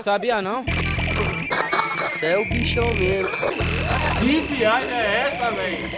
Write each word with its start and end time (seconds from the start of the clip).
Sabia 0.00 0.40
não? 0.40 0.64
Você 2.02 2.26
é 2.26 2.38
o 2.38 2.48
bichão 2.48 2.94
mesmo. 2.94 3.30
Que 4.18 4.40
viagem 4.40 4.90
é 4.90 5.32
essa, 5.32 5.50
velho? 5.50 5.88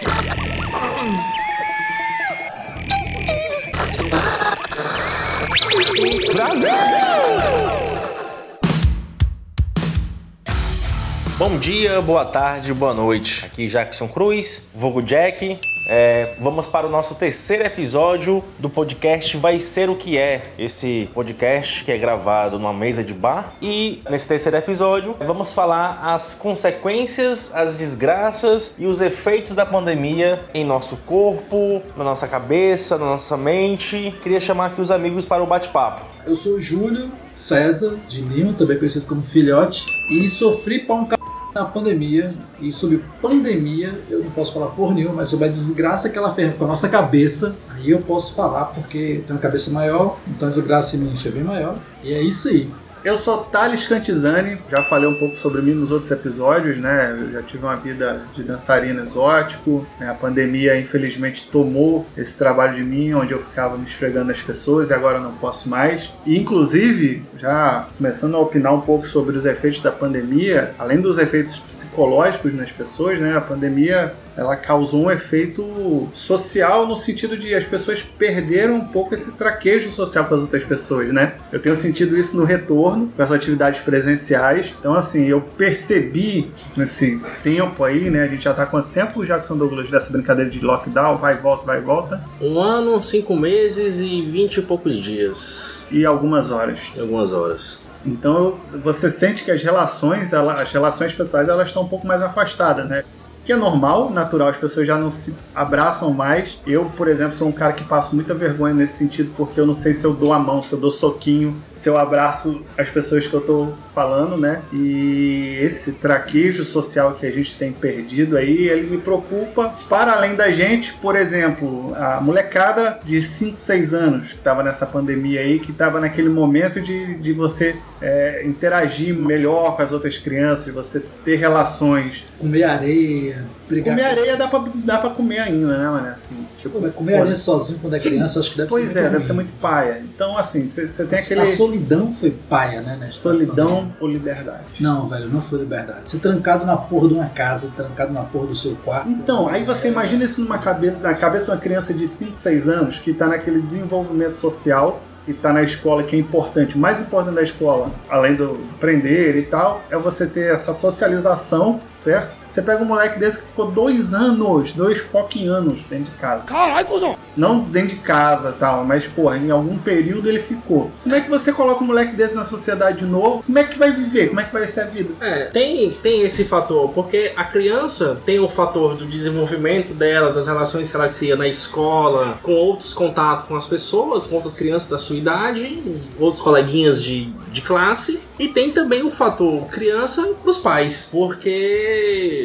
Bom 11.41 11.57
dia, 11.57 11.99
boa 12.03 12.23
tarde, 12.23 12.71
boa 12.71 12.93
noite. 12.93 13.47
Aqui 13.47 13.67
Jackson 13.67 14.07
Cruz, 14.07 14.61
vulgo 14.75 15.01
Jack. 15.01 15.57
É, 15.89 16.35
vamos 16.39 16.67
para 16.67 16.85
o 16.85 16.89
nosso 16.89 17.15
terceiro 17.15 17.63
episódio 17.63 18.43
do 18.59 18.69
podcast 18.69 19.35
Vai 19.37 19.59
Ser 19.59 19.89
O 19.89 19.95
Que 19.95 20.19
É. 20.19 20.43
Esse 20.59 21.09
podcast 21.15 21.83
que 21.83 21.91
é 21.91 21.97
gravado 21.97 22.59
numa 22.59 22.71
mesa 22.71 23.03
de 23.03 23.15
bar. 23.15 23.55
E 23.59 24.03
nesse 24.07 24.27
terceiro 24.27 24.55
episódio 24.55 25.15
vamos 25.19 25.51
falar 25.51 26.13
as 26.13 26.35
consequências, 26.35 27.51
as 27.55 27.73
desgraças 27.73 28.75
e 28.77 28.85
os 28.85 29.01
efeitos 29.01 29.53
da 29.53 29.65
pandemia 29.65 30.45
em 30.53 30.63
nosso 30.63 30.95
corpo, 31.07 31.81
na 31.97 32.03
nossa 32.03 32.27
cabeça, 32.27 32.99
na 32.99 33.05
nossa 33.05 33.35
mente. 33.35 34.13
Queria 34.21 34.39
chamar 34.39 34.67
aqui 34.67 34.79
os 34.79 34.91
amigos 34.91 35.25
para 35.25 35.41
o 35.41 35.47
bate-papo. 35.47 36.05
Eu 36.23 36.35
sou 36.35 36.57
o 36.57 36.61
Júlio 36.61 37.11
César 37.35 37.97
de 38.07 38.21
Lima, 38.21 38.53
também 38.53 38.77
conhecido 38.77 39.07
como 39.07 39.23
Filhote, 39.23 39.83
e 40.11 40.27
sofri 40.27 40.85
c... 40.85 41.20
na 41.53 41.65
pandemia. 41.65 42.33
E 42.59 42.71
sobre 42.71 43.03
pandemia, 43.21 43.99
eu 44.09 44.23
não 44.23 44.31
posso 44.31 44.53
falar 44.53 44.67
por 44.67 44.93
nenhuma, 44.93 45.15
mas 45.15 45.29
sobre 45.29 45.45
a 45.45 45.49
desgraça 45.49 46.09
que 46.09 46.17
ela 46.17 46.31
fez 46.31 46.53
com 46.53 46.65
a 46.65 46.67
nossa 46.67 46.87
cabeça, 46.87 47.55
aí 47.69 47.89
eu 47.89 47.99
posso 47.99 48.35
falar 48.35 48.65
porque 48.65 49.21
tenho 49.25 49.35
uma 49.35 49.39
cabeça 49.39 49.71
maior, 49.71 50.17
então 50.27 50.47
a 50.47 50.51
desgraça 50.51 50.95
em 50.95 50.99
mim 50.99 51.13
é 51.25 51.29
bem 51.29 51.43
maior. 51.43 51.77
E 52.03 52.13
é 52.13 52.21
isso 52.21 52.47
aí. 52.47 52.69
Eu 53.03 53.17
sou 53.17 53.39
Thales 53.39 53.87
Cantizani, 53.87 54.59
já 54.69 54.83
falei 54.83 55.09
um 55.09 55.15
pouco 55.15 55.35
sobre 55.35 55.59
mim 55.59 55.73
nos 55.73 55.89
outros 55.89 56.11
episódios, 56.11 56.77
né? 56.77 57.17
Eu 57.19 57.31
já 57.31 57.41
tive 57.41 57.63
uma 57.63 57.75
vida 57.75 58.21
de 58.35 58.43
dançarino 58.43 59.01
exótico, 59.01 59.87
né? 59.99 60.07
a 60.07 60.13
pandemia 60.13 60.79
infelizmente 60.79 61.49
tomou 61.49 62.05
esse 62.15 62.37
trabalho 62.37 62.75
de 62.75 62.83
mim, 62.83 63.11
onde 63.13 63.31
eu 63.31 63.39
ficava 63.39 63.75
me 63.75 63.85
esfregando 63.85 64.25
nas 64.25 64.39
pessoas 64.39 64.91
e 64.91 64.93
agora 64.93 65.19
não 65.19 65.33
posso 65.33 65.67
mais. 65.67 66.13
E 66.27 66.37
inclusive, 66.37 67.25
já 67.39 67.87
começando 67.97 68.35
a 68.35 68.39
opinar 68.39 68.71
um 68.71 68.81
pouco 68.81 69.07
sobre 69.07 69.35
os 69.35 69.47
efeitos 69.47 69.81
da 69.81 69.91
pandemia, 69.91 70.75
além 70.77 71.01
dos 71.01 71.17
efeitos 71.17 71.57
psicológicos 71.57 72.53
nas 72.53 72.71
pessoas, 72.71 73.19
né? 73.19 73.35
A 73.35 73.41
pandemia 73.41 74.13
ela 74.35 74.55
causou 74.55 75.05
um 75.05 75.11
efeito 75.11 76.09
social 76.13 76.87
no 76.87 76.95
sentido 76.95 77.37
de 77.37 77.53
as 77.53 77.65
pessoas 77.65 78.01
perderam 78.01 78.75
um 78.75 78.85
pouco 78.85 79.13
esse 79.13 79.31
traquejo 79.33 79.91
social 79.91 80.25
com 80.25 80.35
as 80.35 80.41
outras 80.41 80.63
pessoas, 80.63 81.09
né? 81.13 81.35
Eu 81.51 81.61
tenho 81.61 81.75
sentido 81.75 82.17
isso 82.17 82.35
no 82.37 82.43
retorno 82.43 83.07
com 83.15 83.21
as 83.21 83.31
atividades 83.31 83.81
presenciais. 83.81 84.73
Então, 84.79 84.93
assim, 84.93 85.25
eu 85.25 85.41
percebi 85.41 86.51
nesse 86.75 87.21
tempo 87.43 87.83
aí, 87.83 88.09
né? 88.09 88.23
A 88.23 88.27
gente 88.27 88.43
já 88.43 88.53
tá 88.53 88.63
há 88.63 88.65
quanto 88.65 88.89
tempo, 88.89 89.25
Jackson 89.25 89.57
Douglas, 89.57 89.89
dessa 89.89 90.11
brincadeira 90.11 90.49
de 90.49 90.61
lockdown, 90.61 91.17
vai 91.17 91.37
volta, 91.37 91.65
vai 91.65 91.77
e 91.79 91.81
volta? 91.81 92.23
Um 92.39 92.59
ano, 92.59 93.01
cinco 93.03 93.35
meses 93.35 93.99
e 93.99 94.21
vinte 94.21 94.57
e 94.57 94.61
poucos 94.61 94.95
dias. 94.97 95.79
E 95.91 96.05
algumas 96.05 96.51
horas. 96.51 96.91
E 96.95 96.99
algumas 97.01 97.33
horas. 97.33 97.79
Então 98.05 98.55
você 98.73 99.09
sente 99.11 99.43
que 99.43 99.51
as 99.51 99.61
relações, 99.61 100.33
ela, 100.33 100.61
as 100.61 100.71
relações 100.71 101.13
pessoais, 101.13 101.47
elas 101.47 101.67
estão 101.67 101.83
um 101.83 101.87
pouco 101.87 102.07
mais 102.07 102.21
afastadas, 102.21 102.87
né? 102.87 103.03
Que 103.45 103.51
é 103.51 103.55
normal, 103.55 104.09
natural, 104.11 104.49
as 104.49 104.57
pessoas 104.57 104.85
já 104.85 104.97
não 104.97 105.09
se 105.09 105.35
abraçam 105.53 106.13
mais. 106.13 106.59
Eu, 106.65 106.85
por 106.85 107.07
exemplo, 107.07 107.35
sou 107.35 107.47
um 107.47 107.51
cara 107.51 107.73
que 107.73 107.83
passo 107.83 108.15
muita 108.15 108.33
vergonha 108.33 108.73
nesse 108.73 108.97
sentido, 108.97 109.31
porque 109.35 109.59
eu 109.59 109.65
não 109.65 109.73
sei 109.73 109.93
se 109.93 110.05
eu 110.05 110.13
dou 110.13 110.33
a 110.33 110.39
mão, 110.39 110.61
se 110.61 110.73
eu 110.73 110.79
dou 110.79 110.91
soquinho, 110.91 111.55
se 111.71 111.89
eu 111.89 111.97
abraço 111.97 112.61
as 112.77 112.89
pessoas 112.89 113.27
que 113.27 113.33
eu 113.33 113.41
tô 113.41 113.73
falando, 113.93 114.37
né? 114.37 114.61
E 114.71 115.57
esse 115.61 115.93
traquejo 115.93 116.63
social 116.63 117.13
que 117.13 117.25
a 117.25 117.31
gente 117.31 117.55
tem 117.55 117.71
perdido 117.71 118.37
aí, 118.37 118.67
ele 118.67 118.89
me 118.89 118.97
preocupa 118.97 119.73
para 119.89 120.13
além 120.13 120.35
da 120.35 120.51
gente, 120.51 120.93
por 120.93 121.15
exemplo, 121.15 121.93
a 121.95 122.21
molecada 122.21 122.99
de 123.03 123.21
5, 123.21 123.57
6 123.57 123.93
anos 123.93 124.33
que 124.33 124.39
tava 124.39 124.63
nessa 124.63 124.85
pandemia 124.85 125.41
aí, 125.41 125.59
que 125.59 125.73
tava 125.73 125.99
naquele 125.99 126.29
momento 126.29 126.79
de, 126.79 127.15
de 127.15 127.33
você 127.33 127.75
é, 128.01 128.43
interagir 128.45 129.15
melhor 129.15 129.75
com 129.75 129.81
as 129.81 129.91
outras 129.91 130.17
crianças, 130.17 130.73
você 130.73 131.03
ter 131.23 131.35
relações. 131.35 132.25
Comer 132.39 132.63
areia, 132.63 133.30
brigar. 133.67 133.95
Comer 133.95 134.07
areia 134.07 134.37
dá 134.37 134.47
pra, 134.47 134.63
dá 134.75 134.97
pra 134.97 135.09
comer 135.11 135.39
ainda, 135.39 135.77
né, 135.77 135.89
mano? 135.89 136.07
Assim, 136.07 136.35
tipo, 136.57 136.75
Pô, 136.75 136.81
mas 136.85 136.93
comer 136.93 137.15
areia 137.15 137.35
sozinho 137.35 137.79
quando 137.79 137.95
é 137.95 137.99
criança, 137.99 138.39
acho 138.39 138.51
que 138.51 138.57
deve 138.57 138.69
Pois 138.69 138.91
ser 138.91 138.99
é, 138.99 139.01
muito 139.01 139.11
deve 139.13 139.23
ser 139.25 139.33
ruim. 139.33 139.43
muito 139.43 139.59
paia. 139.59 140.03
Então, 140.03 140.37
assim, 140.37 140.67
você 140.67 141.05
tem 141.05 141.19
aquele. 141.19 141.41
A 141.41 141.45
solidão 141.45 142.11
foi 142.11 142.31
paia, 142.31 142.81
né? 142.81 143.07
Solidão 143.07 143.93
ou 143.99 144.07
liberdade? 144.07 144.63
Não, 144.79 145.07
velho, 145.07 145.29
não 145.29 145.41
foi 145.41 145.59
liberdade. 145.59 146.09
Você 146.09 146.17
trancado 146.17 146.65
na 146.65 146.77
porra 146.77 147.07
de 147.07 147.13
uma 147.13 147.29
casa, 147.29 147.69
trancado 147.75 148.11
na 148.13 148.23
porra 148.23 148.47
do 148.47 148.55
seu 148.55 148.75
quarto. 148.75 149.09
Então, 149.09 149.47
aí 149.47 149.63
você 149.63 149.87
imagina 149.87 150.23
isso 150.23 150.41
numa 150.41 150.57
cabeça, 150.57 150.97
na 150.99 151.13
cabeça 151.13 151.45
de 151.45 151.51
uma 151.51 151.57
criança 151.57 151.93
de 151.93 152.07
5, 152.07 152.37
6 152.37 152.69
anos 152.69 152.99
que 152.99 153.11
está 153.11 153.27
naquele 153.27 153.61
desenvolvimento 153.61 154.35
social 154.35 155.01
e 155.27 155.31
está 155.31 155.53
na 155.53 155.61
escola, 155.61 156.01
que 156.03 156.15
é 156.15 156.19
importante. 156.19 156.75
O 156.75 156.79
mais 156.79 157.01
importante 157.01 157.35
da 157.35 157.43
escola, 157.43 157.91
além 158.09 158.33
do 158.35 158.59
aprender 158.75 159.37
e 159.37 159.43
tal, 159.43 159.83
é 159.91 159.95
você 159.97 160.25
ter 160.25 160.51
essa 160.51 160.73
socialização, 160.73 161.79
certo? 161.93 162.40
Você 162.51 162.61
pega 162.61 162.83
um 162.83 162.85
moleque 162.85 163.17
desse 163.17 163.39
que 163.39 163.45
ficou 163.45 163.71
dois 163.71 164.13
anos, 164.13 164.73
dois 164.73 164.97
fucking 164.97 165.47
anos 165.47 165.83
dentro 165.83 166.11
de 166.11 166.17
casa. 166.17 166.45
Caralho, 166.45 166.85
cuzão! 166.85 167.17
Não 167.37 167.59
dentro 167.61 167.95
de 167.95 168.01
casa 168.01 168.49
e 168.49 168.59
tal, 168.59 168.83
mas, 168.83 169.07
porra, 169.07 169.37
em 169.37 169.49
algum 169.51 169.77
período 169.77 170.27
ele 170.27 170.41
ficou. 170.41 170.91
Como 171.01 171.15
é 171.15 171.21
que 171.21 171.29
você 171.29 171.53
coloca 171.53 171.81
um 171.81 171.87
moleque 171.87 172.13
desse 172.13 172.35
na 172.35 172.43
sociedade 172.43 172.99
de 172.99 173.05
novo? 173.05 173.41
Como 173.43 173.57
é 173.57 173.63
que 173.63 173.79
vai 173.79 173.93
viver? 173.93 174.27
Como 174.27 174.41
é 174.41 174.43
que 174.43 174.51
vai 174.51 174.67
ser 174.67 174.81
a 174.81 174.85
vida? 174.87 175.13
É, 175.21 175.45
tem, 175.45 175.91
tem 175.91 176.23
esse 176.23 176.43
fator, 176.43 176.89
porque 176.89 177.31
a 177.37 177.45
criança 177.45 178.21
tem 178.25 178.37
o 178.41 178.49
fator 178.49 178.95
do 178.95 179.05
desenvolvimento 179.05 179.93
dela, 179.93 180.33
das 180.33 180.47
relações 180.47 180.89
que 180.89 180.95
ela 180.97 181.07
cria 181.07 181.37
na 181.37 181.47
escola, 181.47 182.37
com 182.43 182.51
outros 182.51 182.93
contatos 182.93 183.45
com 183.47 183.55
as 183.55 183.65
pessoas, 183.65 184.27
com 184.27 184.35
outras 184.35 184.55
crianças 184.55 184.89
da 184.89 184.97
sua 184.97 185.15
idade, 185.15 185.81
outros 186.19 186.43
coleguinhas 186.43 187.01
de, 187.01 187.31
de 187.49 187.61
classe. 187.61 188.19
E 188.41 188.47
tem 188.47 188.71
também 188.71 189.03
o 189.03 189.11
fator 189.11 189.67
criança 189.67 190.33
dos 190.43 190.57
pais, 190.57 191.09
porque 191.11 191.47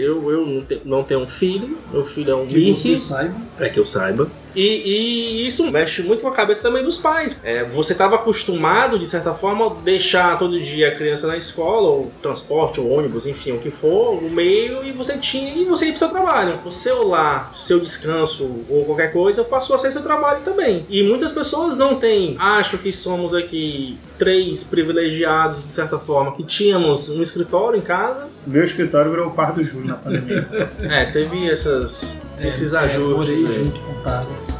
eu, 0.02 0.30
eu 0.30 0.44
não, 0.46 0.60
te- 0.60 0.80
não 0.84 1.02
tenho 1.02 1.20
um 1.20 1.26
filho, 1.26 1.78
meu 1.90 2.04
filho 2.04 2.30
é 2.32 2.36
um 2.36 2.46
Que 2.46 2.70
você 2.74 2.96
saiba. 2.98 3.34
é 3.58 3.68
que 3.70 3.80
eu 3.80 3.86
saiba. 3.86 4.28
E, 4.56 5.42
e 5.42 5.46
isso 5.46 5.70
mexe 5.70 6.02
muito 6.02 6.22
com 6.22 6.28
a 6.28 6.32
cabeça 6.32 6.62
também 6.62 6.82
dos 6.82 6.96
pais. 6.96 7.40
É, 7.44 7.62
você 7.62 7.92
estava 7.92 8.16
acostumado, 8.16 8.98
de 8.98 9.06
certa 9.06 9.34
forma, 9.34 9.66
a 9.66 9.74
deixar 9.82 10.38
todo 10.38 10.58
dia 10.58 10.88
a 10.88 10.94
criança 10.94 11.26
na 11.26 11.36
escola, 11.36 11.88
ou 11.88 12.12
transporte, 12.22 12.80
ou 12.80 12.90
ônibus, 12.90 13.26
enfim, 13.26 13.52
o 13.52 13.58
que 13.58 13.70
for, 13.70 14.14
o 14.14 14.30
meio, 14.30 14.82
e 14.82 14.92
você 14.92 15.18
tinha 15.18 15.54
e 15.54 15.64
você 15.64 15.86
ia 15.86 15.92
pro 15.92 15.98
seu 15.98 16.08
trabalho. 16.08 16.58
O 16.64 16.70
seu 16.70 17.06
lar, 17.06 17.50
o 17.52 17.56
seu 17.56 17.78
descanso, 17.78 18.64
ou 18.68 18.84
qualquer 18.84 19.12
coisa, 19.12 19.44
passou 19.44 19.76
a 19.76 19.78
ser 19.78 19.92
seu 19.92 20.02
trabalho 20.02 20.40
também. 20.44 20.86
E 20.88 21.02
muitas 21.02 21.32
pessoas 21.32 21.76
não 21.76 21.96
têm. 21.96 22.36
Acho 22.38 22.78
que 22.78 22.90
somos 22.90 23.34
aqui 23.34 23.98
três 24.18 24.64
privilegiados, 24.64 25.64
de 25.64 25.70
certa 25.70 25.98
forma, 25.98 26.32
que 26.32 26.42
tínhamos 26.42 27.10
um 27.10 27.20
escritório 27.20 27.78
em 27.78 27.82
casa. 27.82 28.28
Meu 28.46 28.64
escritório 28.64 29.10
virou 29.10 29.28
o 29.28 29.30
quarto 29.32 29.56
do 29.56 29.64
Júlio 29.64 29.88
na 29.88 29.94
pandemia. 29.94 30.48
É, 30.88 31.04
teve 31.06 31.48
essas, 31.50 32.18
esses 32.40 32.74
É, 32.74 32.78
ajustes. 32.78 33.16
morei 33.16 33.46
aí. 33.46 33.64
junto 33.64 33.80
com 33.80 33.92
o 33.92 33.94
Thales. 34.02 34.58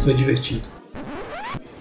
Foi 0.00 0.14
divertido. 0.14 0.73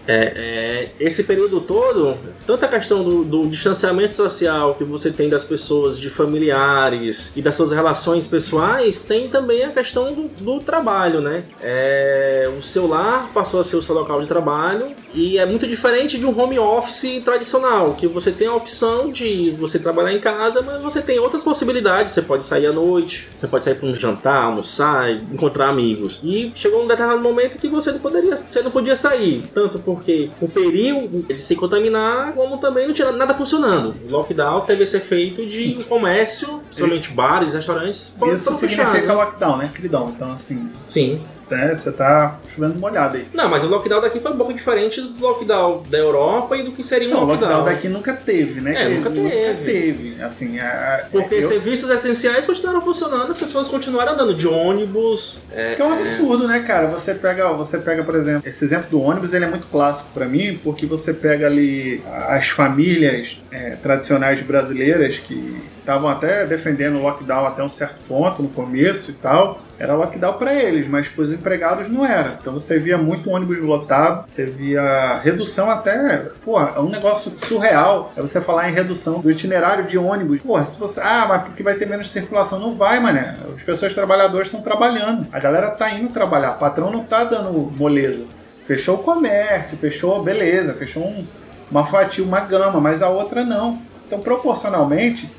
É, 0.07 0.33
é, 0.35 0.89
esse 0.99 1.23
período 1.23 1.61
todo, 1.61 2.17
tanto 2.45 2.65
a 2.65 2.67
questão 2.67 3.03
do, 3.03 3.23
do 3.23 3.47
distanciamento 3.47 4.15
social 4.15 4.75
que 4.75 4.83
você 4.83 5.11
tem 5.11 5.29
das 5.29 5.43
pessoas, 5.43 5.97
de 5.97 6.09
familiares 6.09 7.35
e 7.35 7.41
das 7.41 7.55
suas 7.55 7.71
relações 7.71 8.27
pessoais, 8.27 9.01
tem 9.01 9.29
também 9.29 9.63
a 9.63 9.69
questão 9.69 10.13
do, 10.13 10.27
do 10.27 10.59
trabalho, 10.59 11.21
né? 11.21 11.43
É, 11.61 12.51
o 12.57 12.61
seu 12.61 12.87
lar 12.87 13.29
passou 13.33 13.59
a 13.59 13.63
ser 13.63 13.77
o 13.77 13.81
seu 13.81 13.95
local 13.95 14.21
de 14.21 14.27
trabalho 14.27 14.91
e 15.13 15.37
é 15.37 15.45
muito 15.45 15.67
diferente 15.67 16.17
de 16.17 16.25
um 16.25 16.37
home 16.37 16.59
office 16.59 17.21
tradicional, 17.23 17.93
que 17.93 18.07
você 18.07 18.31
tem 18.31 18.47
a 18.47 18.53
opção 18.53 19.11
de 19.11 19.51
você 19.51 19.79
trabalhar 19.79 20.13
em 20.13 20.19
casa, 20.19 20.61
mas 20.61 20.81
você 20.81 21.01
tem 21.01 21.19
outras 21.19 21.43
possibilidades. 21.43 22.11
Você 22.11 22.21
pode 22.21 22.43
sair 22.43 22.67
à 22.67 22.73
noite, 22.73 23.29
você 23.39 23.47
pode 23.47 23.63
sair 23.63 23.75
para 23.75 23.87
um 23.87 23.95
jantar, 23.95 24.43
almoçar, 24.43 25.11
encontrar 25.11 25.69
amigos. 25.69 26.19
E 26.23 26.51
chegou 26.55 26.83
um 26.83 26.87
determinado 26.87 27.21
momento 27.21 27.57
que 27.57 27.67
você 27.67 27.91
não 27.91 27.99
poderia, 27.99 28.35
você 28.35 28.61
não 28.61 28.71
podia 28.71 28.95
sair, 28.95 29.43
tanto 29.53 29.79
porque 29.95 30.29
o 30.41 30.47
perigo 30.47 31.23
de 31.23 31.41
se 31.41 31.55
contaminar, 31.55 32.33
como 32.33 32.57
também 32.57 32.87
não 32.87 32.93
tinha 32.93 33.11
nada 33.11 33.33
funcionando. 33.33 33.95
O 34.07 34.11
lockdown 34.11 34.61
teve 34.61 34.83
esse 34.83 34.97
efeito 34.97 35.43
de 35.45 35.77
um 35.79 35.83
comércio, 35.83 36.61
somente 36.71 37.09
bares, 37.11 37.53
restaurantes, 37.53 38.17
Isso 38.33 38.53
significa 38.53 38.87
fechados. 38.91 39.15
lockdown, 39.15 39.57
né, 39.57 39.71
queridão? 39.73 40.09
Então, 40.15 40.31
assim, 40.31 40.69
Sim. 40.85 41.21
Né, 41.49 41.75
você 41.75 41.91
tá 41.91 42.39
chovendo 42.47 42.79
molhado 42.79 43.17
aí. 43.17 43.27
Não, 43.33 43.49
mas 43.49 43.63
o 43.63 43.67
lockdown 43.67 44.01
daqui 44.01 44.19
foi 44.19 44.31
um 44.31 44.37
pouco 44.37 44.53
diferente 44.53 45.01
do 45.01 45.21
lockdown 45.21 45.83
da 45.89 45.97
Europa 45.97 46.55
e 46.57 46.63
do 46.63 46.71
que 46.71 46.83
seria 46.83 47.07
um 47.09 47.11
Não, 47.11 47.23
o 47.23 47.25
lockdown. 47.25 47.49
lockdown 47.51 47.65
daqui 47.75 47.87
nunca 47.89 48.13
teve, 48.13 48.61
né? 48.61 48.73
É, 48.83 48.85
Que 48.87 48.95
nunca 48.95 49.09
teve. 49.09 49.63
teve. 49.65 50.21
Assim, 50.21 50.59
a, 50.59 51.05
Porque 51.11 51.35
eu- 51.35 51.43
serviços 51.43 51.89
essenciais 51.89 52.45
continuaram 52.45 52.81
funcionando, 52.81 53.29
as 53.29 53.37
pessoas 53.37 53.67
continuaram 53.67 54.13
andando 54.13 54.33
de 54.33 54.47
ônibus. 54.47 55.39
É, 55.51 55.75
Que 55.75 55.81
é 55.81 55.85
um 55.85 55.93
absurdo, 55.93 56.47
né, 56.47 56.59
cara? 56.61 56.87
Você 56.87 57.13
pega, 57.13 57.51
você 57.53 57.77
pega, 57.77 58.03
por 58.03 58.15
exemplo, 58.15 58.47
esse 58.47 58.63
exemplo 58.63 58.89
do 58.89 59.01
ônibus, 59.01 59.33
ele 59.33 59.45
é 59.45 59.47
muito 59.47 59.67
clássico 59.67 60.09
pra 60.13 60.25
mim, 60.25 60.59
porque 60.63 60.85
você 60.85 61.13
pega 61.13 61.45
ali 61.47 62.01
as 62.27 62.47
famílias 62.49 63.41
é, 63.51 63.71
tradicionais 63.81 64.41
brasileiras 64.41 65.19
que 65.19 65.61
estavam 65.79 66.07
até 66.09 66.45
defendendo 66.45 66.95
o 66.97 67.01
lockdown 67.01 67.45
até 67.45 67.61
um 67.61 67.69
certo 67.69 67.97
ponto 68.07 68.41
no 68.41 68.49
começo 68.49 69.11
e 69.11 69.13
tal. 69.15 69.61
Era 69.79 69.95
lockdown 69.95 70.33
pra 70.33 70.53
eles, 70.53 70.87
mas 70.87 71.07
pros 71.07 71.31
empregados 71.33 71.89
não 71.89 72.05
era. 72.05 72.37
Então 72.39 72.53
você 72.53 72.79
via 72.79 72.97
muito 72.97 73.29
ônibus 73.29 73.59
lotado, 73.59 74.27
você 74.27 74.45
via 74.45 75.19
redução 75.23 75.69
até, 75.69 76.27
pô, 76.45 76.59
é 76.61 76.79
um 76.79 76.89
negócio 76.89 77.33
surreal. 77.37 78.13
É 78.15 78.21
você 78.21 78.39
falar 78.39 78.69
em 78.69 78.73
redução 78.73 79.19
do 79.19 79.31
itinerário 79.31 79.85
de 79.85 79.97
ônibus. 79.97 80.41
Pô, 80.41 80.63
se 80.63 80.79
você, 80.79 81.01
ah, 81.01 81.25
mas 81.27 81.41
porque 81.43 81.63
vai 81.63 81.73
ter 81.73 81.87
menos 81.87 82.11
circulação, 82.11 82.59
não 82.59 82.73
vai, 82.73 82.99
mané. 82.99 83.35
As 83.55 83.63
pessoas 83.63 83.93
trabalhadoras 83.93 84.47
estão 84.47 84.61
trabalhando. 84.61 85.27
A 85.33 85.39
galera 85.39 85.71
tá 85.71 85.89
indo 85.89 86.09
trabalhar. 86.13 86.51
O 86.51 86.59
patrão 86.59 86.91
não 86.91 87.03
tá 87.03 87.23
dando 87.23 87.51
moleza. 87.75 88.25
Fechou 88.67 88.95
o 88.95 88.99
comércio, 89.03 89.75
fechou, 89.77 90.23
beleza, 90.23 90.73
fechou 90.75 91.03
um- 91.03 91.25
uma 91.69 91.85
fatia, 91.85 92.23
uma 92.23 92.39
gama, 92.41 92.79
mas 92.79 93.01
a 93.01 93.09
outra 93.09 93.43
não. 93.43 93.79
Então, 94.07 94.19
proporcionalmente, 94.19 95.29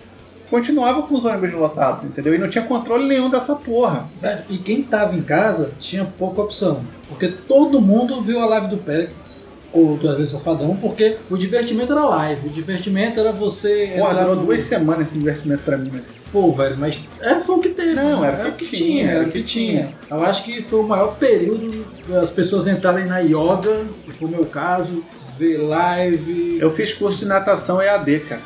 continuava 0.55 1.03
com 1.03 1.15
os 1.15 1.25
ônibus 1.25 1.53
lotados, 1.53 2.05
entendeu? 2.05 2.35
E 2.35 2.39
não 2.39 2.49
tinha 2.49 2.65
controle 2.65 3.07
nenhum 3.07 3.29
dessa 3.29 3.57
porra. 3.57 4.07
E 4.49 4.57
quem 4.59 4.83
tava 4.83 5.17
em 5.17 5.23
casa 5.23 5.73
tinha 5.81 6.05
pouca 6.05 6.41
opção. 6.43 6.81
Porque 7.09 7.27
todo 7.29 7.81
mundo 7.81 8.23
viu 8.23 8.41
a 8.41 8.47
live 8.47 8.69
do 8.69 8.77
Pérez. 8.79 9.43
Ou 9.73 9.97
do 9.97 10.07
Wesley 10.07 10.27
Safadão, 10.27 10.77
porque 10.81 11.17
o 11.29 11.37
divertimento 11.37 11.93
era 11.93 12.05
live, 12.05 12.47
o 12.47 12.51
divertimento 12.51 13.19
era 13.19 13.33
você. 13.33 13.87
Entrar 13.97 14.15
durou 14.23 14.37
no- 14.37 14.45
duas 14.47 14.63
semanas 14.63 15.09
esse 15.09 15.19
investimento 15.19 15.65
pra 15.65 15.77
mim? 15.77 15.91
Pô, 16.31 16.53
velho, 16.53 16.77
mas 16.79 16.97
é, 17.21 17.41
foi 17.41 17.57
o 17.57 17.59
que 17.59 17.71
teve. 17.71 17.95
Não, 17.95 18.21
né? 18.21 18.37
era 18.41 18.49
o 18.51 18.53
que 18.53 18.67
tinha, 18.67 19.11
era 19.11 19.25
o 19.27 19.31
que 19.33 19.43
tinha. 19.43 19.89
Eu 20.09 20.23
acho 20.25 20.45
que 20.45 20.63
foi 20.63 20.79
o 20.79 20.85
maior 20.85 21.17
período 21.17 21.85
das 22.09 22.31
pessoas 22.31 22.69
entrarem 22.69 23.07
na 23.07 23.19
yoga, 23.19 23.85
que 24.05 24.13
foi 24.13 24.29
o 24.29 24.31
meu 24.31 24.45
caso, 24.47 25.03
ver 25.37 25.57
live. 25.59 26.59
Eu 26.61 26.71
fiz 26.71 26.93
curso 26.95 27.19
de 27.19 27.27
natação 27.27 27.83
EAD, 27.83 28.21
cara. 28.21 28.43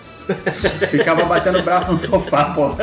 Ficava 0.90 1.24
batendo 1.24 1.58
o 1.58 1.62
braço 1.62 1.92
no 1.92 1.98
sofá, 1.98 2.46
pô. 2.46 2.74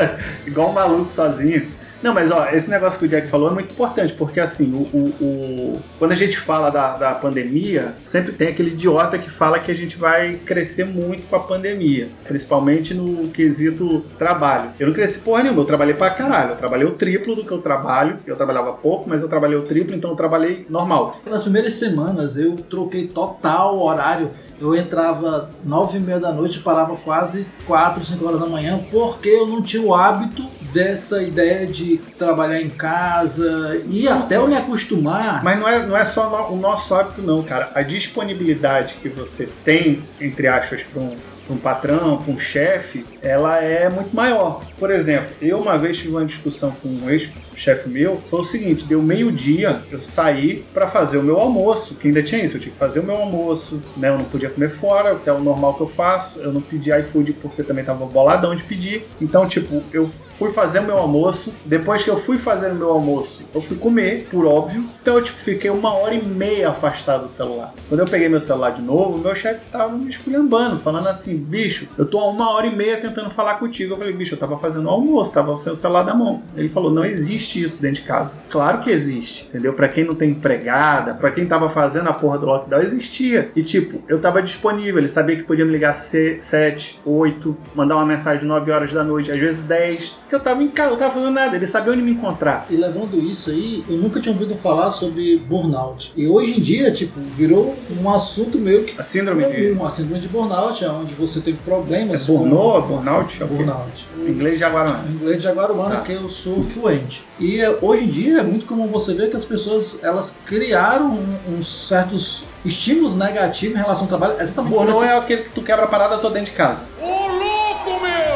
Igual 0.45 0.69
um 0.69 0.73
maluco 0.73 1.09
sozinho. 1.09 1.71
Não, 2.05 2.13
mas 2.13 2.29
ó, 2.31 2.47
esse 2.49 2.69
negócio 2.69 2.99
que 2.99 3.05
o 3.05 3.09
Jack 3.09 3.27
falou 3.27 3.49
é 3.49 3.53
muito 3.55 3.71
importante, 3.71 4.13
porque 4.13 4.39
assim, 4.39 4.71
o, 4.75 4.95
o- 4.95 5.13
o- 5.25 5.79
quando 5.97 6.11
a 6.11 6.15
gente 6.15 6.37
fala 6.37 6.69
da, 6.69 6.95
da 6.97 7.15
pandemia, 7.15 7.95
sempre 8.03 8.31
tem 8.31 8.49
aquele 8.49 8.69
idiota 8.69 9.17
que 9.17 9.27
fala 9.27 9.57
que 9.57 9.71
a 9.71 9.75
gente 9.75 9.97
vai 9.97 10.35
crescer 10.35 10.85
muito 10.85 11.23
com 11.27 11.35
a 11.35 11.39
pandemia, 11.39 12.09
principalmente 12.27 12.93
no 12.93 13.29
quesito 13.29 14.01
trabalho. 14.19 14.69
Eu 14.79 14.85
não 14.85 14.93
cresci 14.93 15.17
porra 15.17 15.41
nenhuma, 15.41 15.61
eu 15.61 15.65
trabalhei 15.65 15.95
pra 15.95 16.11
caralho. 16.11 16.51
Eu 16.51 16.55
trabalhei 16.57 16.85
o 16.85 16.91
triplo 16.91 17.35
do 17.35 17.43
que 17.43 17.51
eu 17.51 17.57
trabalho. 17.57 18.19
Eu 18.27 18.35
trabalhava 18.35 18.71
pouco, 18.73 19.09
mas 19.09 19.23
eu 19.23 19.27
trabalhei 19.27 19.57
o 19.57 19.63
triplo, 19.63 19.95
então 19.95 20.11
eu 20.11 20.15
trabalhei 20.15 20.63
normal. 20.69 21.19
Nas 21.27 21.41
primeiras 21.41 21.73
semanas 21.73 22.37
eu 22.37 22.55
troquei 22.55 23.07
total 23.07 23.81
horário. 23.81 24.29
Eu 24.61 24.75
entrava 24.75 25.49
nove 25.65 25.97
e 25.97 26.01
meia 26.01 26.19
da 26.19 26.31
noite 26.31 26.59
e 26.59 26.61
parava 26.61 26.95
quase 26.97 27.47
quatro, 27.65 28.03
cinco 28.05 28.27
horas 28.27 28.39
da 28.39 28.45
manhã, 28.45 28.79
porque 28.91 29.27
eu 29.27 29.47
não 29.47 29.61
tinha 29.63 29.81
o 29.81 29.93
hábito 29.95 30.43
dessa 30.79 31.23
ideia 31.23 31.65
de 31.65 31.97
trabalhar 32.17 32.59
em 32.61 32.69
casa 32.69 33.81
e 33.89 34.07
até 34.09 34.35
eu 34.35 34.45
me 34.45 34.57
acostumar. 34.57 35.41
Mas 35.41 35.57
não 35.57 35.67
é, 35.69 35.85
não 35.85 35.95
é 35.97 36.03
só 36.03 36.29
no- 36.29 36.53
o 36.53 36.59
nosso 36.59 36.93
hábito, 36.93 37.21
não, 37.21 37.41
cara. 37.41 37.71
A 37.73 37.81
disponibilidade 37.81 38.95
que 39.01 39.07
você 39.07 39.47
tem, 39.63 40.03
entre 40.19 40.47
aspas, 40.47 40.83
para 40.83 41.01
um, 41.01 41.15
um 41.49 41.55
patrão, 41.57 42.17
para 42.17 42.33
um 42.33 42.37
chefe, 42.39 43.05
ela 43.21 43.63
é 43.63 43.87
muito 43.87 44.13
maior. 44.13 44.61
Por 44.77 44.91
exemplo, 44.91 45.33
eu 45.41 45.59
uma 45.59 45.77
vez 45.77 45.95
tive 45.97 46.09
uma 46.09 46.25
discussão 46.25 46.71
com 46.83 46.89
um 46.89 47.09
ex-chefe 47.55 47.89
meu, 47.89 48.21
foi 48.29 48.41
o 48.41 48.43
seguinte, 48.43 48.85
deu 48.85 49.01
meio-dia, 49.01 49.81
eu 49.91 50.01
saí 50.01 50.63
para 50.73 50.87
fazer 50.87 51.17
o 51.17 51.23
meu 51.23 51.39
almoço, 51.39 51.95
que 51.95 52.07
ainda 52.07 52.21
tinha 52.21 52.43
isso, 52.43 52.57
eu 52.57 52.61
tinha 52.61 52.71
que 52.71 52.77
fazer 52.77 52.99
o 52.99 53.03
meu 53.03 53.15
almoço, 53.15 53.81
né? 53.97 54.09
Eu 54.09 54.17
não 54.17 54.25
podia 54.25 54.49
comer 54.49 54.69
fora, 54.69 55.15
que 55.15 55.29
é 55.29 55.33
o 55.33 55.39
normal 55.39 55.73
que 55.73 55.81
eu 55.81 55.87
faço, 55.87 56.39
eu 56.39 56.51
não 56.51 56.61
pedi 56.61 56.91
iFood 56.91 57.33
porque 57.33 57.63
também 57.63 57.83
tava 57.83 58.05
boladão 58.05 58.55
de 58.55 58.63
pedir. 58.63 59.05
Então, 59.19 59.47
tipo, 59.47 59.81
eu 59.91 60.07
fui 60.37 60.51
fazer 60.51 60.79
o 60.79 60.83
meu 60.83 60.97
almoço, 60.97 61.53
depois 61.65 62.03
que 62.03 62.09
eu 62.09 62.19
fui 62.19 62.37
fazer 62.37 62.71
o 62.71 62.75
meu 62.75 62.91
almoço, 62.91 63.43
eu 63.53 63.61
fui 63.61 63.77
comer, 63.77 64.27
por 64.29 64.45
óbvio. 64.45 64.85
Então 65.01 65.15
eu 65.15 65.23
tipo, 65.23 65.39
fiquei 65.39 65.69
uma 65.69 65.93
hora 65.93 66.13
e 66.13 66.23
meia 66.23 66.69
afastado 66.69 67.23
do 67.23 67.29
celular. 67.29 67.73
Quando 67.87 68.01
eu 68.01 68.07
peguei 68.07 68.27
meu 68.27 68.39
celular 68.39 68.71
de 68.71 68.81
novo, 68.81 69.17
meu 69.17 69.33
chefe 69.33 69.69
tava 69.71 69.93
me 69.93 70.09
esculhambando, 70.09 70.77
falando 70.77 71.07
assim, 71.07 71.37
bicho, 71.37 71.87
eu 71.97 72.05
tô 72.05 72.19
há 72.19 72.27
uma 72.27 72.51
hora 72.51 72.67
e 72.67 72.75
meia 72.75 72.97
tentando 72.97 73.29
falar 73.29 73.55
contigo. 73.55 73.93
Eu 73.93 73.97
falei, 73.97 74.13
bicho, 74.13 74.33
eu 74.33 74.39
tava 74.39 74.57
fazendo 74.57 74.87
o 74.87 74.89
almoço, 74.89 75.31
tava 75.31 75.55
sem 75.55 75.71
o 75.71 75.75
celular 75.75 76.03
na 76.03 76.13
mão. 76.13 76.41
Ele 76.55 76.67
falou, 76.67 76.91
não 76.91 77.05
existe 77.05 77.44
isso 77.53 77.81
dentro 77.81 78.01
de 78.01 78.07
casa. 78.07 78.37
Claro 78.49 78.79
que 78.79 78.89
existe, 78.89 79.45
entendeu? 79.49 79.73
Pra 79.73 79.87
quem 79.87 80.03
não 80.03 80.15
tem 80.15 80.31
empregada, 80.31 81.13
pra 81.13 81.29
quem 81.31 81.45
tava 81.45 81.69
fazendo 81.69 82.09
a 82.09 82.13
porra 82.13 82.37
do 82.39 82.45
lockdown, 82.45 82.81
existia. 82.81 83.51
E 83.55 83.61
tipo, 83.63 84.01
eu 84.07 84.19
tava 84.19 84.41
disponível, 84.41 84.97
ele 84.99 85.07
sabia 85.07 85.35
que 85.35 85.43
podia 85.43 85.65
me 85.65 85.71
ligar 85.71 85.93
7, 85.93 86.99
8, 87.05 87.57
mandar 87.75 87.95
uma 87.95 88.05
mensagem 88.05 88.45
9 88.45 88.71
horas 88.71 88.91
da 88.93 89.03
noite, 89.03 89.31
às 89.31 89.37
vezes 89.39 89.61
10, 89.63 90.17
que 90.29 90.35
eu 90.35 90.39
tava 90.39 90.63
em 90.63 90.69
casa, 90.69 90.91
eu 90.93 90.97
tava 90.97 91.13
fazendo 91.13 91.31
nada, 91.31 91.55
ele 91.55 91.67
sabia 91.67 91.93
onde 91.93 92.01
me 92.01 92.11
encontrar. 92.11 92.65
E 92.69 92.75
levando 92.75 93.19
isso 93.19 93.49
aí, 93.49 93.83
eu 93.89 93.97
nunca 93.97 94.19
tinha 94.19 94.33
ouvido 94.33 94.55
falar 94.55 94.91
sobre 94.91 95.37
burnout. 95.37 96.13
E 96.15 96.27
hoje 96.27 96.57
em 96.57 96.61
dia, 96.61 96.91
tipo, 96.91 97.19
virou 97.35 97.75
um 98.01 98.09
assunto 98.09 98.57
meio 98.57 98.83
que 98.83 98.99
A 98.99 99.03
síndrome 99.03 99.43
de. 99.45 99.69
comum, 99.69 99.85
a 99.85 99.91
síndrome 99.91 100.19
de 100.19 100.27
burnout, 100.27 100.83
é 100.83 100.89
onde 100.89 101.13
você 101.13 101.39
tem 101.41 101.53
É 101.53 101.57
problemas 101.65 102.23
burnout, 102.25 102.81
com 102.87 102.93
burnout? 102.95 103.43
É 103.43 103.45
burnout. 103.45 104.07
Em 104.25 104.31
inglês 104.31 104.57
de 104.57 104.63
Aguarana. 104.63 105.03
Em 105.07 105.11
inglês 105.13 105.37
de 105.37 105.43
Jaguaruana, 105.43 105.95
Tá. 105.97 106.01
que 106.01 106.13
eu 106.13 106.27
sou 106.29 106.61
fluente. 106.61 107.23
E 107.39 107.59
eh, 107.59 107.77
hoje 107.81 108.05
em 108.05 108.07
dia 108.07 108.39
é 108.39 108.43
muito 108.43 108.65
comum 108.65 108.87
você 108.87 109.13
ver 109.13 109.29
que 109.29 109.35
as 109.35 109.43
pessoas 109.43 109.99
elas 110.03 110.33
criaram 110.45 111.07
um- 111.07 111.57
uns 111.57 111.87
certos 111.87 112.45
estímulos 112.63 113.13
negativos 113.15 113.75
em 113.75 113.81
relação 113.81 114.03
ao 114.03 114.07
trabalho. 114.07 114.35
Exatamente 114.39 114.73
por 114.73 114.85
Burnout 114.85 115.03
essa- 115.05 115.13
é 115.13 115.17
aquele 115.17 115.43
que 115.43 115.49
tu 115.51 115.61
quebra 115.61 115.83
a 115.85 115.87
parada 115.87 116.17
toda 116.17 116.33
dentro 116.35 116.51
de 116.51 116.57
casa. 116.57 116.83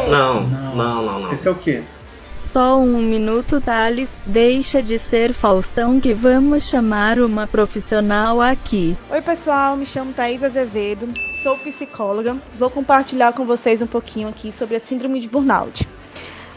Não, 0.10 0.42
Não. 0.48 0.76
não, 0.76 1.02
não, 1.04 1.20
não. 1.22 1.34
Esse 1.34 1.48
é 1.48 1.52
o 1.52 1.56
quê? 1.56 1.84
Só 2.34 2.80
um 2.80 2.98
minuto, 2.98 3.60
Thales. 3.62 4.22
Deixa 4.26 4.82
de 4.82 4.98
ser 4.98 5.34
Faustão 5.34 6.00
que 6.00 6.14
vamos 6.14 6.64
chamar 6.64 7.20
uma 7.20 7.46
profissional 7.48 8.40
aqui. 8.42 8.96
Oi, 9.10 9.22
pessoal, 9.22 9.76
me 9.76 9.86
chamo 9.86 10.14
Thaís 10.14 10.44
Azevedo, 10.44 11.10
sou 11.44 11.58
psicóloga. 11.58 12.38
Vou 12.58 12.70
compartilhar 12.70 13.34
com 13.34 13.46
vocês 13.46 13.82
um 13.82 13.88
pouquinho 13.88 14.28
aqui 14.30 14.52
sobre 14.52 14.76
a 14.76 14.80
síndrome 14.80 15.20
de 15.20 15.28
burnout. 15.28 15.88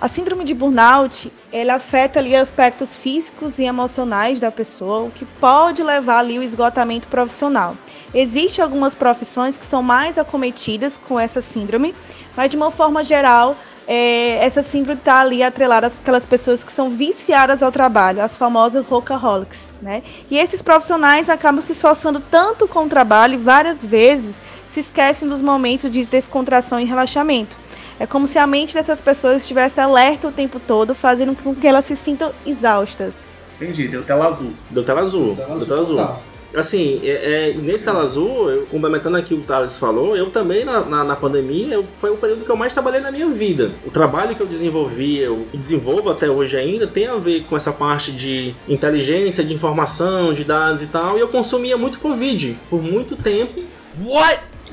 A 0.03 0.09
síndrome 0.09 0.43
de 0.43 0.53
burnout, 0.53 1.33
ela 1.53 1.75
afeta 1.75 2.19
ali 2.19 2.35
aspectos 2.35 2.97
físicos 2.97 3.61
e 3.61 3.63
emocionais 3.63 4.41
da 4.41 4.51
pessoa, 4.51 5.05
o 5.05 5.13
que 5.13 5.25
pode 5.25 5.81
levar 5.81 6.19
ali 6.19 6.41
o 6.41 6.43
esgotamento 6.43 7.07
profissional. 7.07 7.77
Existem 8.13 8.65
algumas 8.65 8.97
profissões 8.97 9.57
que 9.57 9.65
são 9.65 9.81
mais 9.81 10.19
acometidas 10.19 10.99
com 10.99 11.21
essa 11.21 11.41
síndrome, 11.41 11.95
mas 12.37 12.51
de 12.51 12.57
uma 12.57 12.73
forma 12.73 13.05
geral, 13.05 13.57
é, 13.87 14.45
essa 14.45 14.61
síndrome 14.61 14.99
está 14.99 15.21
ali 15.21 15.41
atrelada 15.41 15.87
àquelas 15.87 16.27
pessoas 16.27 16.65
que 16.65 16.73
são 16.73 16.91
viciadas 16.91 17.63
ao 17.63 17.71
trabalho, 17.71 18.23
as 18.23 18.37
famosas 18.37 18.85
workaholics, 18.91 19.71
né? 19.81 20.03
E 20.29 20.37
esses 20.37 20.63
profissionais 20.63 21.29
acabam 21.29 21.63
se 21.63 21.71
esforçando 21.71 22.21
tanto 22.29 22.67
com 22.67 22.87
o 22.87 22.89
trabalho 22.89 23.39
várias 23.39 23.85
vezes 23.85 24.41
se 24.69 24.81
esquecem 24.81 25.29
dos 25.29 25.43
momentos 25.43 25.93
de 25.93 26.05
descontração 26.07 26.81
e 26.81 26.85
relaxamento. 26.85 27.57
É 27.99 28.07
como 28.07 28.27
se 28.27 28.39
a 28.39 28.47
mente 28.47 28.75
dessas 28.75 29.01
pessoas 29.01 29.43
estivesse 29.43 29.81
alerta 29.81 30.29
o 30.29 30.33
tempo 30.33 30.61
todo, 30.61 30.95
fazendo 30.95 31.35
com 31.35 31.55
que 31.55 31.67
elas 31.67 31.85
se 31.85 31.97
sintam 31.97 32.33
exaustas. 32.47 33.15
Entendi, 33.57 33.89
deu 33.89 34.03
tela 34.03 34.27
azul. 34.27 34.53
Deu 34.71 34.85
tela 34.85 35.03
azul. 35.03 35.37
Tela 35.37 35.47
Deu 35.47 35.57
azul 35.57 35.67
tela 35.67 35.81
azul. 35.81 35.97
total. 35.97 36.23
Assim, 36.55 37.01
é, 37.03 37.51
é, 37.51 37.55
nesse 37.55 37.85
tela 37.85 38.03
azul, 38.03 38.51
eu, 38.51 38.67
complementando 38.67 39.17
aqui 39.17 39.33
o 39.33 39.39
que 39.39 39.45
o 39.45 39.47
Thales 39.47 39.79
falou, 39.79 40.15
eu 40.15 40.29
também 40.29 40.65
na, 40.65 40.81
na, 40.81 41.03
na 41.03 41.17
pandemia 41.17 41.75
eu, 41.75 41.85
foi 41.85 42.11
o 42.11 42.17
período 42.17 42.45
que 42.45 42.51
eu 42.51 42.57
mais 42.57 42.75
trabalhei 42.75 43.01
na 43.01 43.11
minha 43.11 43.29
vida. 43.29 43.71
O 43.87 43.91
trabalho 43.91 44.35
que 44.37 44.43
eu 44.43 44.47
desenvolvi, 44.47 45.19
eu 45.19 45.47
desenvolvo 45.55 46.11
até 46.11 46.29
hoje 46.29 46.59
ainda, 46.59 46.87
tem 46.87 47.07
a 47.07 47.17
ver 47.17 47.45
com 47.45 47.57
essa 47.57 47.73
parte 47.73 48.13
de 48.13 48.55
inteligência, 48.69 49.43
de 49.43 49.55
informação, 49.55 50.35
de 50.35 50.45
dados 50.45 50.83
e 50.83 50.87
tal. 50.89 51.17
E 51.17 51.21
eu 51.21 51.29
consumia 51.29 51.79
muito 51.79 51.99
Covid 51.99 52.59
por 52.69 52.83
muito 52.83 53.17
tempo. 53.17 53.59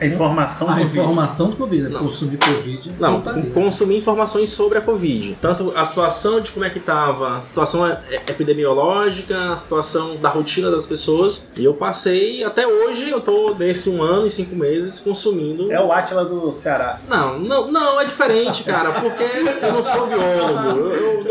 A 0.01 0.05
informação 0.05 0.69
A 0.69 0.81
informação 0.81 1.49
do 1.49 1.55
Covid, 1.55 1.89
Não. 1.89 1.99
consumir 1.99 2.37
Covid. 2.37 2.91
Não, 2.99 3.21
tá 3.21 3.33
com- 3.33 3.39
ali. 3.39 3.49
consumir 3.51 3.97
informações 3.97 4.49
sobre 4.49 4.77
a 4.77 4.81
Covid. 4.81 5.37
Tanto 5.41 5.73
a 5.75 5.83
situação 5.85 6.39
de 6.41 6.51
como 6.51 6.65
é 6.65 6.69
que 6.69 6.79
tava, 6.79 7.37
a 7.37 7.41
situação 7.41 7.85
epidemiológica, 8.27 9.51
a 9.51 9.55
situação 9.57 10.15
da 10.17 10.29
rotina 10.29 10.71
das 10.71 10.85
pessoas. 10.85 11.47
E 11.57 11.63
eu 11.65 11.73
passei, 11.73 12.43
até 12.43 12.65
hoje, 12.67 13.09
eu 13.09 13.21
tô 13.21 13.53
nesse 13.57 13.89
um 13.89 14.01
ano 14.01 14.25
e 14.27 14.31
cinco 14.31 14.55
meses 14.55 14.99
consumindo. 14.99 15.71
É 15.71 15.81
o 15.81 15.91
Átila 15.91 16.25
do 16.25 16.51
Ceará. 16.53 16.99
Não, 17.07 17.39
não, 17.39 17.71
não, 17.71 17.99
é 18.01 18.05
diferente, 18.05 18.63
cara, 18.63 18.91
porque 18.91 19.23
eu 19.23 19.73
não 19.73 19.83
sou 19.83 20.07
biólogo. 20.07 20.79
Eu, 20.79 20.91
eu 20.93 21.23
não, 21.23 21.23
não 21.23 21.28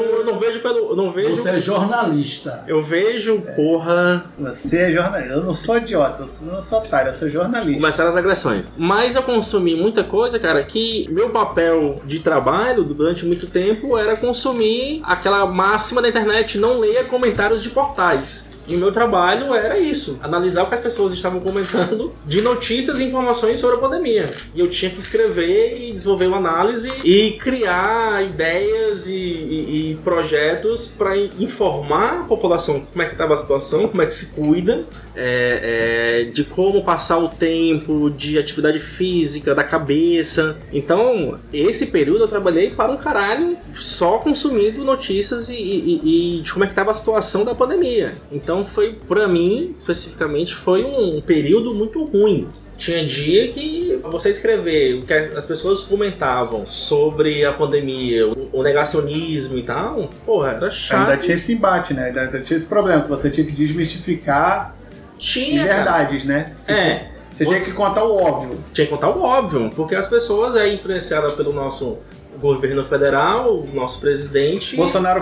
vejo 0.48 0.60
pelo. 0.60 0.90
Eu 0.90 0.96
não 0.96 1.10
vejo. 1.10 1.36
Você 1.36 1.50
é 1.50 1.60
jornalista. 1.60 2.64
Eu 2.66 2.82
vejo, 2.82 3.40
porra. 3.54 4.24
Você 4.38 4.76
é 4.78 4.92
jornalista. 4.92 5.34
Eu 5.34 5.44
não 5.44 5.54
sou 5.54 5.76
idiota, 5.76 6.24
eu 6.42 6.52
não 6.52 6.62
sou 6.62 6.78
otário, 6.78 7.10
eu 7.10 7.14
sou 7.14 7.28
jornalista. 7.28 7.80
Começaram 7.80 8.10
as 8.10 8.16
agressões. 8.16 8.72
Mas 8.76 9.14
eu 9.14 9.22
consumi 9.22 9.76
muita 9.76 10.02
coisa, 10.04 10.38
cara, 10.38 10.62
que 10.64 11.06
meu 11.10 11.30
papel 11.30 12.00
de 12.04 12.20
trabalho 12.20 12.84
durante 12.84 13.24
muito 13.24 13.46
tempo 13.46 13.96
era 13.96 14.16
consumir 14.16 15.00
aquela 15.04 15.46
máxima 15.46 16.02
da 16.02 16.08
internet: 16.08 16.58
não 16.58 16.80
leia 16.80 17.04
comentários 17.04 17.62
de 17.62 17.70
portais. 17.70 18.57
E 18.68 18.76
o 18.76 18.78
meu 18.78 18.92
trabalho 18.92 19.54
era 19.54 19.78
isso: 19.78 20.18
analisar 20.22 20.62
o 20.64 20.66
que 20.68 20.74
as 20.74 20.80
pessoas 20.80 21.12
estavam 21.14 21.40
comentando 21.40 22.12
de 22.26 22.40
notícias 22.42 23.00
e 23.00 23.04
informações 23.04 23.58
sobre 23.58 23.76
a 23.76 23.78
pandemia. 23.78 24.30
E 24.54 24.60
eu 24.60 24.68
tinha 24.68 24.90
que 24.90 24.98
escrever 24.98 25.76
e 25.80 25.92
desenvolver 25.92 26.26
uma 26.26 26.36
análise 26.36 26.92
e 27.04 27.32
criar 27.40 28.22
ideias 28.24 29.06
e, 29.06 29.12
e- 29.14 29.90
e 29.92 29.94
projetos 30.04 30.86
para 30.86 31.16
informar 31.16 32.20
a 32.20 32.24
população 32.24 32.80
como 32.80 33.02
é 33.02 33.06
que 33.06 33.12
estava 33.12 33.34
a 33.34 33.36
situação, 33.36 33.88
como 33.88 34.02
é 34.02 34.06
que 34.06 34.14
se 34.14 34.34
cuida, 34.34 34.84
é, 35.16 36.24
é, 36.26 36.30
de 36.30 36.44
como 36.44 36.84
passar 36.84 37.18
o 37.18 37.28
tempo, 37.28 38.10
de 38.10 38.38
atividade 38.38 38.78
física, 38.78 39.54
da 39.54 39.64
cabeça. 39.64 40.58
Então, 40.72 41.38
esse 41.52 41.86
período 41.86 42.24
eu 42.24 42.28
trabalhei 42.28 42.70
para 42.70 42.92
um 42.92 42.96
caralho 42.96 43.56
só 43.72 44.18
consumindo 44.18 44.84
notícias 44.84 45.48
e, 45.48 45.54
e- 45.54 46.40
de 46.42 46.52
como 46.52 46.64
é 46.64 46.66
que 46.66 46.72
estava 46.72 46.90
a 46.90 46.94
situação 46.94 47.44
da 47.44 47.54
pandemia. 47.54 48.14
Então, 48.30 48.57
foi, 48.64 48.92
para 49.08 49.26
mim, 49.28 49.74
especificamente, 49.76 50.54
foi 50.54 50.84
um 50.84 51.20
período 51.20 51.74
muito 51.74 52.04
ruim. 52.04 52.48
Tinha 52.76 53.04
dia 53.04 53.48
que 53.48 53.98
você 54.04 54.30
escrever 54.30 55.00
o 55.00 55.02
que 55.04 55.12
as 55.12 55.44
pessoas 55.46 55.80
comentavam 55.80 56.64
sobre 56.64 57.44
a 57.44 57.52
pandemia, 57.52 58.24
o 58.52 58.62
negacionismo 58.62 59.58
e 59.58 59.62
tal, 59.64 60.08
porra, 60.24 60.52
era 60.52 60.70
chato. 60.70 61.10
Ainda 61.10 61.16
tinha 61.20 61.34
esse 61.34 61.52
embate, 61.54 61.92
né? 61.92 62.06
Ainda, 62.06 62.40
tinha 62.40 62.56
esse 62.56 62.66
problema, 62.66 63.02
que 63.02 63.08
você 63.08 63.30
tinha 63.30 63.44
que 63.44 63.52
desmistificar 63.52 64.76
Tinha, 65.18 65.64
cara. 65.66 65.76
verdades, 65.76 66.24
né? 66.24 66.52
Você, 66.54 66.72
tinha, 66.72 66.78
É, 66.86 67.10
você 67.34 67.44
tinha 67.46 67.58
Você- 67.58 67.64
que 67.70 67.76
contar 67.76 68.04
o 68.04 68.14
óbvio. 68.16 68.64
tinha 68.72 68.86
que 68.86 68.92
contar 68.92 69.10
o 69.10 69.20
óbvio, 69.22 69.72
porque 69.74 69.96
as 69.96 70.06
pessoas 70.06 70.54
é 70.54 70.72
influenciada 70.72 71.30
pelo 71.32 71.52
nosso 71.52 71.98
governo 72.40 72.84
federal, 72.84 73.58
o 73.58 73.66
nosso 73.74 74.00
presidente. 74.00 74.76
Bolsonaro 74.76 75.20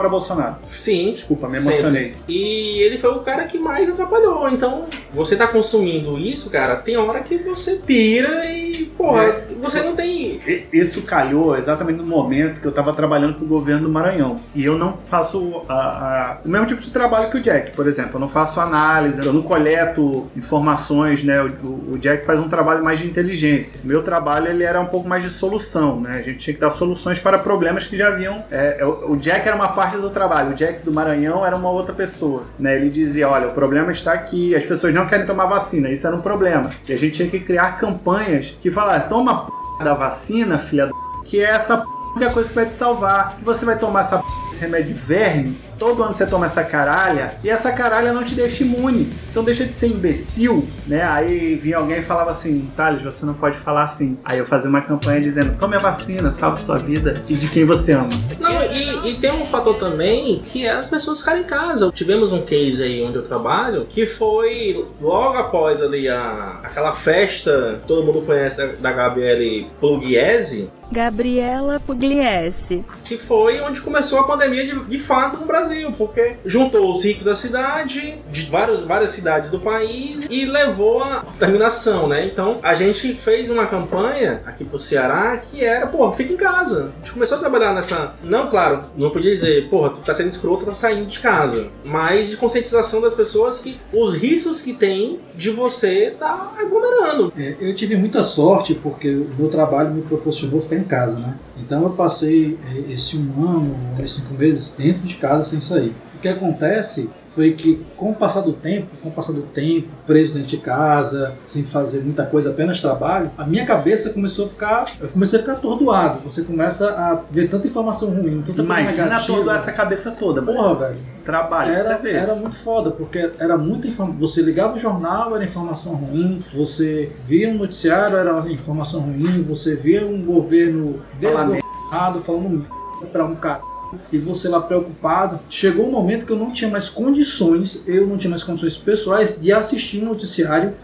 para 0.00 0.08
Bolsonaro. 0.08 0.56
Sim, 0.70 1.12
Desculpa, 1.12 1.46
me 1.46 1.54
sempre. 1.58 1.72
emocionei. 1.74 2.14
E 2.26 2.82
ele 2.82 2.96
foi 2.96 3.10
o 3.10 3.20
cara 3.20 3.44
que 3.44 3.58
mais 3.58 3.86
atrapalhou. 3.88 4.48
Então, 4.48 4.86
você 5.12 5.36
tá 5.36 5.46
consumindo 5.46 6.16
isso, 6.18 6.48
cara, 6.48 6.76
tem 6.76 6.96
hora 6.96 7.20
que 7.20 7.36
você 7.36 7.76
pira 7.86 8.46
e, 8.46 8.86
porra, 8.96 9.24
É. 9.24 9.44
você 9.60 9.82
não 9.82 9.94
tem. 9.94 10.40
Isso 10.72 11.02
calhou 11.02 11.54
exatamente 11.56 11.98
no 11.98 12.06
momento 12.06 12.60
que 12.62 12.66
eu 12.66 12.70
estava 12.70 12.94
trabalhando 12.94 13.34
para 13.34 13.44
o 13.44 13.46
governo 13.48 13.82
do 13.82 13.92
Maranhão. 13.92 14.40
E 14.54 14.64
eu 14.64 14.78
não 14.78 14.98
faço 15.04 15.60
a- 15.68 15.74
a- 15.74 16.38
o 16.44 16.48
mesmo 16.48 16.66
tipo 16.66 16.80
de 16.80 16.90
trabalho 16.90 17.28
que 17.30 17.36
o 17.36 17.42
Jack, 17.42 17.72
por 17.72 17.86
exemplo. 17.86 18.12
Eu 18.14 18.20
não 18.20 18.28
faço 18.28 18.58
análise, 18.58 19.24
eu 19.24 19.32
não 19.34 19.42
coleto 19.42 20.28
informações, 20.34 21.22
né? 21.22 21.42
O, 21.42 21.92
o- 21.92 21.98
Jack 21.98 22.24
faz 22.24 22.40
um 22.40 22.48
trabalho 22.48 22.82
mais 22.82 22.98
de 22.98 23.06
inteligência. 23.06 23.80
O 23.84 23.86
meu 23.86 24.02
trabalho 24.02 24.48
ele 24.48 24.64
era 24.64 24.80
um 24.80 24.86
pouco 24.86 25.06
mais 25.06 25.22
de 25.22 25.28
solução, 25.28 26.00
né? 26.00 26.16
A 26.18 26.22
gente 26.22 26.38
tinha 26.38 26.54
que 26.54 26.60
dar 26.60 26.70
soluções 26.70 27.18
para 27.18 27.38
problemas 27.38 27.86
que 27.86 27.96
já 27.98 28.08
haviam. 28.08 28.42
é, 28.50 28.78
é, 28.80 28.84
o 28.86 29.16
Jack 29.16 29.46
era 29.46 29.54
uma 29.56 29.68
parte 29.68 29.89
do 29.98 30.10
trabalho, 30.10 30.50
o 30.50 30.54
Jack 30.54 30.84
do 30.84 30.92
Maranhão 30.92 31.44
era 31.44 31.56
uma 31.56 31.70
outra 31.70 31.94
pessoa, 31.94 32.44
né? 32.58 32.76
Ele 32.76 32.90
dizia, 32.90 33.28
olha, 33.28 33.48
o 33.48 33.52
problema 33.52 33.90
está 33.90 34.12
aqui, 34.12 34.54
as 34.54 34.64
pessoas 34.64 34.94
não 34.94 35.06
querem 35.06 35.26
tomar 35.26 35.46
vacina, 35.46 35.88
isso 35.88 36.06
era 36.06 36.14
um 36.16 36.20
problema. 36.20 36.70
E 36.88 36.92
a 36.92 36.98
gente 36.98 37.14
tinha 37.14 37.28
que 37.28 37.40
criar 37.40 37.78
campanhas 37.78 38.54
que 38.60 38.70
falassem, 38.70 39.08
toma 39.08 39.46
p... 39.46 39.84
da 39.84 39.94
vacina, 39.94 40.58
filha 40.58 40.86
da 40.86 40.92
que 41.24 41.40
é 41.40 41.50
essa 41.50 41.78
p... 41.78 41.84
que 42.18 42.24
é 42.24 42.26
a 42.26 42.32
coisa 42.32 42.48
que 42.48 42.54
vai 42.54 42.66
te 42.66 42.76
salvar. 42.76 43.36
Que 43.36 43.44
você 43.44 43.64
vai 43.64 43.78
tomar 43.78 44.00
essa 44.00 44.18
p... 44.18 44.24
esse 44.50 44.60
remédio 44.60 44.94
verme, 44.94 45.56
todo 45.80 46.02
ano 46.02 46.14
você 46.14 46.26
toma 46.26 46.44
essa 46.44 46.62
caralha, 46.62 47.36
e 47.42 47.48
essa 47.48 47.72
caralha 47.72 48.12
não 48.12 48.22
te 48.22 48.34
deixa 48.34 48.62
imune. 48.62 49.08
Então 49.30 49.42
deixa 49.42 49.64
de 49.64 49.74
ser 49.74 49.86
imbecil, 49.86 50.68
né? 50.86 51.02
Aí 51.02 51.54
vinha 51.54 51.78
alguém 51.78 52.00
e 52.00 52.02
falava 52.02 52.30
assim, 52.30 52.70
Thales, 52.76 53.00
você 53.00 53.24
não 53.24 53.32
pode 53.32 53.56
falar 53.56 53.84
assim. 53.84 54.18
Aí 54.22 54.38
eu 54.38 54.44
fazia 54.44 54.68
uma 54.68 54.82
campanha 54.82 55.20
dizendo, 55.22 55.56
tome 55.56 55.74
a 55.74 55.78
vacina, 55.78 56.30
salve 56.32 56.60
sua 56.60 56.78
vida 56.78 57.22
e 57.28 57.34
de 57.34 57.48
quem 57.48 57.64
você 57.64 57.92
ama. 57.92 58.10
Não, 58.38 58.62
e, 58.64 59.10
e 59.10 59.14
tem 59.14 59.32
um 59.32 59.46
fator 59.46 59.76
também 59.76 60.42
que 60.44 60.66
é 60.66 60.72
as 60.72 60.90
pessoas 60.90 61.20
ficarem 61.20 61.42
em 61.42 61.46
casa. 61.46 61.90
Tivemos 61.92 62.30
um 62.30 62.42
case 62.42 62.82
aí 62.82 63.02
onde 63.02 63.16
eu 63.16 63.22
trabalho 63.22 63.86
que 63.88 64.04
foi 64.04 64.84
logo 65.00 65.38
após 65.38 65.80
ali 65.80 66.08
a, 66.08 66.60
aquela 66.62 66.92
festa, 66.92 67.80
todo 67.86 68.04
mundo 68.04 68.20
conhece 68.20 68.58
da, 68.58 68.66
da 68.66 68.92
Gabriele 68.92 69.66
Pugliese, 69.80 70.70
Gabriela 70.90 71.78
Pugliese. 71.78 72.84
que 73.04 73.16
foi 73.16 73.60
onde 73.60 73.80
começou 73.80 74.18
a 74.18 74.24
pandemia 74.24 74.66
de, 74.66 74.84
de 74.86 74.98
fato 74.98 75.36
no 75.36 75.46
Brasil, 75.46 75.69
porque 75.96 76.36
juntou 76.44 76.90
os 76.90 77.04
ricos 77.04 77.24
da 77.24 77.34
cidade, 77.34 78.16
de 78.30 78.46
vários, 78.46 78.82
várias 78.82 79.10
cidades 79.10 79.50
do 79.50 79.60
país, 79.60 80.26
e 80.30 80.44
levou 80.44 81.02
à 81.02 81.20
contaminação, 81.20 82.08
né? 82.08 82.26
Então 82.26 82.58
a 82.62 82.74
gente 82.74 83.14
fez 83.14 83.50
uma 83.50 83.66
campanha 83.66 84.42
aqui 84.46 84.64
pro 84.64 84.78
Ceará 84.78 85.36
que 85.36 85.64
era, 85.64 85.86
pô, 85.86 86.10
fica 86.12 86.32
em 86.32 86.36
casa. 86.36 86.92
A 86.96 86.98
gente 86.98 87.12
começou 87.12 87.36
a 87.36 87.40
trabalhar 87.40 87.74
nessa. 87.74 88.14
Não, 88.22 88.48
claro, 88.48 88.82
não 88.96 89.10
podia 89.10 89.32
dizer, 89.32 89.68
porra, 89.68 89.90
tu 89.90 90.00
tá 90.00 90.14
sendo 90.14 90.28
escroto, 90.28 90.64
tá 90.64 90.74
saindo 90.74 91.06
de 91.06 91.20
casa. 91.20 91.68
Mas 91.86 92.28
de 92.28 92.36
conscientização 92.36 93.00
das 93.00 93.14
pessoas 93.14 93.58
que 93.58 93.78
os 93.92 94.14
riscos 94.14 94.60
que 94.60 94.72
tem 94.72 95.20
de 95.34 95.50
você 95.50 96.14
tá 96.18 96.52
aglomerando. 96.58 97.32
É, 97.36 97.56
eu 97.60 97.74
tive 97.74 97.96
muita 97.96 98.22
sorte 98.22 98.74
porque 98.74 99.08
o 99.08 99.28
meu 99.38 99.48
trabalho 99.48 99.92
me 99.92 100.02
proporcionou 100.02 100.60
ficar 100.60 100.76
em 100.76 100.84
casa, 100.84 101.18
né? 101.18 101.36
Então 101.56 101.82
eu 101.82 101.90
passei 101.90 102.58
é, 102.72 102.92
esse 102.92 103.16
um 103.16 103.48
ano, 103.48 103.76
cinco 104.06 104.34
meses 104.34 104.74
dentro 104.76 105.02
de 105.02 105.14
casa 105.16 105.50
sem 105.50 105.59
sair. 105.60 105.94
O 106.16 106.20
que 106.20 106.28
acontece 106.28 107.08
foi 107.26 107.52
que 107.52 107.82
com 107.96 108.10
o 108.10 108.14
passar 108.14 108.42
do 108.42 108.52
tempo, 108.52 108.88
com 109.02 109.08
o 109.08 109.12
passar 109.12 109.32
do 109.32 109.40
tempo, 109.40 109.88
preso 110.06 110.34
dentro 110.34 110.48
de 110.50 110.58
casa, 110.58 111.32
sem 111.42 111.64
fazer 111.64 112.02
muita 112.04 112.26
coisa, 112.26 112.50
apenas 112.50 112.78
trabalho, 112.78 113.30
a 113.38 113.46
minha 113.46 113.64
cabeça 113.64 114.10
começou 114.10 114.44
a 114.44 114.48
ficar, 114.48 114.84
eu 115.00 115.08
comecei 115.08 115.38
a 115.38 115.42
ficar 115.42 115.54
atordoado. 115.54 116.20
Você 116.24 116.42
começa 116.42 116.90
a 116.90 117.20
ver 117.30 117.48
tanta 117.48 117.66
informação 117.66 118.10
ruim, 118.10 118.42
tanta 118.46 118.62
coisa 118.62 118.80
Imagina 118.82 119.04
negativa. 119.06 119.38
toda 119.38 119.54
essa 119.54 119.72
cabeça 119.72 120.10
toda, 120.10 120.42
mano. 120.42 120.58
Porra, 120.58 120.74
velho. 120.74 120.96
Trabalho, 121.24 121.72
Era, 121.72 121.82
você 121.96 122.02
vê. 122.02 122.10
era 122.12 122.34
muito 122.34 122.56
foda, 122.56 122.90
porque 122.90 123.30
era 123.38 123.56
muita 123.56 123.86
informação. 123.86 124.18
Você 124.20 124.42
ligava 124.42 124.74
o 124.74 124.78
jornal, 124.78 125.34
era 125.34 125.44
informação 125.44 125.94
ruim. 125.94 126.42
Você 126.54 127.12
via 127.22 127.48
um 127.48 127.54
noticiário, 127.58 128.16
era 128.16 128.50
informação 128.50 129.00
ruim. 129.00 129.42
Você 129.44 129.74
via 129.74 130.04
um 130.06 130.22
governo 130.22 130.96
Falar 131.20 131.44
desgovernado, 131.46 132.20
falando 132.20 132.48
merda 132.50 133.06
pra 133.12 133.24
um 133.24 133.36
cara. 133.36 133.69
E 134.12 134.18
você 134.18 134.48
lá 134.48 134.60
preocupado. 134.60 135.40
Chegou 135.48 135.86
um 135.86 135.90
momento 135.90 136.24
que 136.26 136.32
eu 136.32 136.38
não 136.38 136.52
tinha 136.52 136.70
mais 136.70 136.88
condições, 136.88 137.84
eu 137.88 138.06
não 138.06 138.16
tinha 138.16 138.30
mais 138.30 138.42
condições 138.42 138.76
pessoais 138.76 139.40
de 139.40 139.52
assistir 139.52 140.02
um 140.02 140.06
noticiário. 140.06 140.74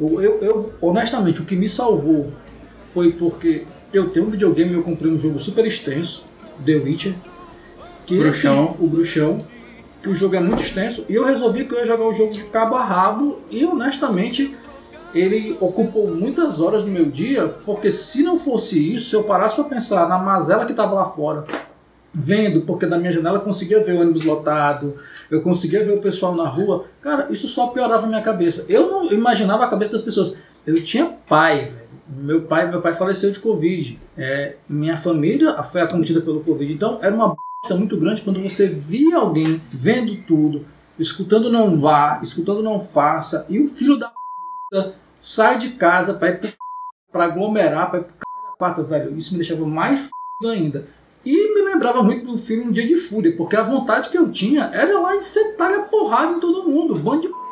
Eu, 0.00 0.20
eu- 0.20 0.38
eu, 0.40 0.72
honestamente, 0.80 1.40
o 1.40 1.44
que 1.44 1.54
me 1.56 1.68
salvou 1.68 2.32
foi 2.84 3.12
porque 3.12 3.64
eu 3.92 4.10
tenho 4.10 4.26
um 4.26 4.28
videogame 4.28 4.70
e 4.72 4.74
eu 4.74 4.82
comprei 4.82 5.10
um 5.12 5.18
jogo 5.18 5.38
super 5.38 5.64
extenso, 5.66 6.24
The 6.64 6.76
Witcher. 6.76 7.14
Que 8.06 8.18
Bruxão. 8.18 8.76
o 8.80 8.86
Bruxão 8.86 9.44
que 10.02 10.08
o 10.10 10.14
jogo 10.14 10.36
é 10.36 10.40
muito 10.40 10.60
extenso, 10.62 11.02
e 11.08 11.14
eu 11.14 11.24
resolvi 11.24 11.64
que 11.64 11.72
eu 11.74 11.78
ia 11.78 11.86
jogar 11.86 12.04
o 12.04 12.12
jogo 12.12 12.30
de 12.30 12.44
cabo 12.44 12.74
a 12.74 12.84
rabo, 12.84 13.38
e 13.50 13.64
honestamente 13.64 14.54
ele 15.14 15.56
ocupou 15.60 16.14
muitas 16.14 16.60
horas 16.60 16.82
do 16.82 16.90
meu 16.90 17.06
dia, 17.06 17.48
porque 17.64 17.90
se 17.90 18.22
não 18.22 18.36
fosse 18.38 18.94
isso, 18.94 19.08
se 19.08 19.16
eu 19.16 19.22
parasse 19.24 19.54
para 19.54 19.64
pensar 19.64 20.06
na 20.06 20.18
mazela 20.18 20.66
que 20.66 20.72
estava 20.72 20.92
lá 20.92 21.06
fora, 21.06 21.46
vendo, 22.14 22.60
porque 22.62 22.86
da 22.86 22.98
minha 22.98 23.10
janela 23.10 23.38
eu 23.38 23.42
conseguia 23.42 23.82
ver 23.82 23.94
o 23.94 24.00
ônibus 24.00 24.24
lotado, 24.24 24.96
eu 25.30 25.42
conseguia 25.42 25.84
ver 25.84 25.92
o 25.92 26.00
pessoal 26.00 26.34
na 26.34 26.48
rua, 26.48 26.84
cara, 27.00 27.26
isso 27.30 27.48
só 27.48 27.68
piorava 27.68 28.04
a 28.04 28.08
minha 28.08 28.22
cabeça. 28.22 28.64
Eu 28.68 28.88
não 28.90 29.12
imaginava 29.12 29.64
a 29.64 29.68
cabeça 29.68 29.92
das 29.92 30.02
pessoas. 30.02 30.36
Eu 30.64 30.82
tinha 30.82 31.06
pai, 31.06 31.66
velho. 31.66 31.84
Meu 32.06 32.42
pai, 32.42 32.70
meu 32.70 32.80
pai 32.80 32.94
faleceu 32.94 33.30
de 33.30 33.40
Covid. 33.40 34.00
É, 34.16 34.56
minha 34.68 34.96
família 34.96 35.60
foi 35.62 35.80
acometida 35.80 36.20
pelo 36.20 36.44
Covid. 36.44 36.72
Então 36.72 36.98
era 37.02 37.14
uma 37.14 37.34
bosta 37.34 37.76
muito 37.76 37.96
grande 37.98 38.22
quando 38.22 38.42
você 38.42 38.68
via 38.68 39.16
alguém 39.16 39.60
vendo 39.70 40.14
tudo, 40.26 40.64
escutando 40.98 41.50
não 41.50 41.78
vá, 41.78 42.20
escutando 42.22 42.62
não 42.62 42.78
faça, 42.78 43.44
e 43.48 43.58
o 43.58 43.66
filho 43.66 43.98
da 43.98 44.12
puta 44.70 44.94
sai 45.18 45.58
de 45.58 45.70
casa 45.70 46.14
pra 46.14 46.28
ir 46.28 46.40
pro 46.40 46.50
pra 47.10 47.26
aglomerar, 47.26 47.90
pra 47.90 48.00
ir 48.00 48.02
pro 48.02 48.14
quatro, 48.58 48.84
velho. 48.84 49.16
Isso 49.16 49.32
me 49.32 49.38
deixava 49.38 49.64
mais 49.64 50.00
f... 50.00 50.10
ainda. 50.48 50.86
E 51.24 51.54
me 51.54 51.62
lembrava 51.62 52.02
muito 52.02 52.26
do 52.26 52.36
filme 52.36 52.72
Dia 52.72 52.86
de 52.86 52.96
Fúria, 52.96 53.34
porque 53.34 53.56
a 53.56 53.62
vontade 53.62 54.10
que 54.10 54.18
eu 54.18 54.30
tinha 54.30 54.70
era 54.74 55.00
lá 55.00 55.16
em 55.16 55.20
sentar 55.20 55.72
a 55.72 55.82
porrada 55.82 56.32
em 56.32 56.40
todo 56.40 56.68
mundo. 56.68 56.94
Bando 56.94 57.22
de. 57.22 57.43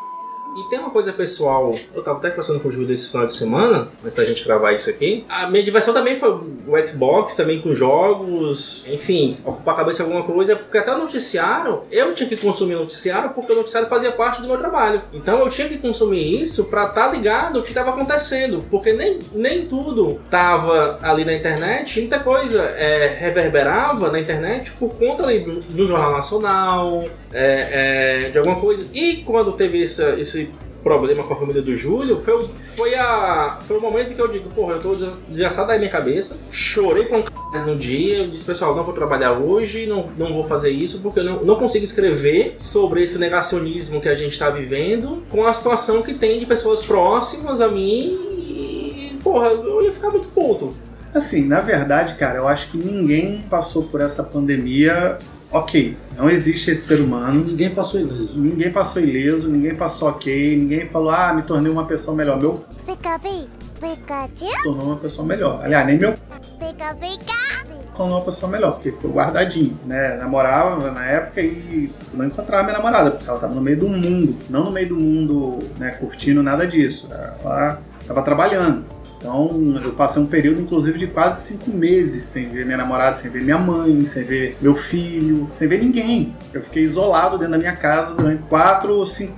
E 0.57 0.69
tem 0.69 0.79
uma 0.79 0.91
coisa 0.91 1.13
pessoal, 1.13 1.75
eu 1.95 2.03
tava 2.03 2.19
até 2.19 2.29
conversando 2.29 2.61
com 2.61 2.69
o 2.69 2.71
Júlio 2.71 2.93
esse 2.93 3.11
final 3.11 3.27
de 3.27 3.33
semana, 3.33 3.89
antes 4.03 4.17
da 4.17 4.25
gente 4.25 4.45
gravar 4.45 4.73
isso 4.73 4.91
aqui. 4.91 5.25
A 5.29 5.49
minha 5.51 5.65
diversão 5.65 5.95
também 5.95 6.19
foi 6.19 6.31
o 6.31 6.87
Xbox, 6.87 7.37
também 7.37 7.61
com 7.61 7.75
jogos, 7.75 8.85
enfim, 8.87 9.39
ocupar 9.45 9.75
a 9.75 9.79
cabeça 9.79 10.03
em 10.03 10.07
alguma 10.07 10.25
coisa, 10.25 10.57
porque 10.57 10.77
até 10.77 10.95
o 10.95 10.99
noticiário, 10.99 11.83
eu 11.91 12.15
tinha 12.15 12.29
que 12.29 12.37
consumir 12.37 12.75
noticiário 12.75 13.31
porque 13.31 13.53
o 13.53 13.57
noticiário 13.57 13.89
fazia 13.89 14.13
parte 14.13 14.43
do 14.43 14.49
meu 14.49 14.59
trabalho. 14.59 15.03
Então 15.13 15.41
eu 15.41 15.49
tinha 15.49 15.69
que 15.69 15.79
consumir 15.79 16.43
isso 16.43 16.67
pra 16.67 16.85
estar 16.87 17.09
ligado 17.09 17.59
o 17.59 17.63
que 17.63 17.69
estava 17.69 17.91
acontecendo, 17.91 18.65
porque 18.71 18.93
nem, 18.93 19.21
nem 19.33 19.67
tudo 19.67 20.21
tava 20.31 20.99
ali 21.03 21.25
na 21.25 21.33
internet, 21.33 22.01
muita 22.01 22.21
coisa 22.21 22.63
é, 22.77 23.09
reverberava 23.19 24.11
na 24.11 24.21
internet 24.21 24.73
por 24.73 24.95
conta 24.97 25.25
ali 25.25 25.41
do, 25.41 25.61
do 25.61 25.87
Jornal 25.87 26.13
Nacional, 26.13 27.05
é, 27.33 28.27
é, 28.27 28.31
de 28.31 28.39
alguma 28.39 28.61
coisa. 28.61 28.87
E 28.93 29.17
quando 29.19 29.53
teve 29.53 29.83
essa, 29.83 30.21
esse 30.21 30.42
problema 30.83 31.23
com 31.23 31.33
a 31.33 31.37
família 31.37 31.63
do 31.63 31.77
Júlio, 31.77 32.19
foi, 32.19 32.49
foi, 32.77 32.95
a, 32.95 33.61
foi 33.67 33.79
o 33.79 33.81
momento 33.81 34.15
que 34.15 34.21
eu 34.21 34.29
digo, 34.29 34.51
porra, 34.51 34.75
eu 34.75 34.81
tô 34.81 34.95
desgraçado 35.29 35.69
da 35.69 35.79
minha 35.79 35.91
cabeça, 35.91 36.41
chorei 36.51 37.05
com 37.05 37.23
c... 37.23 37.29
no 37.65 37.77
dia, 37.77 38.19
eu 38.19 38.29
disse, 38.29 38.45
pessoal, 38.45 38.75
não 38.75 38.85
vou 38.85 38.95
trabalhar 38.95 39.33
hoje, 39.33 39.87
não, 39.87 40.11
não 40.19 40.33
vou 40.33 40.45
fazer 40.45 40.71
isso, 40.71 41.01
porque 41.01 41.21
eu 41.21 41.25
não, 41.25 41.45
não 41.45 41.57
consigo 41.57 41.85
escrever 41.85 42.57
sobre 42.59 43.03
esse 43.03 43.19
negacionismo 43.19 44.01
que 44.01 44.09
a 44.09 44.15
gente 44.15 44.39
tá 44.39 44.51
vivendo 44.51 45.23
com 45.31 45.47
a 45.47 45.55
situação 45.55 46.03
que 46.03 46.15
tem 46.15 46.39
de 46.39 46.47
pessoas 46.47 46.83
próximas 46.83 47.61
a 47.61 47.69
mim 47.69 48.19
e, 48.39 49.19
porra, 49.23 49.49
eu 49.49 49.83
ia 49.83 49.93
ficar 49.93 50.11
muito 50.11 50.29
puto. 50.29 50.71
Assim, 51.15 51.47
na 51.47 51.61
verdade, 51.61 52.15
cara, 52.15 52.39
eu 52.39 52.49
acho 52.49 52.71
que 52.71 52.79
ninguém 52.79 53.43
passou 53.51 53.83
por 53.83 54.01
essa 54.01 54.23
pandemia. 54.23 55.19
Ok, 55.53 55.97
não 56.17 56.31
existe 56.31 56.71
esse 56.71 56.83
ser 56.83 57.01
humano. 57.01 57.45
Ninguém 57.45 57.71
passou 57.75 58.01
ileso. 58.01 58.39
Ninguém 58.39 58.73
passou 58.73 59.03
ileso, 59.03 59.51
ninguém 59.51 59.75
passou 59.75 60.09
ok, 60.09 60.57
ninguém 60.57 60.89
falou, 60.89 61.11
ah, 61.11 61.35
me 61.35 61.43
tornei 61.43 61.71
uma 61.71 61.85
pessoa 61.85 62.17
melhor. 62.17 62.41
Meu 62.41 62.65
Pikachu, 62.87 63.49
Pikachu, 63.79 64.63
tornou 64.63 64.87
uma 64.87 64.97
pessoa 64.97 65.27
melhor. 65.27 65.61
Aliás, 65.63 65.87
nem 65.87 65.99
meu 65.99 66.15
Pika 66.59 66.95
Pika. 66.95 67.67
tornou 67.95 68.17
uma 68.19 68.25
pessoa 68.25 68.51
melhor, 68.51 68.73
porque 68.73 68.93
ficou 68.93 69.11
guardadinho, 69.13 69.79
né? 69.85 70.17
Namorava 70.17 70.91
na 70.91 71.05
época 71.05 71.43
e 71.43 71.93
não 72.15 72.25
encontrava 72.25 72.63
minha 72.63 72.77
namorada, 72.79 73.11
porque 73.11 73.29
ela 73.29 73.39
tava 73.39 73.55
no 73.55 73.61
meio 73.61 73.79
do 73.79 73.89
mundo. 73.89 74.39
Não 74.49 74.65
no 74.65 74.71
meio 74.71 74.89
do 74.89 74.97
mundo, 74.97 75.59
né, 75.79 75.91
curtindo 75.91 76.43
nada 76.43 76.67
disso. 76.67 77.09
Ela 77.45 77.79
tava 78.07 78.23
trabalhando. 78.23 78.87
Então, 79.23 79.81
eu 79.85 79.93
passei 79.93 80.21
um 80.21 80.27
período, 80.27 80.61
inclusive, 80.61 80.99
de 80.99 81.07
quase 81.07 81.47
cinco 81.47 81.71
meses 81.71 82.25
sem 82.25 82.49
ver 82.49 82.67
minha 82.67 82.77
namorada, 82.77 83.17
sem 83.17 83.31
ver 83.31 83.45
minha 83.45 83.57
mãe, 83.57 84.05
sem 84.05 84.25
ver 84.25 84.57
meu 84.61 84.75
filho, 84.75 85.49
sem 85.53 85.69
ver 85.69 85.79
ninguém. 85.79 86.35
Eu 86.53 86.61
fiquei 86.61 86.83
isolado 86.83 87.39
dentro 87.39 87.53
da 87.53 87.59
minha 87.59 87.77
casa 87.77 88.17
durante 88.17 88.49
quatro 88.49 88.95
ou 88.95 89.07
cinco 89.07 89.37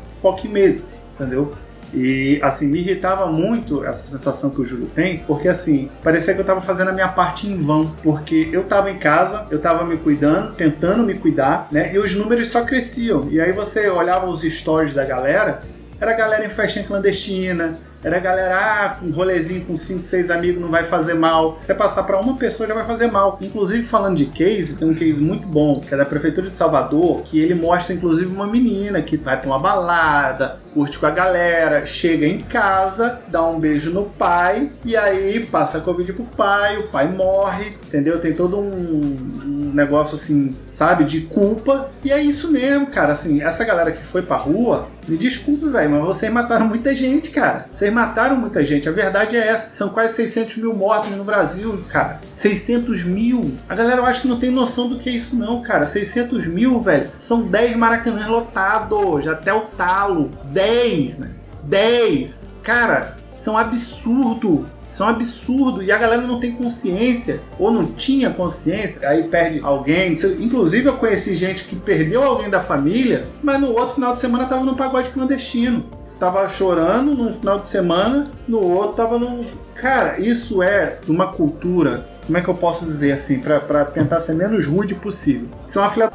meses, 0.48 1.02
entendeu? 1.12 1.52
E, 1.92 2.40
assim, 2.42 2.66
me 2.66 2.78
irritava 2.78 3.26
muito 3.26 3.84
essa 3.84 4.10
sensação 4.10 4.48
que 4.48 4.60
o 4.60 4.64
Júlio 4.64 4.86
tem, 4.86 5.18
porque, 5.26 5.48
assim, 5.48 5.90
parecia 6.02 6.32
que 6.32 6.40
eu 6.40 6.44
tava 6.44 6.62
fazendo 6.62 6.88
a 6.88 6.92
minha 6.92 7.08
parte 7.08 7.46
em 7.46 7.56
vão. 7.56 7.94
Porque 8.02 8.48
eu 8.50 8.64
tava 8.64 8.90
em 8.90 8.96
casa, 8.96 9.46
eu 9.50 9.60
tava 9.60 9.84
me 9.84 9.98
cuidando, 9.98 10.54
tentando 10.54 11.04
me 11.04 11.14
cuidar, 11.14 11.68
né? 11.70 11.94
E 11.94 11.98
os 11.98 12.14
números 12.14 12.48
só 12.48 12.64
cresciam. 12.64 13.28
E 13.30 13.38
aí 13.38 13.52
você 13.52 13.86
olhava 13.90 14.26
os 14.26 14.40
stories 14.40 14.94
da 14.94 15.04
galera, 15.04 15.62
era 16.00 16.14
galera 16.14 16.44
em 16.44 16.50
festinha 16.50 16.84
clandestina, 16.84 17.76
era 18.04 18.18
a 18.18 18.20
galera, 18.20 18.54
ah, 18.54 18.96
um 19.02 19.10
rolezinho 19.10 19.64
com 19.64 19.76
5, 19.76 20.02
6 20.02 20.30
amigos 20.30 20.60
não 20.60 20.68
vai 20.68 20.84
fazer 20.84 21.14
mal. 21.14 21.58
Você 21.64 21.74
passar 21.74 22.02
pra 22.02 22.20
uma 22.20 22.36
pessoa 22.36 22.68
já 22.68 22.74
vai 22.74 22.84
fazer 22.84 23.10
mal. 23.10 23.38
Inclusive, 23.40 23.82
falando 23.82 24.18
de 24.18 24.26
case, 24.26 24.76
tem 24.76 24.86
um 24.86 24.94
case 24.94 25.22
muito 25.22 25.46
bom, 25.46 25.80
que 25.80 25.94
é 25.94 25.96
da 25.96 26.04
Prefeitura 26.04 26.50
de 26.50 26.56
Salvador, 26.56 27.22
que 27.22 27.40
ele 27.40 27.54
mostra, 27.54 27.94
inclusive, 27.94 28.30
uma 28.30 28.46
menina 28.46 29.00
que 29.00 29.16
vai 29.16 29.40
pra 29.40 29.48
uma 29.48 29.58
balada, 29.58 30.58
curte 30.74 30.98
com 30.98 31.06
a 31.06 31.10
galera, 31.10 31.86
chega 31.86 32.26
em 32.26 32.38
casa, 32.38 33.20
dá 33.28 33.42
um 33.42 33.58
beijo 33.58 33.90
no 33.90 34.04
pai, 34.04 34.68
e 34.84 34.94
aí 34.94 35.40
passa 35.40 35.78
a 35.78 35.80
Covid 35.80 36.12
pro 36.12 36.24
pai, 36.24 36.76
o 36.76 36.88
pai 36.88 37.08
morre, 37.08 37.78
entendeu? 37.86 38.20
Tem 38.20 38.34
todo 38.34 38.58
um, 38.58 39.16
um 39.46 39.72
negócio 39.72 40.16
assim, 40.16 40.52
sabe, 40.66 41.04
de 41.04 41.22
culpa. 41.22 41.90
E 42.04 42.12
é 42.12 42.20
isso 42.20 42.50
mesmo, 42.50 42.86
cara. 42.88 43.14
Assim, 43.14 43.40
essa 43.40 43.64
galera 43.64 43.92
que 43.92 44.04
foi 44.04 44.20
pra 44.20 44.36
rua, 44.36 44.88
me 45.06 45.16
desculpe, 45.16 45.68
velho, 45.68 45.90
mas 45.90 46.04
vocês 46.04 46.32
mataram 46.32 46.66
muita 46.66 46.94
gente, 46.94 47.30
cara. 47.30 47.66
Vocês 47.70 47.92
mataram 47.94 48.36
muita 48.36 48.64
gente. 48.64 48.88
A 48.88 48.92
verdade 48.92 49.36
é 49.36 49.46
essa. 49.46 49.70
São 49.72 49.88
quase 49.88 50.14
600 50.14 50.56
mil 50.56 50.74
mortos 50.74 51.10
no 51.12 51.24
Brasil, 51.24 51.82
cara. 51.88 52.20
600 52.34 53.04
mil. 53.04 53.54
A 53.68 53.74
galera 53.74 54.00
eu 54.00 54.06
acho 54.06 54.22
que 54.22 54.28
não 54.28 54.38
tem 54.38 54.50
noção 54.50 54.88
do 54.88 54.98
que 54.98 55.08
é 55.08 55.12
isso, 55.12 55.36
não, 55.36 55.62
cara. 55.62 55.86
600 55.86 56.46
mil, 56.46 56.78
velho. 56.80 57.10
São 57.18 57.46
10 57.46 57.76
maracanãs 57.76 58.26
lotados, 58.26 59.26
até 59.28 59.54
o 59.54 59.62
talo. 59.62 60.30
10, 60.46 61.18
né? 61.20 61.30
10. 61.62 62.54
Cara, 62.62 63.16
são 63.32 63.56
absurdo. 63.56 64.66
Isso 64.88 65.02
é 65.02 65.06
um 65.06 65.08
absurdo 65.08 65.82
e 65.82 65.90
a 65.90 65.98
galera 65.98 66.22
não 66.22 66.38
tem 66.38 66.52
consciência 66.52 67.40
ou 67.58 67.70
não 67.72 67.86
tinha 67.86 68.30
consciência, 68.30 69.00
aí 69.08 69.24
perde 69.24 69.60
alguém. 69.60 70.12
Inclusive, 70.38 70.86
eu 70.86 70.96
conheci 70.96 71.34
gente 71.34 71.64
que 71.64 71.74
perdeu 71.74 72.22
alguém 72.22 72.48
da 72.48 72.60
família, 72.60 73.28
mas 73.42 73.60
no 73.60 73.72
outro 73.72 73.96
final 73.96 74.14
de 74.14 74.20
semana 74.20 74.46
tava 74.46 74.62
no 74.62 74.76
pagode 74.76 75.10
clandestino. 75.10 75.84
Tava 76.24 76.48
chorando 76.48 77.14
num 77.14 77.30
final 77.34 77.58
de 77.58 77.66
semana, 77.66 78.24
no 78.48 78.58
outro 78.58 78.96
tava 78.96 79.18
num. 79.18 79.44
Cara, 79.74 80.18
isso 80.18 80.62
é 80.62 80.98
uma 81.06 81.26
cultura, 81.30 82.08
como 82.24 82.38
é 82.38 82.40
que 82.40 82.48
eu 82.48 82.54
posso 82.54 82.86
dizer 82.86 83.12
assim, 83.12 83.40
pra 83.40 83.84
tentar 83.84 84.20
ser 84.20 84.32
menos 84.32 84.66
rude 84.66 84.94
possível. 84.94 85.46
Isso 85.68 85.78
é 85.78 85.82
uma 85.82 85.90
filha 85.90 86.10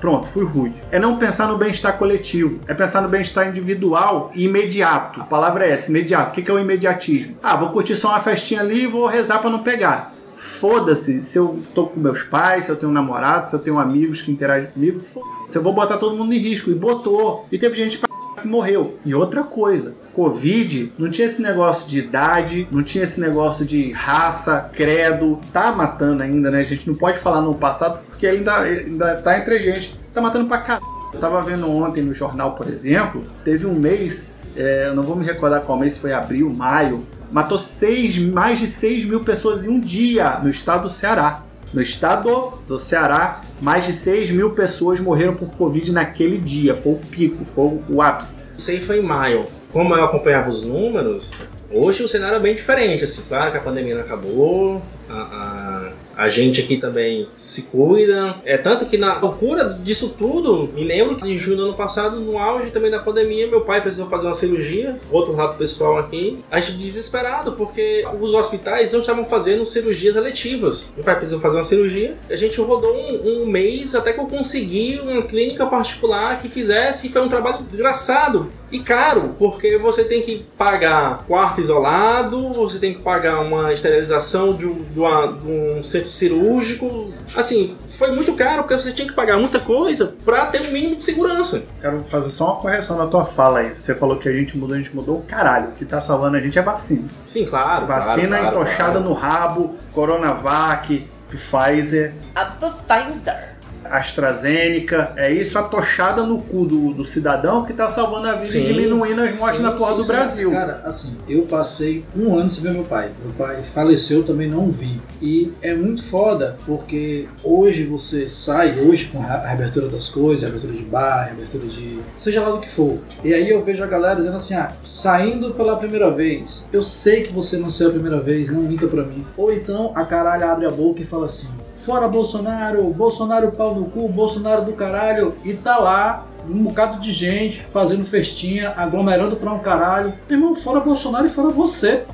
Pronto, 0.00 0.26
fui 0.28 0.46
rude. 0.46 0.82
É 0.90 0.98
não 0.98 1.18
pensar 1.18 1.46
no 1.46 1.58
bem-estar 1.58 1.98
coletivo. 1.98 2.58
É 2.66 2.72
pensar 2.72 3.02
no 3.02 3.08
bem-estar 3.10 3.46
individual 3.46 4.30
e 4.34 4.46
imediato. 4.46 5.20
A 5.20 5.24
palavra 5.24 5.66
é 5.66 5.72
essa, 5.72 5.90
imediato. 5.90 6.40
O 6.40 6.42
que 6.42 6.50
é 6.50 6.54
o 6.54 6.58
imediatismo? 6.58 7.36
Ah, 7.42 7.54
vou 7.54 7.68
curtir 7.68 7.96
só 7.96 8.08
uma 8.08 8.20
festinha 8.20 8.60
ali 8.60 8.84
e 8.84 8.86
vou 8.86 9.06
rezar 9.06 9.40
pra 9.40 9.50
não 9.50 9.58
pegar. 9.58 10.14
Foda-se 10.38 11.22
se 11.22 11.38
eu 11.38 11.60
tô 11.74 11.88
com 11.88 12.00
meus 12.00 12.22
pais, 12.22 12.64
se 12.64 12.70
eu 12.70 12.76
tenho 12.76 12.90
um 12.90 12.94
namorado, 12.94 13.50
se 13.50 13.54
eu 13.54 13.60
tenho 13.60 13.78
amigos 13.78 14.22
que 14.22 14.32
interagem 14.32 14.70
comigo. 14.70 15.02
Se 15.46 15.58
eu 15.58 15.62
vou 15.62 15.74
botar 15.74 15.98
todo 15.98 16.16
mundo 16.16 16.32
em 16.32 16.38
risco. 16.38 16.70
E 16.70 16.74
botou. 16.74 17.46
E 17.52 17.58
teve 17.58 17.76
gente 17.76 17.98
pra 17.98 18.08
que 18.44 18.48
morreu. 18.48 18.98
E 19.04 19.14
outra 19.14 19.42
coisa, 19.42 19.96
Covid 20.12 20.92
não 20.98 21.10
tinha 21.10 21.26
esse 21.26 21.40
negócio 21.40 21.88
de 21.88 21.98
idade, 21.98 22.68
não 22.70 22.82
tinha 22.82 23.04
esse 23.04 23.18
negócio 23.18 23.64
de 23.64 23.90
raça, 23.90 24.70
credo. 24.72 25.40
Tá 25.52 25.72
matando 25.72 26.22
ainda, 26.22 26.50
né? 26.50 26.60
A 26.60 26.64
gente 26.64 26.86
não 26.86 26.94
pode 26.94 27.18
falar 27.18 27.40
no 27.40 27.54
passado 27.54 28.00
porque 28.06 28.26
ainda, 28.26 28.58
ainda 28.58 29.16
tá 29.16 29.38
entre 29.38 29.54
a 29.54 29.58
gente. 29.58 29.98
Tá 30.12 30.20
matando 30.20 30.46
pra 30.46 30.58
caralho. 30.58 30.84
Eu 31.12 31.18
tava 31.18 31.42
vendo 31.42 31.70
ontem 31.70 32.02
no 32.02 32.12
jornal, 32.12 32.54
por 32.56 32.68
exemplo, 32.68 33.24
teve 33.44 33.66
um 33.66 33.74
mês, 33.74 34.40
é, 34.56 34.92
não 34.92 35.04
vou 35.04 35.14
me 35.14 35.24
recordar 35.24 35.60
qual 35.60 35.78
mês, 35.78 35.96
foi 35.96 36.12
abril, 36.12 36.52
maio, 36.52 37.06
matou 37.30 37.56
seis, 37.56 38.18
mais 38.18 38.58
de 38.58 38.66
6 38.66 39.04
mil 39.04 39.20
pessoas 39.20 39.64
em 39.64 39.68
um 39.68 39.78
dia 39.78 40.40
no 40.42 40.50
estado 40.50 40.82
do 40.82 40.90
Ceará. 40.90 41.44
No 41.74 41.82
estado 41.82 42.52
do 42.68 42.78
Ceará, 42.78 43.42
mais 43.60 43.84
de 43.84 43.92
6 43.92 44.30
mil 44.30 44.50
pessoas 44.50 45.00
morreram 45.00 45.34
por 45.34 45.50
Covid 45.50 45.90
naquele 45.90 46.38
dia. 46.38 46.76
Foi 46.76 46.92
o 46.92 46.98
pico, 46.98 47.44
foi 47.44 47.80
o 47.88 48.00
ápice. 48.00 48.36
Isso 48.56 48.70
aí 48.70 48.80
foi 48.80 49.00
em 49.00 49.02
maio. 49.02 49.44
Como 49.72 49.92
eu 49.92 50.04
acompanhava 50.04 50.48
os 50.48 50.62
números, 50.62 51.32
hoje 51.72 52.04
o 52.04 52.08
cenário 52.08 52.36
é 52.36 52.40
bem 52.40 52.54
diferente. 52.54 53.02
Assim, 53.02 53.22
claro 53.26 53.50
que 53.50 53.58
a 53.58 53.60
pandemia 53.60 53.96
não 53.96 54.02
acabou, 54.02 54.80
a, 55.08 55.14
a, 55.14 55.83
a 56.16 56.28
gente 56.28 56.60
aqui 56.60 56.76
também 56.76 57.28
se 57.34 57.62
cuida. 57.64 58.36
É 58.44 58.56
tanto 58.56 58.86
que 58.86 58.96
na 58.96 59.18
loucura 59.18 59.78
disso 59.82 60.14
tudo, 60.18 60.72
me 60.72 60.84
lembro 60.84 61.16
que 61.16 61.28
em 61.28 61.36
junho 61.38 61.56
do 61.56 61.62
ano 61.64 61.74
passado, 61.74 62.20
no 62.20 62.38
auge 62.38 62.70
também 62.70 62.90
da 62.90 62.98
pandemia, 62.98 63.46
meu 63.46 63.62
pai 63.62 63.80
precisou 63.80 64.08
fazer 64.08 64.26
uma 64.26 64.34
cirurgia, 64.34 64.98
outro 65.10 65.34
rato 65.34 65.56
pessoal 65.56 65.98
aqui. 65.98 66.42
A 66.50 66.60
gente 66.60 66.78
desesperado, 66.78 67.52
porque 67.52 68.04
os 68.20 68.32
hospitais 68.34 68.92
não 68.92 69.00
estavam 69.00 69.24
fazendo 69.24 69.64
cirurgias 69.64 70.16
eletivas. 70.16 70.92
Meu 70.96 71.04
pai 71.04 71.16
precisou 71.16 71.40
fazer 71.40 71.56
uma 71.56 71.64
cirurgia, 71.64 72.16
a 72.28 72.36
gente 72.36 72.60
rodou 72.60 72.94
um, 72.94 73.42
um 73.42 73.46
mês 73.46 73.94
até 73.94 74.12
que 74.12 74.20
eu 74.20 74.26
consegui 74.26 75.00
uma 75.00 75.22
clínica 75.22 75.66
particular 75.66 76.40
que 76.40 76.48
fizesse, 76.48 77.06
e 77.06 77.10
foi 77.10 77.22
um 77.22 77.28
trabalho 77.28 77.64
desgraçado 77.64 78.50
e 78.70 78.80
caro, 78.80 79.34
porque 79.38 79.78
você 79.78 80.02
tem 80.04 80.22
que 80.22 80.46
pagar 80.58 81.24
quarto 81.26 81.60
isolado, 81.60 82.52
você 82.52 82.78
tem 82.78 82.94
que 82.94 83.02
pagar 83.02 83.40
uma 83.40 83.72
esterilização 83.72 84.54
de 84.54 84.66
um, 84.66 84.82
de 84.82 84.98
uma- 84.98 85.26
de 85.28 85.46
um 85.46 85.82
centro 85.82 86.10
cirúrgico. 86.10 87.12
Assim, 87.36 87.76
foi 87.88 88.10
muito 88.12 88.34
caro 88.34 88.62
porque 88.62 88.76
você 88.76 88.92
tinha 88.92 89.06
que 89.06 89.14
pagar 89.14 89.38
muita 89.38 89.60
coisa 89.60 90.16
pra 90.24 90.46
ter 90.46 90.62
um 90.66 90.70
mínimo 90.72 90.96
de 90.96 91.02
segurança. 91.02 91.66
Quero 91.80 92.02
fazer 92.04 92.30
só 92.30 92.46
uma 92.46 92.56
correção 92.56 92.96
na 92.98 93.06
tua 93.06 93.24
fala 93.24 93.60
aí. 93.60 93.76
Você 93.76 93.94
falou 93.94 94.16
que 94.16 94.28
a 94.28 94.32
gente 94.32 94.56
mudou, 94.58 94.74
a 94.74 94.78
gente 94.78 94.94
mudou 94.94 95.18
o 95.18 95.22
caralho. 95.22 95.68
O 95.68 95.72
que 95.72 95.84
tá 95.84 96.00
salvando 96.00 96.36
a 96.36 96.40
gente 96.40 96.58
é 96.58 96.62
vacina. 96.62 97.08
Sim, 97.26 97.44
claro. 97.46 97.86
Vacina 97.86 98.38
claro, 98.38 98.42
claro, 98.42 98.56
entochada 98.62 98.90
claro. 98.92 99.04
no 99.08 99.12
rabo, 99.14 99.74
Coronavac, 99.92 101.08
Pfizer. 101.30 102.12
A 102.34 102.44
Pathfinder. 102.44 103.53
AstraZeneca. 103.98 105.12
É 105.16 105.32
isso 105.32 105.58
a 105.58 105.62
tochada 105.62 106.22
no 106.22 106.38
cu 106.38 106.64
do, 106.64 106.92
do 106.92 107.04
cidadão 107.04 107.64
que 107.64 107.72
tá 107.72 107.90
salvando 107.90 108.28
a 108.28 108.32
vida 108.32 108.46
Sim. 108.46 108.62
e 108.62 108.64
diminuindo 108.64 109.20
as 109.20 109.38
mortes 109.38 109.58
Sim, 109.58 109.62
na 109.62 109.72
porra 109.72 109.92
sim, 109.92 109.96
do. 109.98 110.04
Brasil. 110.04 110.50
Cara, 110.50 110.82
assim, 110.84 111.16
eu 111.28 111.42
passei 111.42 112.04
um 112.16 112.36
ano 112.36 112.50
sem 112.50 112.62
ver 112.62 112.72
meu 112.72 112.84
pai. 112.84 113.10
Meu 113.22 113.32
pai 113.34 113.62
faleceu, 113.62 114.18
eu 114.18 114.24
também 114.24 114.48
não 114.48 114.70
vi. 114.70 115.00
E 115.20 115.52
é 115.62 115.74
muito 115.74 116.02
foda, 116.02 116.56
porque 116.66 117.28
hoje 117.42 117.84
você 117.84 118.28
sai, 118.28 118.78
hoje 118.80 119.06
com 119.06 119.22
a 119.22 119.26
reabertura 119.26 119.88
das 119.88 120.08
coisas, 120.08 120.42
reabertura 120.42 120.72
de 120.72 120.82
bar, 120.82 121.24
reabertura 121.26 121.66
de. 121.66 121.98
seja 122.16 122.42
lá 122.42 122.50
do 122.50 122.58
que 122.58 122.68
for. 122.68 122.98
E 123.22 123.32
aí 123.32 123.48
eu 123.48 123.64
vejo 123.64 123.82
a 123.82 123.86
galera 123.86 124.16
dizendo 124.16 124.36
assim: 124.36 124.54
ah, 124.54 124.72
saindo 124.82 125.54
pela 125.54 125.76
primeira 125.76 126.10
vez, 126.10 126.68
eu 126.72 126.82
sei 126.82 127.22
que 127.22 127.32
você 127.32 127.56
não 127.56 127.70
saiu 127.70 127.88
a 127.88 127.92
primeira 127.92 128.20
vez, 128.20 128.50
não 128.50 128.62
minta 128.62 128.86
pra 128.86 129.04
mim. 129.04 129.24
Ou 129.36 129.52
então 129.52 129.92
a 129.94 130.04
caralho 130.04 130.46
abre 130.48 130.66
a 130.66 130.70
boca 130.70 131.00
e 131.00 131.04
fala 131.04 131.26
assim: 131.26 131.48
fora 131.76 132.08
Bolsonaro, 132.08 132.82
Bolsonaro 132.92 133.52
pau 133.52 133.74
no 133.74 133.86
cu, 133.86 134.08
Bolsonaro 134.08 134.64
do 134.64 134.72
caralho, 134.72 135.34
e 135.44 135.54
tá 135.54 135.76
lá 135.78 136.26
um 136.48 136.62
bocado 136.62 136.98
de 136.98 137.10
gente 137.12 137.62
fazendo 137.62 138.04
festinha, 138.04 138.72
aglomerando 138.76 139.36
pra 139.36 139.52
um 139.52 139.58
caralho. 139.58 140.12
Meu 140.28 140.38
irmão, 140.38 140.54
fora 140.54 140.80
Bolsonaro 140.80 141.26
e 141.26 141.30
fora 141.30 141.48
você. 141.48 142.04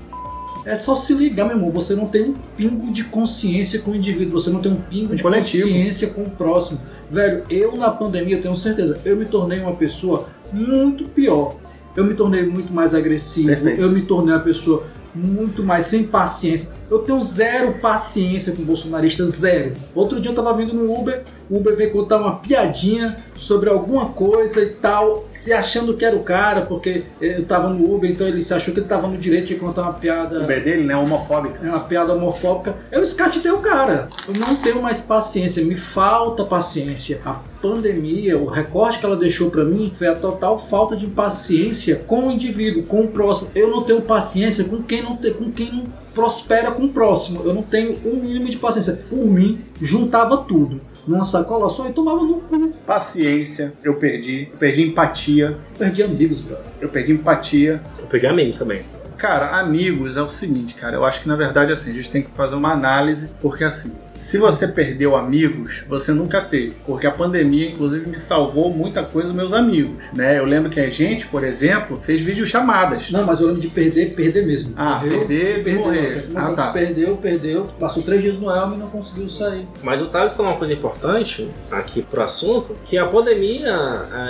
É 0.65 0.77
só 0.77 0.95
se 0.95 1.15
ligar, 1.15 1.47
meu 1.47 1.57
irmão. 1.57 1.71
Você 1.73 1.95
não 1.97 2.07
tem 2.07 2.31
um 2.31 2.35
pingo 2.57 2.93
de 2.93 3.05
consciência 3.05 3.81
com 3.81 3.93
o 3.93 3.97
indivíduo, 3.97 4.39
você 4.39 4.51
não 4.51 4.61
tem 4.61 4.71
um 4.71 4.77
pingo 4.77 5.13
Um 5.13 5.17
de 5.17 5.23
coletivo. 5.23 5.67
consciência 5.67 6.09
com 6.09 6.23
o 6.23 6.31
próximo. 6.31 6.79
Velho, 7.11 7.45
eu 7.49 7.75
na 7.77 7.91
pandemia, 7.91 8.37
eu 8.37 8.43
tenho 8.43 8.55
certeza, 8.55 9.01
eu 9.05 9.17
me 9.17 9.25
tornei 9.25 9.59
uma 9.61 9.73
pessoa 9.75 10.29
muito 10.53 11.05
pior. 11.09 11.57
Eu 11.97 12.05
me 12.05 12.15
tornei 12.15 12.45
muito 12.47 12.73
mais 12.73 12.95
agressivo, 12.95 13.49
Perfeito. 13.49 13.81
eu 13.81 13.91
me 13.91 14.03
tornei 14.03 14.35
uma 14.35 14.41
pessoa 14.43 14.85
muito 15.15 15.63
mais 15.65 15.87
sem 15.87 16.05
paciência. 16.05 16.69
Eu 16.91 16.99
tenho 16.99 17.21
zero 17.23 17.75
paciência 17.75 18.53
com 18.53 18.65
bolsonarista, 18.65 19.25
zero. 19.29 19.75
Outro 19.95 20.21
dia 20.21 20.33
eu 20.33 20.35
tava 20.35 20.53
vindo 20.55 20.75
no 20.75 20.93
Uber, 20.93 21.23
o 21.49 21.59
Uber 21.59 21.77
veio 21.77 21.93
contar 21.93 22.17
uma 22.17 22.37
piadinha 22.37 23.19
sobre 23.37 23.71
alguma 23.71 24.07
coisa 24.07 24.61
e 24.61 24.67
tal, 24.67 25.23
se 25.25 25.53
achando 25.53 25.97
que 25.97 26.05
era 26.05 26.17
o 26.17 26.25
cara, 26.25 26.63
porque 26.63 27.05
eu 27.21 27.45
tava 27.45 27.69
no 27.69 27.95
Uber, 27.95 28.11
então 28.11 28.27
ele 28.27 28.43
se 28.43 28.53
achou 28.53 28.75
que 28.75 28.81
ele 28.81 28.89
tava 28.89 29.07
no 29.07 29.17
direito 29.17 29.47
de 29.47 29.55
contar 29.55 29.83
uma 29.83 29.93
piada. 29.93 30.41
O 30.41 30.47
B 30.47 30.61
dele, 30.61 30.83
né? 30.83 30.97
Homofóbica. 30.97 31.65
É 31.65 31.69
uma 31.71 31.81
piada 31.81 32.13
homofóbica. 32.13 32.75
Eu 32.91 33.05
escatitei 33.05 33.53
o 33.53 33.59
cara. 33.59 34.09
Eu 34.27 34.35
não 34.35 34.57
tenho 34.57 34.83
mais 34.83 35.01
paciência, 35.01 35.65
me 35.65 35.77
falta 35.77 36.45
paciência. 36.45 37.21
A 37.25 37.35
pandemia, 37.63 38.37
o 38.37 38.47
recorte 38.47 38.99
que 38.99 39.07
ela 39.07 39.17
deixou 39.17 39.49
pra 39.49 39.65
mim 39.65 39.93
foi 39.95 40.09
a 40.09 40.15
total 40.17 40.59
falta 40.59 40.97
de 40.97 41.07
paciência 41.07 42.03
com 42.05 42.27
o 42.27 42.33
indivíduo, 42.33 42.83
com 42.83 43.03
o 43.03 43.09
próximo. 43.09 43.49
Eu 43.55 43.71
não 43.71 43.85
tenho 43.85 44.03
paciência 44.03 44.65
com 44.65 44.83
quem 44.83 45.03
não 45.03 45.17
tem, 45.17 45.33
com 45.33 45.53
quem 45.53 45.73
não 45.73 46.01
prospera 46.15 46.71
com 46.73 46.85
o 46.85 46.89
próximo. 46.89 47.43
Eu 47.45 47.55
não 47.55 47.63
tenho 47.63 47.99
um 48.05 48.21
mínimo 48.21 48.47
de 48.47 48.57
paciência. 48.57 49.05
Por 49.09 49.25
mim, 49.27 49.61
juntava 49.81 50.39
tudo 50.39 50.81
numa 51.07 51.25
sacola 51.25 51.69
só 51.71 51.89
e 51.89 51.93
tomava 51.93 52.23
no 52.23 52.41
cu. 52.41 52.73
Paciência, 52.87 53.75
eu 53.83 53.97
perdi. 53.97 54.49
Eu 54.53 54.59
perdi 54.59 54.83
empatia. 54.83 55.59
Perdi 55.79 56.03
amigos, 56.03 56.41
brother. 56.41 56.65
Eu 56.81 56.89
perdi 56.89 57.13
empatia. 57.13 57.83
Eu 57.99 58.07
peguei 58.07 58.29
amigos 58.29 58.59
também. 58.59 58.85
Cara, 59.17 59.59
amigos 59.61 60.17
é 60.17 60.23
o 60.23 60.29
seguinte, 60.29 60.75
cara. 60.75 60.97
Eu 60.97 61.05
acho 61.05 61.21
que 61.21 61.29
na 61.29 61.37
verdade 61.37 61.73
assim, 61.73 61.91
a 61.91 61.95
gente 61.95 62.11
tem 62.11 62.23
que 62.23 62.31
fazer 62.31 62.55
uma 62.55 62.73
análise, 62.73 63.29
porque 63.41 63.65
assim, 63.65 63.97
se 64.21 64.37
você 64.39 64.69
perdeu 64.69 65.17
amigos, 65.17 65.83
você 65.89 66.13
nunca 66.13 66.41
teve. 66.43 66.77
Porque 66.85 67.07
a 67.07 67.11
pandemia, 67.11 67.71
inclusive, 67.71 68.09
me 68.09 68.17
salvou 68.19 68.71
muita 68.71 69.03
coisa 69.03 69.33
meus 69.33 69.53
amigos, 69.55 70.05
né? 70.13 70.39
Eu 70.39 70.45
lembro 70.45 70.69
que 70.71 70.79
a 70.79 70.91
gente, 70.91 71.27
por 71.27 71.43
exemplo, 71.43 71.99
fez 72.01 72.21
videochamadas. 72.21 73.11
Não, 73.11 73.25
mas 73.25 73.41
eu 73.41 73.47
lembro 73.47 73.63
de 73.63 73.69
perder, 73.69 74.15
perder 74.15 74.45
mesmo. 74.47 74.75
Ah, 74.77 75.01
perder, 75.03 75.75
morrer. 75.75 76.11
Você- 76.11 76.29
Ah, 76.37 76.53
tá. 76.53 76.71
Perdeu, 76.73 77.17
perdeu. 77.17 77.65
Passou 77.79 78.03
três 78.03 78.21
dias 78.21 78.37
no 78.39 78.51
Elm 78.51 78.75
e 78.75 78.77
não 78.77 78.87
conseguiu 78.87 79.29
sair. 79.29 79.67
Mas 79.83 80.03
o 80.03 80.07
Thales 80.07 80.35
falou 80.35 80.53
uma 80.53 80.59
coisa 80.59 80.75
importante 80.75 81.49
aqui 81.71 82.03
pro 82.03 82.23
assunto, 82.23 82.77
que 82.85 82.99
a 82.99 83.07
pandemia, 83.07 83.75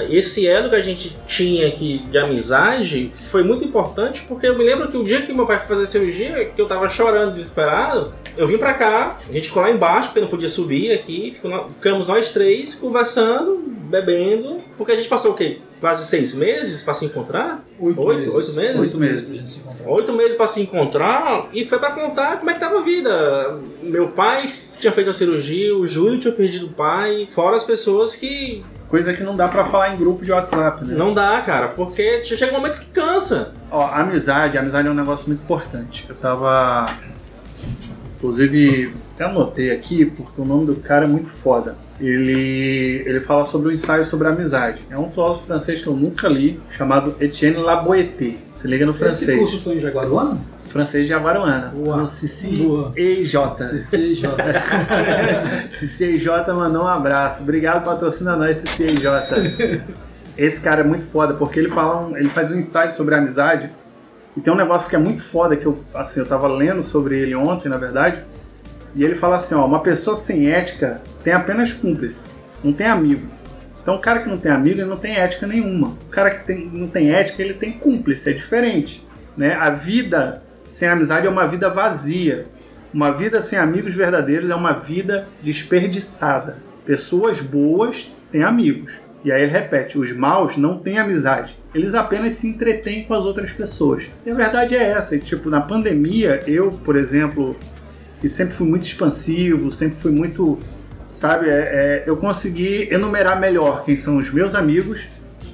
esse 0.08 0.46
elo 0.46 0.70
que 0.70 0.76
a 0.76 0.80
gente 0.80 1.16
tinha 1.26 1.66
aqui 1.66 2.04
de 2.10 2.16
amizade 2.18 3.10
foi 3.12 3.42
muito 3.42 3.64
importante, 3.64 4.24
porque 4.28 4.46
eu 4.46 4.56
me 4.56 4.64
lembro 4.64 4.88
que 4.88 4.96
o 4.96 5.04
dia 5.04 5.22
que 5.22 5.32
meu 5.32 5.46
pai 5.46 5.58
foi 5.58 5.66
fazer 5.68 5.86
cirurgia, 5.86 6.44
que 6.44 6.60
eu 6.60 6.66
tava 6.66 6.88
chorando, 6.88 7.32
desesperado, 7.32 8.12
eu 8.36 8.46
vim 8.46 8.58
pra 8.58 8.74
cá, 8.74 9.16
a 9.28 9.32
gente 9.32 9.48
ficou 9.48 9.62
lá 9.62 9.70
embaixo, 9.70 10.08
porque 10.08 10.20
não 10.20 10.28
podia 10.28 10.48
subir 10.48 10.92
aqui, 10.92 11.36
ficamos 11.72 12.08
nós 12.08 12.32
três 12.32 12.74
conversando, 12.74 13.58
bebendo, 13.66 14.58
porque 14.76 14.92
a 14.92 14.96
gente 14.96 15.08
passou 15.08 15.32
o 15.32 15.34
quê? 15.34 15.58
Quase 15.80 16.06
seis 16.06 16.34
meses 16.34 16.84
pra 16.84 16.92
se 16.94 17.06
encontrar? 17.06 17.64
Oito, 17.78 18.00
Oito- 18.02 18.18
meses. 18.18 18.34
oito 18.34 18.52
meses? 18.52 18.76
Oito 18.80 18.98
meses. 18.98 19.26
pra 19.28 19.34
gente 19.38 19.50
se 19.50 19.58
encontrar. 19.60 19.88
Oito 19.90 20.12
meses 20.12 20.34
pra 20.34 20.46
se 20.46 20.60
encontrar 20.60 21.48
e 21.54 21.64
foi 21.64 21.78
pra 21.78 21.92
contar 21.92 22.36
como 22.38 22.50
é 22.50 22.54
que 22.54 22.60
tava 22.60 22.78
a 22.78 22.82
vida. 22.82 23.58
Meu 23.82 24.08
pai 24.08 24.50
tinha 24.78 24.92
feito 24.92 25.08
a 25.10 25.14
cirurgia, 25.14 25.74
o 25.74 25.86
Júlio 25.86 26.18
tinha 26.20 26.32
perdido 26.34 26.66
o 26.66 26.72
pai, 26.72 27.26
fora 27.34 27.56
as 27.56 27.64
pessoas 27.64 28.14
que 28.14 28.62
Coisa 28.86 29.14
que 29.14 29.22
não 29.22 29.36
dá 29.36 29.46
pra 29.48 29.64
falar 29.64 29.94
em 29.94 29.96
grupo 29.96 30.24
de 30.24 30.32
WhatsApp, 30.32 30.84
né? 30.84 30.94
não 30.96 31.14
dá, 31.14 31.40
cara, 31.42 31.68
porque 31.68 32.24
chega 32.24 32.52
um 32.52 32.56
momento 32.56 32.80
que 32.80 32.86
cansa. 32.86 33.54
Ó, 33.70 33.86
amizade, 33.86 34.58
amizade 34.58 34.88
é 34.88 34.90
um 34.90 34.94
negócio 34.94 35.28
muito 35.28 35.42
importante. 35.42 36.06
Eu 36.08 36.16
tava. 36.16 36.88
Inclusive, 38.20 38.92
até 39.14 39.24
anotei 39.24 39.70
aqui, 39.70 40.04
porque 40.04 40.38
o 40.40 40.44
nome 40.44 40.66
do 40.66 40.76
cara 40.76 41.06
é 41.06 41.08
muito 41.08 41.30
foda. 41.30 41.74
Ele, 41.98 43.02
ele 43.06 43.20
fala 43.20 43.46
sobre 43.46 43.68
o 43.68 43.72
ensaio 43.72 44.04
sobre 44.04 44.28
a 44.28 44.30
amizade. 44.30 44.82
É 44.90 44.98
um 44.98 45.08
filósofo 45.10 45.46
francês 45.46 45.80
que 45.80 45.86
eu 45.86 45.94
nunca 45.96 46.28
li, 46.28 46.60
chamado 46.70 47.14
Etienne 47.18 47.56
Laboété. 47.58 48.36
Se 48.54 48.66
liga 48.68 48.84
no 48.84 48.92
Esse 48.92 49.00
francês. 49.00 49.38
curso 49.38 49.62
foi 49.62 49.74
em 49.76 49.78
Jaguaruana? 49.78 50.38
Francês 50.68 51.06
de 51.06 51.12
Avaruana. 51.14 51.72
No 51.74 52.06
Cici 52.06 52.56
Boa. 52.58 52.92
EJ. 52.96 53.34
CCJ. 53.58 54.28
Cici 55.78 56.04
EJ 56.04 56.26
mandou 56.54 56.84
um 56.84 56.88
abraço. 56.88 57.42
Obrigado, 57.42 57.84
patrocina 57.84 58.36
nós, 58.36 58.58
Cici 58.58 58.84
EJ. 58.84 59.80
Esse 60.38 60.60
cara 60.60 60.82
é 60.82 60.84
muito 60.84 61.04
foda, 61.04 61.34
porque 61.34 61.58
ele 61.58 61.68
fala 61.68 62.06
um- 62.06 62.16
ele 62.16 62.28
faz 62.28 62.50
um 62.52 62.56
ensaio 62.58 62.90
sobre 62.92 63.14
a 63.14 63.18
amizade. 63.18 63.70
E 64.36 64.40
tem 64.40 64.52
um 64.52 64.56
negócio 64.56 64.88
que 64.88 64.96
é 64.96 64.98
muito 64.98 65.22
foda, 65.22 65.56
que 65.56 65.66
eu, 65.66 65.84
assim, 65.94 66.20
eu 66.20 66.26
tava 66.26 66.46
lendo 66.46 66.82
sobre 66.82 67.18
ele 67.18 67.34
ontem, 67.34 67.68
na 67.68 67.76
verdade. 67.76 68.22
E 68.94 69.04
ele 69.04 69.14
fala 69.14 69.36
assim, 69.36 69.54
ó, 69.54 69.64
uma 69.66 69.80
pessoa 69.80 70.16
sem 70.16 70.50
ética 70.50 71.02
tem 71.22 71.32
apenas 71.32 71.72
cúmplices, 71.72 72.36
não 72.62 72.72
tem 72.72 72.86
amigo. 72.86 73.26
Então 73.82 73.94
o 73.94 74.00
cara 74.00 74.20
que 74.20 74.28
não 74.28 74.38
tem 74.38 74.52
amigo, 74.52 74.80
ele 74.80 74.88
não 74.88 74.96
tem 74.96 75.16
ética 75.16 75.46
nenhuma. 75.46 75.96
O 76.06 76.10
cara 76.10 76.30
que 76.30 76.46
tem- 76.46 76.70
não 76.72 76.88
tem 76.88 77.12
ética, 77.12 77.42
ele 77.42 77.54
tem 77.54 77.72
cúmplice, 77.72 78.30
é 78.30 78.32
diferente. 78.32 79.06
Né? 79.36 79.54
A 79.54 79.70
vida 79.70 80.42
sem 80.66 80.88
amizade 80.88 81.26
é 81.26 81.30
uma 81.30 81.46
vida 81.46 81.68
vazia. 81.70 82.46
Uma 82.92 83.12
vida 83.12 83.40
sem 83.40 83.58
amigos 83.58 83.94
verdadeiros 83.94 84.50
é 84.50 84.54
uma 84.54 84.72
vida 84.72 85.28
desperdiçada. 85.42 86.58
Pessoas 86.84 87.40
boas 87.40 88.12
têm 88.30 88.42
amigos. 88.42 89.00
E 89.24 89.30
aí 89.30 89.42
ele 89.42 89.52
repete: 89.52 89.98
os 89.98 90.12
maus 90.12 90.56
não 90.56 90.78
têm 90.78 90.98
amizade. 90.98 91.58
Eles 91.74 91.94
apenas 91.94 92.32
se 92.34 92.48
entretêm 92.48 93.04
com 93.04 93.14
as 93.14 93.24
outras 93.24 93.52
pessoas. 93.52 94.10
E 94.24 94.30
a 94.30 94.34
verdade 94.34 94.74
é 94.74 94.82
essa. 94.82 95.14
E, 95.14 95.20
tipo, 95.20 95.48
na 95.48 95.60
pandemia, 95.60 96.42
eu, 96.46 96.70
por 96.70 96.96
exemplo, 96.96 97.56
que 98.20 98.28
sempre 98.28 98.54
fui 98.54 98.66
muito 98.66 98.84
expansivo, 98.84 99.70
sempre 99.70 99.96
fui 99.96 100.10
muito. 100.10 100.58
Sabe, 101.06 101.48
é, 101.48 101.52
é, 101.52 102.04
eu 102.06 102.16
consegui 102.16 102.88
enumerar 102.92 103.40
melhor 103.40 103.84
quem 103.84 103.96
são 103.96 104.16
os 104.16 104.32
meus 104.32 104.54
amigos, 104.54 105.08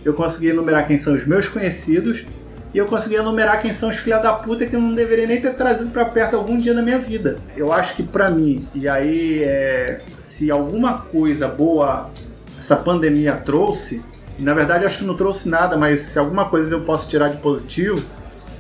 eu 0.05 0.13
consegui 0.13 0.49
enumerar 0.49 0.87
quem 0.87 0.99
são 0.99 1.15
os 1.15 1.27
meus 1.27 1.49
conhecidos, 1.49 2.27
e 2.75 2.79
eu 2.79 2.85
consegui 2.85 3.15
enumerar 3.15 3.63
quem 3.63 3.73
são 3.73 3.89
os 3.89 3.97
filha 3.97 4.19
da 4.19 4.35
puta 4.35 4.67
que 4.67 4.77
eu 4.77 4.81
não 4.81 4.95
deveria 4.95 5.27
nem 5.27 5.41
ter 5.41 5.55
trazido 5.55 5.89
pra 5.91 6.05
perto 6.05 6.37
algum 6.37 6.59
dia 6.59 6.75
da 6.75 6.83
minha 6.83 6.99
vida. 6.99 7.39
Eu 7.57 7.73
acho 7.73 7.97
que 7.97 8.03
pra 8.03 8.31
mim, 8.31 8.69
e 8.75 8.87
aí 8.87 9.43
é, 9.43 10.01
se 10.19 10.51
alguma 10.51 10.99
coisa 10.99 11.49
boa 11.49 12.11
essa 12.59 12.77
pandemia 12.77 13.33
trouxe, 13.33 14.03
na 14.39 14.55
verdade 14.55 14.85
acho 14.85 14.99
que 14.99 15.05
não 15.05 15.17
trouxe 15.17 15.49
nada, 15.49 15.77
mas 15.77 16.01
se 16.03 16.19
alguma 16.19 16.49
coisa 16.49 16.75
eu 16.75 16.83
posso 16.83 17.09
tirar 17.09 17.29
de 17.29 17.39
positivo, 17.39 18.05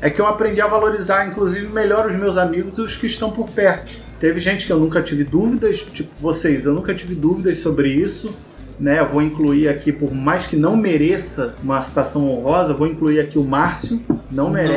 é 0.00 0.10
que 0.10 0.20
eu 0.20 0.26
aprendi 0.26 0.60
a 0.60 0.66
valorizar, 0.66 1.26
inclusive, 1.26 1.68
melhor 1.68 2.06
os 2.06 2.14
meus 2.16 2.36
amigos 2.36 2.78
e 2.78 2.82
os 2.82 2.96
que 2.96 3.06
estão 3.06 3.30
por 3.30 3.48
perto. 3.48 3.92
Teve 4.18 4.40
gente 4.40 4.66
que 4.66 4.72
eu 4.72 4.78
nunca 4.78 5.02
tive 5.02 5.24
dúvidas, 5.24 5.78
tipo 5.80 6.10
vocês, 6.18 6.64
eu 6.64 6.72
nunca 6.72 6.94
tive 6.94 7.14
dúvidas 7.14 7.58
sobre 7.58 7.88
isso. 7.88 8.34
Né, 8.78 9.00
eu 9.00 9.06
vou 9.06 9.22
incluir 9.22 9.68
aqui, 9.68 9.90
por 9.90 10.12
mais 10.12 10.46
que 10.46 10.54
não 10.54 10.76
mereça 10.76 11.54
uma 11.62 11.80
citação 11.80 12.28
honrosa, 12.30 12.74
vou 12.74 12.86
incluir 12.86 13.18
aqui 13.20 13.38
o 13.38 13.44
Márcio. 13.44 14.02
Não, 14.30 14.44
Não 14.44 14.50
merece, 14.50 14.76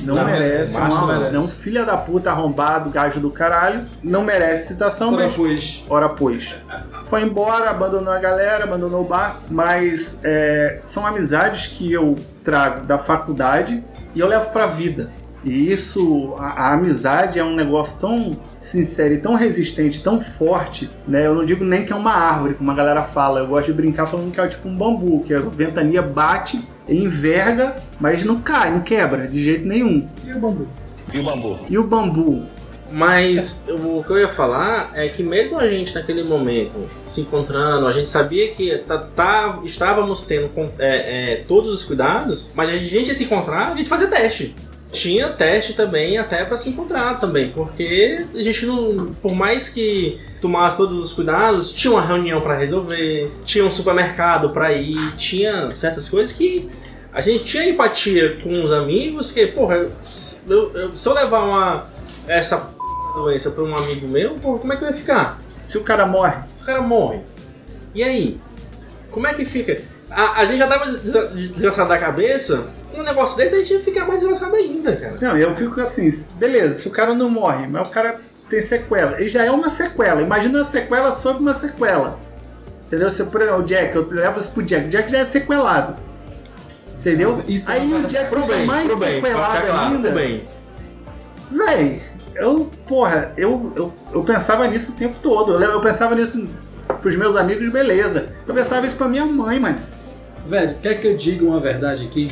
merece. 0.00 0.06
não, 0.06 0.14
Não 0.16 0.24
merece. 0.24 0.76
merece. 0.76 0.78
Não, 0.98 1.06
merece. 1.06 1.32
não, 1.32 1.46
filha 1.48 1.84
da 1.84 1.96
puta, 1.96 2.30
arrombado, 2.30 2.90
gajo 2.90 3.20
do 3.20 3.30
caralho. 3.30 3.86
Não 4.02 4.24
merece 4.24 4.68
citação, 4.68 5.12
Ora, 5.14 5.24
mas 5.24 5.34
pois. 5.34 5.84
Ora 5.88 6.08
pois. 6.08 6.56
Foi 7.04 7.22
embora, 7.22 7.70
abandonou 7.70 8.12
a 8.12 8.18
galera, 8.18 8.64
abandonou 8.64 9.02
o 9.02 9.04
bar, 9.04 9.40
mas 9.48 10.20
é, 10.24 10.80
são 10.82 11.06
amizades 11.06 11.68
que 11.68 11.92
eu 11.92 12.16
trago 12.42 12.84
da 12.84 12.98
faculdade 12.98 13.84
e 14.14 14.18
eu 14.18 14.26
levo 14.26 14.50
pra 14.50 14.66
vida. 14.66 15.12
E 15.46 15.70
isso, 15.72 16.34
a, 16.38 16.46
a 16.70 16.72
amizade 16.74 17.38
é 17.38 17.44
um 17.44 17.54
negócio 17.54 18.00
tão 18.00 18.36
sincero 18.58 19.14
e 19.14 19.18
tão 19.18 19.34
resistente, 19.36 20.02
tão 20.02 20.20
forte, 20.20 20.90
né? 21.06 21.24
Eu 21.24 21.36
não 21.36 21.44
digo 21.44 21.64
nem 21.64 21.84
que 21.84 21.92
é 21.92 21.96
uma 21.96 22.10
árvore, 22.12 22.54
como 22.54 22.68
a 22.70 22.74
galera 22.74 23.04
fala. 23.04 23.38
Eu 23.38 23.46
gosto 23.46 23.66
de 23.66 23.72
brincar 23.72 24.06
falando 24.06 24.32
que 24.32 24.40
é 24.40 24.48
tipo 24.48 24.68
um 24.68 24.76
bambu, 24.76 25.22
que 25.24 25.32
a 25.32 25.38
ventania 25.40 26.02
bate, 26.02 26.60
ele 26.88 27.04
enverga, 27.04 27.76
mas 28.00 28.24
não 28.24 28.40
cai, 28.40 28.72
não 28.72 28.80
quebra 28.80 29.28
de 29.28 29.40
jeito 29.40 29.64
nenhum. 29.64 30.08
E 30.26 30.32
o 30.32 30.40
bambu? 30.40 30.66
E 31.68 31.78
o 31.78 31.84
bambu? 31.86 32.42
Mas 32.90 33.66
o 33.68 34.02
que 34.04 34.12
eu 34.12 34.18
ia 34.18 34.28
falar 34.28 34.90
é 34.94 35.08
que 35.08 35.22
mesmo 35.22 35.58
a 35.58 35.68
gente 35.68 35.94
naquele 35.94 36.22
momento 36.22 36.74
se 37.02 37.20
encontrando, 37.20 37.86
a 37.86 37.92
gente 37.92 38.08
sabia 38.08 38.52
que 38.52 38.78
tá, 38.86 38.98
tá- 38.98 39.60
estávamos 39.64 40.22
tendo 40.22 40.48
com- 40.50 40.70
é, 40.78 41.32
é, 41.32 41.36
todos 41.48 41.72
os 41.74 41.82
cuidados, 41.82 42.46
mas 42.54 42.68
a 42.70 42.72
gente 42.74 43.08
ia 43.08 43.14
se 43.14 43.24
encontrar, 43.24 43.72
a 43.72 43.76
gente 43.76 43.88
fazia 43.88 44.06
teste. 44.06 44.54
Tinha 44.92 45.28
teste 45.30 45.72
também 45.74 46.16
até 46.16 46.44
pra 46.44 46.56
se 46.56 46.70
encontrar 46.70 47.18
também, 47.18 47.50
porque 47.50 48.24
a 48.34 48.42
gente 48.42 48.64
não, 48.66 49.12
por 49.20 49.34
mais 49.34 49.68
que 49.68 50.18
tomasse 50.40 50.76
todos 50.76 51.04
os 51.04 51.12
cuidados, 51.12 51.72
tinha 51.72 51.92
uma 51.92 52.00
reunião 52.02 52.40
pra 52.40 52.56
resolver, 52.56 53.30
tinha 53.44 53.64
um 53.64 53.70
supermercado 53.70 54.50
pra 54.50 54.72
ir, 54.72 54.96
tinha 55.16 55.74
certas 55.74 56.08
coisas 56.08 56.32
que 56.34 56.70
a 57.12 57.20
gente 57.20 57.44
tinha 57.44 57.68
empatia 57.68 58.38
com 58.42 58.62
os 58.62 58.70
amigos, 58.72 59.32
que, 59.32 59.46
porra, 59.48 59.74
eu- 59.76 59.90
eu- 60.74 60.94
se 60.94 61.08
eu 61.08 61.12
levar 61.14 61.42
uma 61.42 61.86
essa 62.28 62.56
p... 62.58 62.72
doença 63.16 63.50
pra 63.50 63.64
um 63.64 63.76
amigo 63.76 64.08
meu, 64.08 64.34
porra, 64.36 64.58
como 64.60 64.72
é 64.72 64.76
que 64.76 64.84
vai 64.84 64.92
ficar? 64.92 65.40
Se 65.64 65.76
o 65.76 65.82
cara 65.82 66.06
morre, 66.06 66.36
Se 66.54 66.62
o 66.62 66.66
cara 66.66 66.80
morre, 66.80 67.20
e 67.94 68.04
aí? 68.04 68.38
Como 69.10 69.26
é 69.26 69.34
que 69.34 69.44
fica? 69.44 69.82
A, 70.10 70.40
a 70.42 70.44
gente 70.44 70.58
já 70.58 70.68
tava 70.68 70.84
des- 70.86 71.32
desgraçado 71.34 71.88
da 71.88 71.98
cabeça, 71.98 72.70
um 73.00 73.04
negócio 73.04 73.36
desse 73.36 73.54
a 73.54 73.58
gente 73.58 73.72
ia 73.74 73.80
ficar 73.80 74.06
mais 74.06 74.20
desgraçado 74.20 74.54
ainda, 74.54 74.96
cara. 74.96 75.16
Não, 75.20 75.36
eu 75.36 75.54
fico 75.54 75.80
assim, 75.80 76.08
beleza, 76.36 76.76
se 76.76 76.88
o 76.88 76.90
cara 76.90 77.14
não 77.14 77.28
morre, 77.28 77.66
mas 77.66 77.86
o 77.86 77.90
cara 77.90 78.20
tem 78.48 78.60
sequela. 78.60 79.20
E 79.20 79.28
já 79.28 79.44
é 79.44 79.50
uma 79.50 79.68
sequela. 79.68 80.22
Imagina 80.22 80.58
uma 80.58 80.64
sequela 80.64 81.12
sobre 81.12 81.42
uma 81.42 81.54
sequela. 81.54 82.18
Entendeu? 82.86 83.10
Se, 83.10 83.24
por 83.24 83.40
exemplo, 83.40 83.60
o 83.60 83.64
Jack, 83.64 83.96
eu 83.96 84.08
levo 84.08 84.38
isso 84.38 84.50
pro 84.50 84.62
Jack. 84.62 84.86
O 84.86 84.88
Jack 84.88 85.10
já 85.10 85.18
é 85.18 85.24
sequelado. 85.24 85.96
Entendeu? 86.98 87.44
Isso 87.46 87.70
é 87.70 87.74
Aí 87.74 87.86
uma 87.86 87.98
o 87.98 88.02
Jack 88.04 88.30
Pro 88.30 88.42
fica 88.42 88.54
bem, 88.54 88.66
mais 88.66 88.86
pro 88.86 88.96
bem, 88.96 89.14
sequelado 89.16 89.66
claro, 89.66 89.94
ainda. 89.94 90.08
pro 90.08 90.18
bem. 90.18 90.44
Véi, 91.50 92.00
eu, 92.34 92.70
porra, 92.86 93.32
eu, 93.36 93.72
eu, 93.76 93.92
eu 94.12 94.24
pensava 94.24 94.66
nisso 94.66 94.92
o 94.92 94.94
tempo 94.94 95.16
todo. 95.22 95.52
Eu, 95.54 95.70
eu 95.72 95.80
pensava 95.80 96.14
nisso 96.14 96.46
pros 97.00 97.16
meus 97.16 97.36
amigos, 97.36 97.70
beleza. 97.72 98.28
Eu 98.46 98.54
pensava 98.54 98.86
isso 98.86 98.96
pra 98.96 99.08
minha 99.08 99.26
mãe, 99.26 99.58
mano. 99.58 99.78
Velho, 100.46 100.76
quer 100.80 101.00
que 101.00 101.06
eu 101.08 101.16
diga 101.16 101.44
uma 101.44 101.58
verdade 101.60 102.06
aqui? 102.06 102.30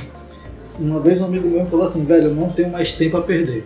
Uma 0.79 1.01
vez 1.01 1.21
um 1.21 1.27
amigo 1.27 1.49
meu 1.49 1.65
falou 1.67 1.87
assim, 1.87 2.05
velho, 2.05 2.29
eu 2.29 2.35
não 2.35 2.51
tenho 2.51 2.73
mais 2.73 2.93
tempo 2.93 3.17
a 3.17 3.23
perder. 3.23 3.65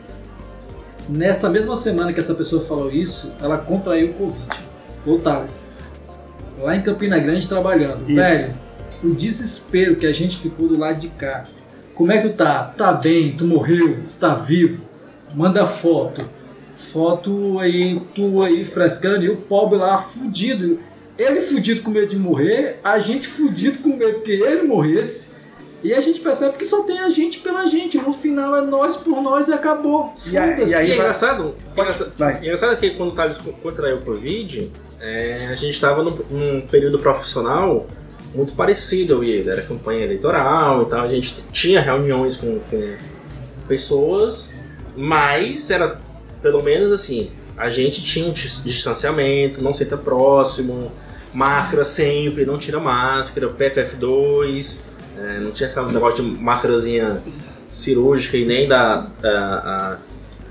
Nessa 1.09 1.49
mesma 1.49 1.75
semana 1.75 2.13
que 2.13 2.21
essa 2.21 2.35
pessoa 2.35 2.61
falou 2.61 2.93
isso, 2.93 3.33
ela 3.41 3.57
contraiu 3.57 4.11
o 4.11 4.15
Covid. 4.15 4.47
Foi 5.03 5.15
o 5.15 5.19
Thales. 5.19 5.67
Lá 6.61 6.77
em 6.77 6.83
Campina 6.83 7.19
Grande 7.19 7.49
trabalhando. 7.49 8.03
Isso. 8.03 8.15
Velho, 8.15 8.51
o 9.03 9.11
desespero 9.15 9.97
que 9.97 10.07
a 10.07 10.13
gente 10.13 10.37
ficou 10.37 10.69
do 10.69 10.79
lado 10.79 10.99
de 10.99 11.09
cá. 11.09 11.45
Como 11.95 12.13
é 12.13 12.21
que 12.21 12.29
tu 12.29 12.37
tá? 12.37 12.65
Tá 12.77 12.93
bem, 12.93 13.33
tu 13.33 13.47
morreu, 13.47 14.03
tu 14.05 14.19
tá 14.19 14.35
vivo. 14.35 14.85
Manda 15.35 15.67
foto. 15.67 16.29
Foto 16.75 17.59
aí, 17.59 18.01
tu 18.15 18.43
aí 18.43 18.65
frescando 18.65 19.25
e 19.25 19.31
o 19.31 19.37
pobre 19.37 19.79
lá 19.79 19.97
fudido. 19.97 20.79
Ele 21.17 21.41
fudido 21.41 21.83
com 21.83 21.91
medo 21.91 22.07
de 22.07 22.17
morrer, 22.17 22.79
a 22.85 22.99
gente 22.99 23.27
fudido 23.27 23.79
com 23.79 23.97
medo 23.97 24.21
que 24.21 24.31
ele 24.31 24.63
morresse. 24.63 25.31
E 25.89 25.95
a 25.95 26.01
gente 26.01 26.21
percebe 26.21 26.57
que 26.59 26.67
só 26.67 26.83
tem 26.83 26.99
a 27.01 27.09
gente 27.09 27.39
pela 27.39 27.67
gente. 27.67 27.97
No 27.99 28.13
final 28.13 28.55
é 28.57 28.61
nós 28.61 28.97
por 28.97 29.23
nós 29.23 29.49
e 29.49 29.53
acabou. 29.53 30.13
E 30.27 30.37
aí- 30.37 30.51
Foda-se. 30.55 30.71
e 30.71 30.75
aí 30.75 30.83
E 30.89 30.93
é 30.93 30.97
vai- 30.97 30.97
engraçado, 30.99 31.55
engraçado, 31.73 32.13
engraçado 32.45 32.77
que 32.77 32.91
quando 32.91 33.11
o 33.11 33.15
Thales 33.15 33.39
contraiu 33.63 33.97
o 33.97 34.03
Covid, 34.03 34.71
é, 35.01 35.49
a 35.51 35.55
gente 35.55 35.73
estava 35.75 36.03
num, 36.03 36.11
num 36.31 36.61
período 36.67 36.99
profissional 36.99 37.87
muito 38.35 38.53
parecido 38.55 39.15
eu 39.15 39.25
e 39.25 39.31
ele. 39.31 39.49
Era 39.51 39.63
campanha 39.63 40.05
eleitoral 40.05 40.83
e 40.83 40.87
tal, 40.87 41.01
a 41.05 41.09
gente 41.09 41.43
tinha 41.53 41.81
reuniões 41.81 42.37
com, 42.37 42.59
com 42.71 42.95
pessoas, 43.67 44.53
mas 44.97 45.71
era 45.71 46.01
pelo 46.43 46.63
menos 46.63 46.93
assim, 46.93 47.31
a 47.57 47.69
gente 47.71 48.03
tinha 48.03 48.27
um 48.29 48.33
dis- 48.33 48.63
distanciamento, 48.65 49.63
não 49.63 49.73
senta 49.75 49.97
próximo, 49.97 50.93
máscara 51.33 51.85
sempre, 51.85 52.45
não 52.47 52.59
tira 52.59 52.79
máscara, 52.79 53.49
PFF2, 53.49 54.81
é, 55.19 55.39
não 55.41 55.51
tinha 55.53 55.67
esse 55.67 55.81
negócio 55.93 56.23
de 56.25 56.41
máscarazinha 56.41 57.21
cirúrgica 57.67 58.37
e 58.37 58.47
nem 58.47 58.69
da. 58.69 59.07
da- 59.21 59.63
a- 59.65 59.99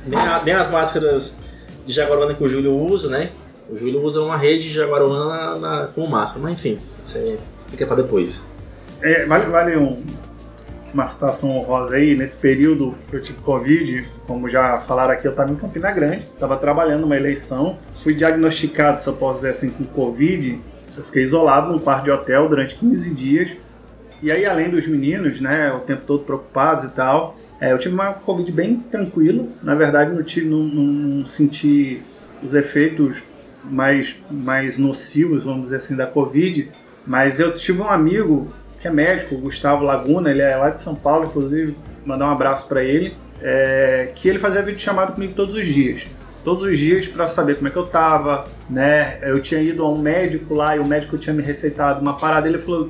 nem, 0.05 0.19
a- 0.19 0.41
nem 0.43 0.53
as 0.53 0.71
máscaras 0.71 1.37
de 1.85 1.93
Jaguarona 1.93 2.33
que 2.33 2.43
o 2.43 2.47
Júlio 2.49 2.73
usa, 2.75 3.09
né? 3.09 3.31
O 3.69 3.77
Júlio 3.77 4.01
usa 4.01 4.21
uma 4.21 4.37
rede 4.37 4.69
de 4.69 4.73
Jaguarona 4.73 5.25
na, 5.25 5.55
na, 5.59 5.87
com 5.87 6.07
máscara, 6.07 6.41
mas 6.41 6.53
enfim, 6.53 6.77
isso 7.03 7.17
aí 7.17 7.37
fica 7.69 7.85
pra 7.85 7.95
depois. 7.97 8.47
É, 9.01 9.25
vale 9.25 9.45
vale 9.47 9.75
um- 9.77 10.01
uma 10.93 11.05
situação 11.05 11.49
honrosa 11.57 11.95
aí, 11.95 12.15
nesse 12.15 12.37
período 12.37 12.95
que 13.09 13.17
eu 13.17 13.21
tive 13.21 13.39
Covid, 13.41 14.09
como 14.25 14.47
já 14.47 14.79
falaram 14.79 15.11
aqui, 15.13 15.27
eu 15.27 15.31
estava 15.31 15.51
em 15.51 15.55
Campina 15.55 15.91
Grande, 15.91 16.23
estava 16.33 16.55
trabalhando 16.57 17.01
numa 17.01 17.15
eleição, 17.17 17.77
fui 18.03 18.13
diagnosticado, 18.15 19.01
se 19.03 19.07
eu 19.07 19.13
posso 19.13 19.35
dizer 19.41 19.51
assim, 19.51 19.69
com 19.69 19.83
Covid, 19.83 20.59
eu 20.97 21.03
fiquei 21.03 21.23
isolado 21.23 21.71
num 21.71 21.79
quarto 21.79 22.05
de 22.05 22.11
hotel 22.11 22.47
durante 22.47 22.75
15 22.75 23.13
dias, 23.13 23.51
e 24.21 24.31
aí 24.31 24.45
além 24.45 24.69
dos 24.69 24.87
meninos, 24.87 25.39
né, 25.39 25.71
o 25.71 25.79
tempo 25.79 26.03
todo 26.05 26.23
preocupados 26.23 26.85
e 26.85 26.89
tal, 26.91 27.37
é, 27.59 27.71
eu 27.71 27.77
tive 27.77 27.95
uma 27.95 28.13
Covid 28.13 28.51
bem 28.51 28.77
tranquila, 28.91 29.45
na 29.63 29.75
verdade 29.75 30.13
não, 30.13 30.23
tive, 30.23 30.47
não, 30.47 30.63
não- 30.63 31.25
senti 31.25 32.01
os 32.43 32.53
efeitos 32.53 33.23
mais, 33.63 34.21
mais 34.29 34.77
nocivos, 34.77 35.43
vamos 35.43 35.63
dizer 35.63 35.77
assim, 35.77 35.95
da 35.95 36.05
Covid, 36.05 36.71
mas 37.05 37.39
eu 37.39 37.55
tive 37.55 37.81
um 37.81 37.89
amigo 37.89 38.53
que 38.79 38.87
é 38.87 38.91
médico, 38.91 39.35
o 39.35 39.39
Gustavo 39.39 39.83
Laguna, 39.83 40.29
ele 40.29 40.41
é 40.41 40.55
lá 40.55 40.69
de 40.69 40.79
São 40.79 40.93
Paulo, 40.93 41.25
inclusive, 41.25 41.75
mandar 42.05 42.27
um 42.27 42.31
abraço 42.31 42.67
para 42.67 42.83
ele, 42.83 43.15
é, 43.41 44.11
que 44.13 44.29
ele 44.29 44.37
fazia 44.37 44.61
vídeo 44.61 44.79
chamado 44.79 45.13
comigo 45.13 45.33
todos 45.33 45.55
os 45.55 45.65
dias. 45.65 46.07
Todos 46.43 46.63
os 46.63 46.77
dias 46.77 47.07
para 47.07 47.27
saber 47.27 47.55
como 47.55 47.67
é 47.67 47.71
que 47.71 47.77
eu 47.77 47.87
tava, 47.87 48.47
né? 48.69 49.17
Eu 49.21 49.41
tinha 49.41 49.59
ido 49.61 49.83
a 49.83 49.89
um 49.89 49.97
médico 49.97 50.53
lá 50.53 50.77
e 50.77 50.79
o 50.79 50.85
médico 50.85 51.17
tinha 51.17 51.33
me 51.33 51.41
receitado 51.41 51.99
uma 51.99 52.13
parada, 52.13 52.47
ele 52.47 52.57
falou: 52.57 52.89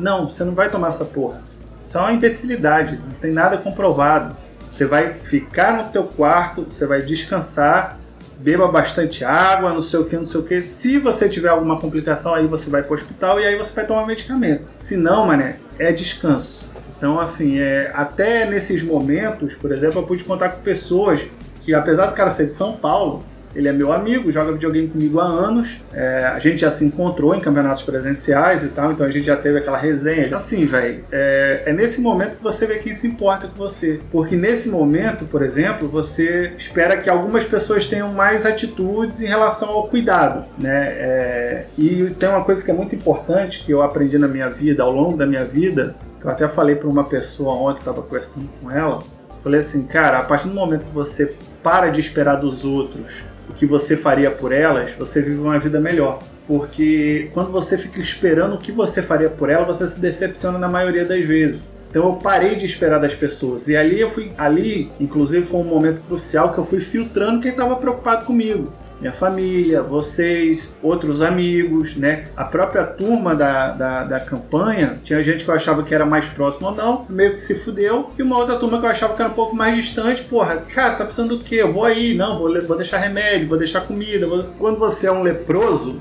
"Não, 0.00 0.28
você 0.28 0.44
não 0.44 0.54
vai 0.54 0.70
tomar 0.70 0.88
essa 0.88 1.04
porra. 1.04 1.40
Isso 1.84 1.98
é 1.98 2.00
uma 2.00 2.12
imbecilidade, 2.12 2.98
não 3.04 3.14
tem 3.14 3.32
nada 3.32 3.56
comprovado. 3.58 4.36
Você 4.70 4.86
vai 4.86 5.14
ficar 5.22 5.76
no 5.76 5.90
teu 5.90 6.04
quarto, 6.04 6.62
você 6.62 6.86
vai 6.86 7.02
descansar, 7.02 7.98
beba 8.38 8.66
bastante 8.68 9.24
água, 9.24 9.72
não 9.72 9.80
sei 9.80 10.00
o 10.00 10.04
que, 10.04 10.16
não 10.16 10.26
sei 10.26 10.40
o 10.40 10.44
que. 10.44 10.62
Se 10.62 10.98
você 10.98 11.28
tiver 11.28 11.48
alguma 11.48 11.78
complicação, 11.78 12.34
aí 12.34 12.46
você 12.46 12.70
vai 12.70 12.82
para 12.82 12.92
o 12.92 12.94
hospital 12.94 13.40
e 13.40 13.44
aí 13.44 13.56
você 13.56 13.72
vai 13.74 13.86
tomar 13.86 14.06
medicamento. 14.06 14.64
Se 14.78 14.96
não, 14.96 15.26
mané, 15.26 15.56
é 15.78 15.92
descanso. 15.92 16.60
Então, 16.96 17.18
assim, 17.20 17.58
é, 17.58 17.90
até 17.94 18.48
nesses 18.48 18.82
momentos, 18.82 19.54
por 19.54 19.72
exemplo, 19.72 20.00
eu 20.00 20.06
pude 20.06 20.24
contar 20.24 20.50
com 20.50 20.62
pessoas 20.62 21.26
que, 21.60 21.74
apesar 21.74 22.06
do 22.06 22.14
cara 22.14 22.30
ser 22.30 22.46
de 22.46 22.54
São 22.54 22.74
Paulo, 22.74 23.24
ele 23.54 23.68
é 23.68 23.72
meu 23.72 23.92
amigo, 23.92 24.30
joga 24.30 24.52
videogame 24.52 24.88
comigo 24.88 25.20
há 25.20 25.24
anos. 25.24 25.84
É, 25.92 26.24
a 26.26 26.38
gente 26.38 26.58
já 26.58 26.70
se 26.70 26.84
encontrou 26.84 27.34
em 27.34 27.40
campeonatos 27.40 27.82
presenciais 27.82 28.64
e 28.64 28.68
tal, 28.68 28.92
então 28.92 29.06
a 29.06 29.10
gente 29.10 29.26
já 29.26 29.36
teve 29.36 29.58
aquela 29.58 29.78
resenha. 29.78 30.34
Assim, 30.34 30.64
velho, 30.64 31.04
é, 31.12 31.62
é 31.66 31.72
nesse 31.72 32.00
momento 32.00 32.36
que 32.36 32.42
você 32.42 32.66
vê 32.66 32.76
quem 32.78 32.94
se 32.94 33.06
importa 33.06 33.48
com 33.48 33.56
você. 33.56 34.00
Porque 34.10 34.36
nesse 34.36 34.68
momento, 34.68 35.24
por 35.26 35.42
exemplo, 35.42 35.88
você 35.88 36.52
espera 36.56 36.96
que 36.96 37.10
algumas 37.10 37.44
pessoas 37.44 37.86
tenham 37.86 38.12
mais 38.12 38.46
atitudes 38.46 39.20
em 39.20 39.26
relação 39.26 39.68
ao 39.68 39.88
cuidado, 39.88 40.44
né? 40.58 40.86
É, 40.92 41.66
e 41.76 42.14
tem 42.18 42.28
uma 42.28 42.44
coisa 42.44 42.64
que 42.64 42.70
é 42.70 42.74
muito 42.74 42.94
importante 42.94 43.62
que 43.64 43.70
eu 43.72 43.82
aprendi 43.82 44.18
na 44.18 44.28
minha 44.28 44.48
vida, 44.48 44.82
ao 44.82 44.92
longo 44.92 45.16
da 45.16 45.26
minha 45.26 45.44
vida, 45.44 45.94
que 46.20 46.26
eu 46.26 46.30
até 46.30 46.48
falei 46.48 46.76
para 46.76 46.88
uma 46.88 47.04
pessoa 47.04 47.52
ontem, 47.54 47.80
estava 47.80 48.02
conversando 48.02 48.48
com 48.60 48.70
ela. 48.70 49.02
Falei 49.42 49.58
assim, 49.58 49.84
cara, 49.86 50.20
a 50.20 50.22
partir 50.22 50.48
do 50.48 50.54
momento 50.54 50.84
que 50.84 50.94
você 50.94 51.34
para 51.62 51.88
de 51.88 52.00
esperar 52.00 52.36
dos 52.36 52.64
outros 52.64 53.24
o 53.48 53.52
que 53.52 53.66
você 53.66 53.96
faria 53.96 54.30
por 54.30 54.52
elas, 54.52 54.92
você 54.92 55.20
vive 55.22 55.38
uma 55.38 55.58
vida 55.58 55.80
melhor. 55.80 56.22
Porque 56.46 57.30
quando 57.32 57.52
você 57.52 57.78
fica 57.78 58.00
esperando 58.00 58.54
o 58.54 58.58
que 58.58 58.72
você 58.72 59.00
faria 59.00 59.30
por 59.30 59.48
ela, 59.48 59.64
você 59.64 59.86
se 59.86 60.00
decepciona 60.00 60.58
na 60.58 60.68
maioria 60.68 61.04
das 61.04 61.24
vezes. 61.24 61.78
Então 61.88 62.04
eu 62.04 62.14
parei 62.14 62.56
de 62.56 62.66
esperar 62.66 62.98
das 62.98 63.14
pessoas. 63.14 63.68
E 63.68 63.76
ali 63.76 64.00
eu 64.00 64.10
fui. 64.10 64.32
Ali, 64.36 64.90
inclusive, 64.98 65.46
foi 65.46 65.60
um 65.60 65.64
momento 65.64 66.00
crucial 66.00 66.52
que 66.52 66.58
eu 66.58 66.64
fui 66.64 66.80
filtrando 66.80 67.40
quem 67.40 67.52
estava 67.52 67.76
preocupado 67.76 68.24
comigo 68.24 68.72
minha 69.02 69.12
família, 69.12 69.82
vocês, 69.82 70.76
outros 70.80 71.22
amigos, 71.22 71.96
né? 71.96 72.26
A 72.36 72.44
própria 72.44 72.84
turma 72.84 73.34
da, 73.34 73.72
da, 73.72 74.04
da, 74.04 74.20
campanha, 74.20 75.00
tinha 75.02 75.20
gente 75.20 75.42
que 75.42 75.50
eu 75.50 75.54
achava 75.54 75.82
que 75.82 75.92
era 75.92 76.06
mais 76.06 76.26
próximo 76.26 76.68
ou 76.68 76.74
não, 76.74 77.04
meio 77.08 77.32
que 77.32 77.40
se 77.40 77.56
fudeu, 77.56 78.10
e 78.16 78.22
uma 78.22 78.38
outra 78.38 78.54
turma 78.54 78.78
que 78.78 78.86
eu 78.86 78.90
achava 78.90 79.14
que 79.14 79.20
era 79.20 79.28
um 79.28 79.34
pouco 79.34 79.56
mais 79.56 79.74
distante, 79.74 80.22
porra, 80.22 80.58
cara, 80.72 80.94
tá 80.94 81.04
precisando 81.04 81.36
do 81.36 81.42
quê? 81.42 81.56
Eu 81.56 81.72
vou 81.72 81.84
aí, 81.84 82.14
não, 82.14 82.38
vou, 82.38 82.64
vou 82.64 82.76
deixar 82.76 82.98
remédio, 82.98 83.48
vou 83.48 83.58
deixar 83.58 83.80
comida. 83.80 84.24
Vou... 84.24 84.44
Quando 84.56 84.78
você 84.78 85.08
é 85.08 85.12
um 85.12 85.22
leproso, 85.22 86.00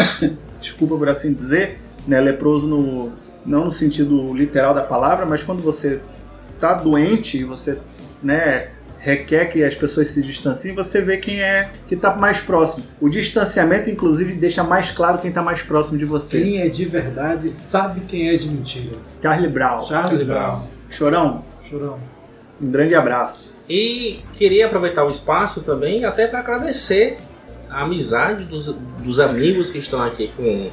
desculpa 0.58 0.96
por 0.96 1.10
assim 1.10 1.34
dizer, 1.34 1.78
né? 2.08 2.18
Leproso 2.22 2.66
no, 2.66 3.12
não 3.44 3.66
no 3.66 3.70
sentido 3.70 4.32
literal 4.32 4.72
da 4.72 4.82
palavra, 4.82 5.26
mas 5.26 5.42
quando 5.42 5.60
você 5.60 6.00
tá 6.58 6.72
doente, 6.72 7.44
você, 7.44 7.78
né? 8.22 8.70
Requer 9.00 9.46
que 9.46 9.64
as 9.64 9.74
pessoas 9.74 10.08
se 10.08 10.22
distanciem, 10.22 10.74
você 10.74 11.00
vê 11.00 11.16
quem 11.16 11.40
é 11.40 11.70
que 11.88 11.94
está 11.94 12.14
mais 12.14 12.38
próximo. 12.38 12.84
O 13.00 13.08
distanciamento, 13.08 13.88
inclusive, 13.90 14.34
deixa 14.34 14.62
mais 14.62 14.90
claro 14.90 15.18
quem 15.18 15.30
está 15.30 15.42
mais 15.42 15.62
próximo 15.62 15.98
de 15.98 16.04
você. 16.04 16.40
Quem 16.42 16.60
é 16.60 16.68
de 16.68 16.84
verdade 16.84 17.50
sabe 17.50 18.00
quem 18.02 18.28
é 18.28 18.36
de 18.36 18.46
mentira. 18.48 18.90
Charlie 19.22 19.48
Brown. 19.48 19.82
Charlie 19.86 20.24
Brown. 20.24 20.68
Chorão. 20.90 21.44
Chorão. 21.62 21.98
Um 22.60 22.70
grande 22.70 22.94
abraço. 22.94 23.54
E 23.68 24.20
queria 24.34 24.66
aproveitar 24.66 25.04
o 25.04 25.08
espaço 25.08 25.62
também 25.64 26.04
até 26.04 26.26
para 26.26 26.40
agradecer 26.40 27.16
a 27.70 27.84
amizade 27.84 28.44
dos, 28.44 28.66
dos 29.02 29.18
amigos 29.18 29.70
que 29.70 29.78
estão 29.78 30.02
aqui 30.02 30.30
com 30.36 30.68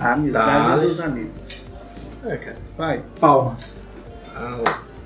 A 0.00 0.14
amizade 0.14 0.46
Thales. 0.68 0.82
dos 0.96 1.00
amigos. 1.00 1.92
é, 2.26 2.36
cara, 2.36 2.56
Vai. 2.76 3.02
Palmas. 3.20 3.86
a 4.34 4.58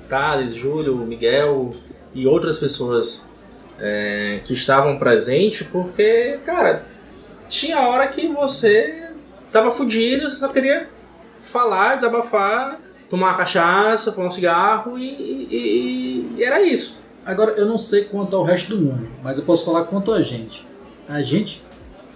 Thales, 0.09 0.53
Júlio, 0.53 0.95
Miguel 0.97 1.73
e 2.13 2.27
outras 2.27 2.59
pessoas 2.59 3.27
é, 3.79 4.41
que 4.45 4.53
estavam 4.53 4.97
presentes, 4.97 5.65
porque, 5.71 6.39
cara, 6.45 6.85
tinha 7.49 7.79
hora 7.81 8.07
que 8.07 8.27
você 8.27 9.09
tava 9.51 9.71
fudido, 9.71 10.29
você 10.29 10.35
só 10.37 10.47
queria 10.49 10.87
falar, 11.37 11.95
desabafar, 11.95 12.79
tomar 13.09 13.27
uma 13.29 13.37
cachaça, 13.37 14.11
fumar 14.11 14.27
um 14.27 14.31
cigarro 14.31 14.97
e, 14.97 15.03
e- 15.51 16.29
e 16.37 16.43
era 16.43 16.61
isso. 16.61 17.03
Agora, 17.25 17.51
eu 17.51 17.65
não 17.65 17.77
sei 17.77 18.03
quanto 18.05 18.35
ao 18.35 18.43
resto 18.43 18.75
do 18.75 18.81
mundo, 18.81 19.07
mas 19.23 19.37
eu 19.37 19.43
posso 19.45 19.65
falar 19.65 19.83
quanto 19.85 20.11
a 20.13 20.21
gente. 20.21 20.67
A 21.07 21.21
gente 21.21 21.63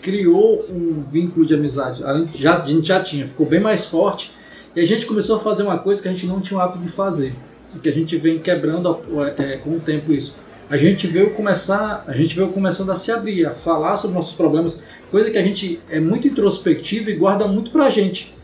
criou 0.01 0.65
um 0.69 1.03
vínculo 1.11 1.45
de 1.45 1.53
amizade. 1.53 2.03
A 2.03 2.13
gente 2.17 2.41
já, 2.41 2.61
a 2.61 2.65
gente 2.65 2.87
já 2.87 3.01
tinha, 3.01 3.25
ficou 3.27 3.45
bem 3.45 3.59
mais 3.59 3.85
forte. 3.85 4.31
E 4.75 4.79
a 4.79 4.85
gente 4.85 5.05
começou 5.05 5.35
a 5.35 5.39
fazer 5.39 5.63
uma 5.63 5.77
coisa 5.79 6.01
que 6.01 6.07
a 6.07 6.11
gente 6.11 6.25
não 6.27 6.39
tinha 6.39 6.57
o 6.59 6.61
hábito 6.61 6.79
de 6.79 6.89
fazer. 6.89 7.33
Que 7.81 7.89
a 7.89 7.93
gente 7.93 8.15
vem 8.17 8.39
quebrando 8.39 8.99
é, 9.37 9.57
com 9.57 9.71
o 9.71 9.79
tempo 9.79 10.11
isso. 10.11 10.35
A 10.69 10.75
gente 10.75 11.07
veio 11.07 11.29
começar, 11.31 12.03
a 12.07 12.13
gente 12.13 12.35
veio 12.35 12.49
começando 12.49 12.91
a 12.91 12.95
se 12.95 13.11
abrir, 13.11 13.45
a 13.45 13.53
falar 13.53 13.95
sobre 13.95 14.17
nossos 14.17 14.33
problemas, 14.33 14.81
coisa 15.09 15.31
que 15.31 15.37
a 15.37 15.43
gente 15.43 15.79
é 15.89 15.99
muito 15.99 16.27
introspectivo 16.27 17.09
e 17.09 17.15
guarda 17.15 17.47
muito 17.47 17.71
pra 17.71 17.89
gente. 17.89 18.35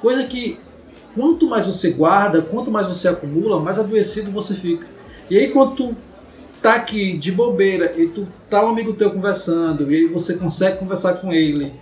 Coisa 0.00 0.24
que 0.24 0.58
quanto 1.14 1.46
mais 1.46 1.66
você 1.66 1.90
guarda, 1.90 2.42
quanto 2.42 2.70
mais 2.70 2.86
você 2.86 3.08
acumula, 3.08 3.60
mais 3.60 3.78
adoecido 3.78 4.30
você 4.30 4.54
fica. 4.54 4.86
E 5.30 5.38
aí 5.38 5.50
quando 5.50 5.76
tu 5.76 5.96
tá 6.60 6.74
aqui 6.74 7.16
de 7.16 7.30
bobeira 7.30 7.92
e 7.96 8.08
tu 8.08 8.26
tá 8.50 8.64
um 8.64 8.70
amigo 8.70 8.94
teu 8.94 9.12
conversando 9.12 9.90
e 9.92 9.94
aí 9.94 10.06
você 10.06 10.34
consegue 10.34 10.78
conversar 10.78 11.14
com 11.14 11.32
ele 11.32 11.72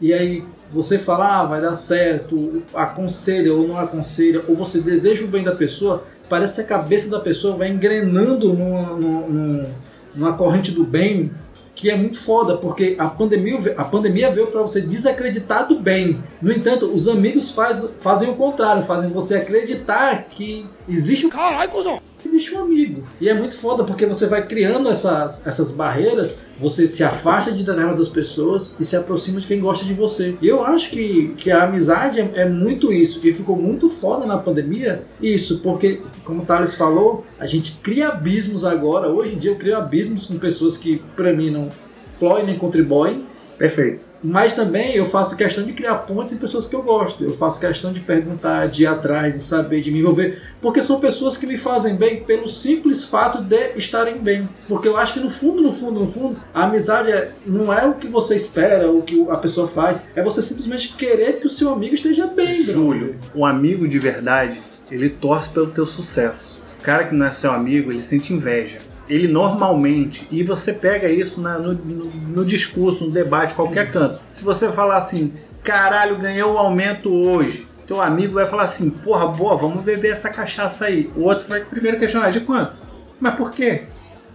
e 0.00 0.12
aí 0.12 0.44
você 0.70 0.98
fala, 0.98 1.40
ah, 1.40 1.44
vai 1.44 1.60
dar 1.60 1.74
certo, 1.74 2.62
aconselha 2.74 3.54
ou 3.54 3.66
não 3.66 3.78
aconselha, 3.78 4.42
ou 4.48 4.56
você 4.56 4.80
deseja 4.80 5.24
o 5.24 5.28
bem 5.28 5.44
da 5.44 5.54
pessoa, 5.54 6.04
parece 6.28 6.56
que 6.56 6.60
a 6.72 6.78
cabeça 6.78 7.08
da 7.08 7.20
pessoa 7.20 7.56
vai 7.56 7.68
engrenando 7.68 8.52
numa, 8.52 8.82
numa, 8.96 9.66
numa 10.14 10.32
corrente 10.34 10.72
do 10.72 10.84
bem 10.84 11.30
que 11.76 11.90
é 11.90 11.96
muito 11.96 12.18
foda, 12.18 12.56
porque 12.56 12.96
a 12.98 13.06
pandemia, 13.06 13.74
a 13.76 13.84
pandemia 13.84 14.30
veio 14.30 14.46
para 14.46 14.62
você 14.62 14.80
desacreditar 14.80 15.68
do 15.68 15.78
bem. 15.78 16.18
No 16.40 16.50
entanto, 16.50 16.86
os 16.86 17.06
amigos 17.06 17.50
faz, 17.50 17.90
fazem 18.00 18.30
o 18.30 18.34
contrário, 18.34 18.82
fazem 18.82 19.10
você 19.10 19.36
acreditar 19.36 20.24
que 20.24 20.66
existe 20.88 21.26
um 21.26 21.28
Caralho, 21.28 21.70
cuzão! 21.70 22.00
Existe 22.24 22.54
um 22.54 22.62
amigo. 22.62 23.02
E 23.20 23.28
é 23.28 23.34
muito 23.34 23.56
foda 23.56 23.84
porque 23.84 24.06
você 24.06 24.26
vai 24.26 24.46
criando 24.46 24.88
essas, 24.88 25.46
essas 25.46 25.70
barreiras, 25.70 26.36
você 26.58 26.86
se 26.86 27.04
afasta 27.04 27.52
de 27.52 27.62
determinadas 27.62 28.08
pessoas 28.08 28.74
e 28.78 28.84
se 28.84 28.96
aproxima 28.96 29.40
de 29.40 29.46
quem 29.46 29.60
gosta 29.60 29.84
de 29.84 29.94
você. 29.94 30.36
E 30.40 30.48
eu 30.48 30.64
acho 30.64 30.90
que, 30.90 31.34
que 31.36 31.50
a 31.50 31.64
amizade 31.64 32.20
é, 32.20 32.30
é 32.34 32.48
muito 32.48 32.92
isso. 32.92 33.20
E 33.26 33.32
ficou 33.32 33.56
muito 33.56 33.88
foda 33.88 34.26
na 34.26 34.38
pandemia 34.38 35.04
isso, 35.20 35.60
porque, 35.60 36.02
como 36.24 36.42
o 36.42 36.46
Thales 36.46 36.74
falou, 36.74 37.24
a 37.38 37.46
gente 37.46 37.78
cria 37.82 38.08
abismos 38.08 38.64
agora. 38.64 39.08
Hoje 39.08 39.34
em 39.34 39.38
dia 39.38 39.50
eu 39.50 39.56
crio 39.56 39.76
abismos 39.76 40.26
com 40.26 40.38
pessoas 40.38 40.76
que, 40.76 41.02
pra 41.14 41.32
mim, 41.32 41.50
não 41.50 41.70
floem 41.70 42.46
nem 42.46 42.58
contribuem. 42.58 43.26
Perfeito. 43.58 44.06
Mas 44.22 44.54
também 44.54 44.94
eu 44.94 45.06
faço 45.06 45.36
questão 45.36 45.62
de 45.62 45.72
criar 45.72 45.94
pontes 45.98 46.32
em 46.32 46.38
pessoas 46.38 46.66
que 46.66 46.74
eu 46.74 46.82
gosto. 46.82 47.22
Eu 47.22 47.32
faço 47.32 47.60
questão 47.60 47.92
de 47.92 48.00
perguntar, 48.00 48.66
de 48.66 48.82
ir 48.82 48.86
atrás, 48.86 49.32
de 49.32 49.38
saber, 49.38 49.80
de 49.80 49.92
me 49.92 50.00
envolver. 50.00 50.42
Porque 50.60 50.82
são 50.82 50.98
pessoas 50.98 51.36
que 51.36 51.46
me 51.46 51.56
fazem 51.56 51.94
bem 51.94 52.24
pelo 52.24 52.48
simples 52.48 53.04
fato 53.04 53.42
de 53.42 53.72
estarem 53.76 54.18
bem. 54.18 54.48
Porque 54.66 54.88
eu 54.88 54.96
acho 54.96 55.14
que 55.14 55.20
no 55.20 55.30
fundo, 55.30 55.62
no 55.62 55.72
fundo, 55.72 56.00
no 56.00 56.06
fundo, 56.06 56.40
a 56.52 56.64
amizade 56.64 57.10
é, 57.12 57.32
não 57.46 57.72
é 57.72 57.86
o 57.86 57.94
que 57.94 58.08
você 58.08 58.34
espera, 58.34 58.90
o 58.90 59.02
que 59.02 59.24
a 59.30 59.36
pessoa 59.36 59.68
faz. 59.68 60.02
É 60.14 60.22
você 60.22 60.42
simplesmente 60.42 60.94
querer 60.94 61.38
que 61.38 61.46
o 61.46 61.50
seu 61.50 61.72
amigo 61.72 61.94
esteja 61.94 62.26
bem, 62.26 62.64
Júlio, 62.64 63.16
um 63.34 63.44
amigo 63.44 63.86
de 63.86 63.98
verdade, 63.98 64.60
ele 64.90 65.08
torce 65.08 65.50
pelo 65.50 65.68
teu 65.68 65.86
sucesso. 65.86 66.60
O 66.80 66.82
cara 66.82 67.04
que 67.04 67.14
não 67.14 67.26
é 67.26 67.32
seu 67.32 67.52
amigo, 67.52 67.92
ele 67.92 68.02
sente 68.02 68.32
inveja. 68.32 68.80
Ele 69.08 69.28
normalmente, 69.28 70.26
e 70.30 70.42
você 70.42 70.72
pega 70.72 71.08
isso 71.08 71.40
na- 71.40 71.58
no, 71.58 71.72
no- 71.74 72.04
no 72.06 72.44
discurso, 72.44 73.04
no 73.06 73.10
debate, 73.12 73.54
qualquer 73.54 73.90
canto. 73.92 74.20
Se 74.28 74.42
você 74.44 74.68
falar 74.70 74.96
assim, 74.98 75.32
caralho, 75.62 76.16
ganhei 76.16 76.42
um 76.42 76.58
aumento 76.58 77.12
hoje, 77.12 77.66
teu 77.86 78.00
amigo 78.02 78.34
vai 78.34 78.46
falar 78.46 78.64
assim, 78.64 78.90
porra, 78.90 79.26
boa, 79.28 79.56
vamos 79.56 79.82
beber 79.84 80.10
essa 80.12 80.28
cachaça 80.28 80.86
aí. 80.86 81.10
O 81.16 81.22
outro 81.22 81.46
vai 81.48 81.60
primeiro 81.64 81.98
questionar, 81.98 82.30
de 82.30 82.40
quanto? 82.40 82.80
Mas 83.20 83.34
por 83.34 83.52
quê? 83.52 83.84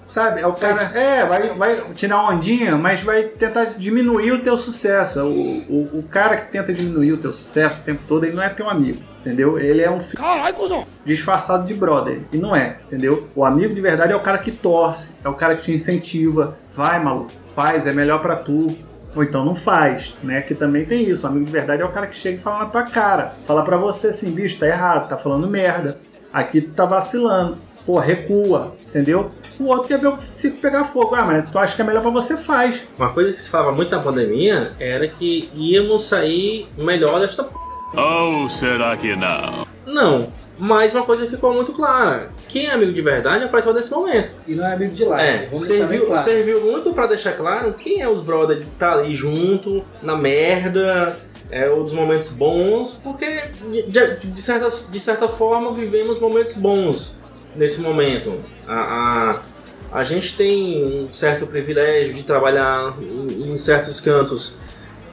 Sabe? 0.03 0.41
É 0.41 0.47
o 0.47 0.53
cara, 0.53 0.81
é, 0.97 1.25
vai, 1.25 1.49
vai 1.53 1.83
tirar 1.93 2.27
ondinha, 2.27 2.75
mas 2.75 3.01
vai 3.01 3.23
tentar 3.23 3.65
diminuir 3.77 4.31
o 4.31 4.39
teu 4.39 4.57
sucesso. 4.57 5.21
O, 5.21 5.59
o, 5.69 5.99
o 5.99 6.03
cara 6.03 6.37
que 6.37 6.51
tenta 6.51 6.73
diminuir 6.73 7.13
o 7.13 7.17
teu 7.17 7.31
sucesso 7.31 7.81
o 7.81 7.85
tempo 7.85 8.01
todo, 8.07 8.23
ele 8.25 8.35
não 8.35 8.41
é 8.41 8.49
teu 8.49 8.67
amigo, 8.67 8.99
entendeu? 9.19 9.59
Ele 9.59 9.81
é 9.81 9.91
um 9.91 9.99
filho 9.99 10.23
disfarçado 11.05 11.65
de 11.65 11.73
brother. 11.73 12.19
E 12.31 12.37
não 12.37 12.55
é, 12.55 12.77
entendeu? 12.87 13.29
O 13.35 13.45
amigo 13.45 13.75
de 13.75 13.81
verdade 13.81 14.11
é 14.13 14.15
o 14.15 14.21
cara 14.21 14.39
que 14.39 14.51
torce, 14.51 15.17
é 15.23 15.29
o 15.29 15.35
cara 15.35 15.55
que 15.55 15.63
te 15.63 15.71
incentiva. 15.71 16.57
Vai, 16.71 17.01
maluco, 17.03 17.31
faz, 17.45 17.85
é 17.85 17.93
melhor 17.93 18.21
pra 18.21 18.35
tu. 18.35 18.75
Ou 19.13 19.23
então 19.23 19.43
não 19.43 19.53
faz, 19.53 20.15
né? 20.23 20.41
Que 20.41 20.55
também 20.55 20.85
tem 20.85 21.03
isso. 21.03 21.27
O 21.27 21.29
amigo 21.29 21.45
de 21.45 21.51
verdade 21.51 21.81
é 21.81 21.85
o 21.85 21.91
cara 21.91 22.07
que 22.07 22.15
chega 22.15 22.37
e 22.37 22.41
fala 22.41 22.59
na 22.59 22.65
tua 22.67 22.83
cara. 22.83 23.35
Fala 23.45 23.63
pra 23.63 23.75
você 23.75 24.07
assim, 24.07 24.31
bicho, 24.31 24.57
tá 24.57 24.67
errado, 24.67 25.09
tá 25.09 25.17
falando 25.17 25.47
merda. 25.47 25.99
Aqui 26.31 26.61
tu 26.61 26.71
tá 26.71 26.85
vacilando. 26.85 27.57
Pô, 27.85 27.99
recua, 27.99 28.77
entendeu? 28.91 29.31
O 29.59 29.67
outro 29.67 29.87
quer 29.87 29.97
ver 29.97 30.07
o 30.07 30.17
circo 30.17 30.57
pegar 30.57 30.83
fogo. 30.83 31.15
Ah, 31.15 31.23
mas 31.23 31.49
tu 31.49 31.57
acha 31.57 31.75
que 31.75 31.81
é 31.81 31.85
melhor 31.85 32.01
pra 32.01 32.11
você, 32.11 32.37
faz. 32.37 32.87
Uma 32.97 33.11
coisa 33.11 33.31
que 33.31 33.41
se 33.41 33.49
falava 33.49 33.71
muito 33.71 33.89
na 33.89 34.01
pandemia 34.01 34.73
era 34.79 35.07
que 35.07 35.49
íamos 35.55 36.03
sair 36.03 36.67
melhor 36.77 37.19
desta 37.19 37.43
p. 37.43 37.51
Ou 37.93 38.49
será 38.49 38.95
que 38.95 39.15
não? 39.15 39.65
Não. 39.85 40.41
Mas 40.57 40.93
uma 40.93 41.03
coisa 41.03 41.25
ficou 41.25 41.53
muito 41.53 41.71
clara. 41.71 42.29
Quem 42.47 42.67
é 42.67 42.71
amigo 42.71 42.93
de 42.93 43.01
verdade 43.01 43.43
apareceu 43.43 43.73
nesse 43.73 43.89
momento. 43.89 44.31
E 44.45 44.53
não 44.53 44.65
é 44.65 44.73
amigo 44.73 44.93
de 44.93 45.03
lá. 45.03 45.19
É, 45.19 45.49
serviu, 45.51 46.13
serviu 46.13 46.61
muito 46.61 46.93
pra 46.93 47.07
deixar 47.07 47.31
claro 47.31 47.73
quem 47.73 48.01
é 48.01 48.07
os 48.07 48.21
brothers 48.21 48.59
que 48.59 48.71
tá 48.77 48.93
ali 48.93 49.15
junto, 49.15 49.83
na 50.03 50.15
merda, 50.15 51.17
é, 51.49 51.67
ou 51.67 51.83
dos 51.83 51.93
momentos 51.93 52.29
bons, 52.29 52.99
porque 53.03 53.45
de, 53.87 54.17
de, 54.17 54.39
certa, 54.39 54.69
de 54.69 54.99
certa 54.99 55.27
forma 55.27 55.73
vivemos 55.73 56.19
momentos 56.19 56.53
bons 56.53 57.19
nesse 57.55 57.81
momento. 57.81 58.39
A, 58.67 59.41
a, 59.91 59.99
a 59.99 60.03
gente 60.03 60.35
tem 60.35 60.83
um 60.83 61.13
certo 61.13 61.45
privilégio 61.47 62.13
de 62.13 62.23
trabalhar 62.23 62.95
em, 63.01 63.51
em 63.53 63.57
certos 63.57 63.99
cantos 63.99 64.59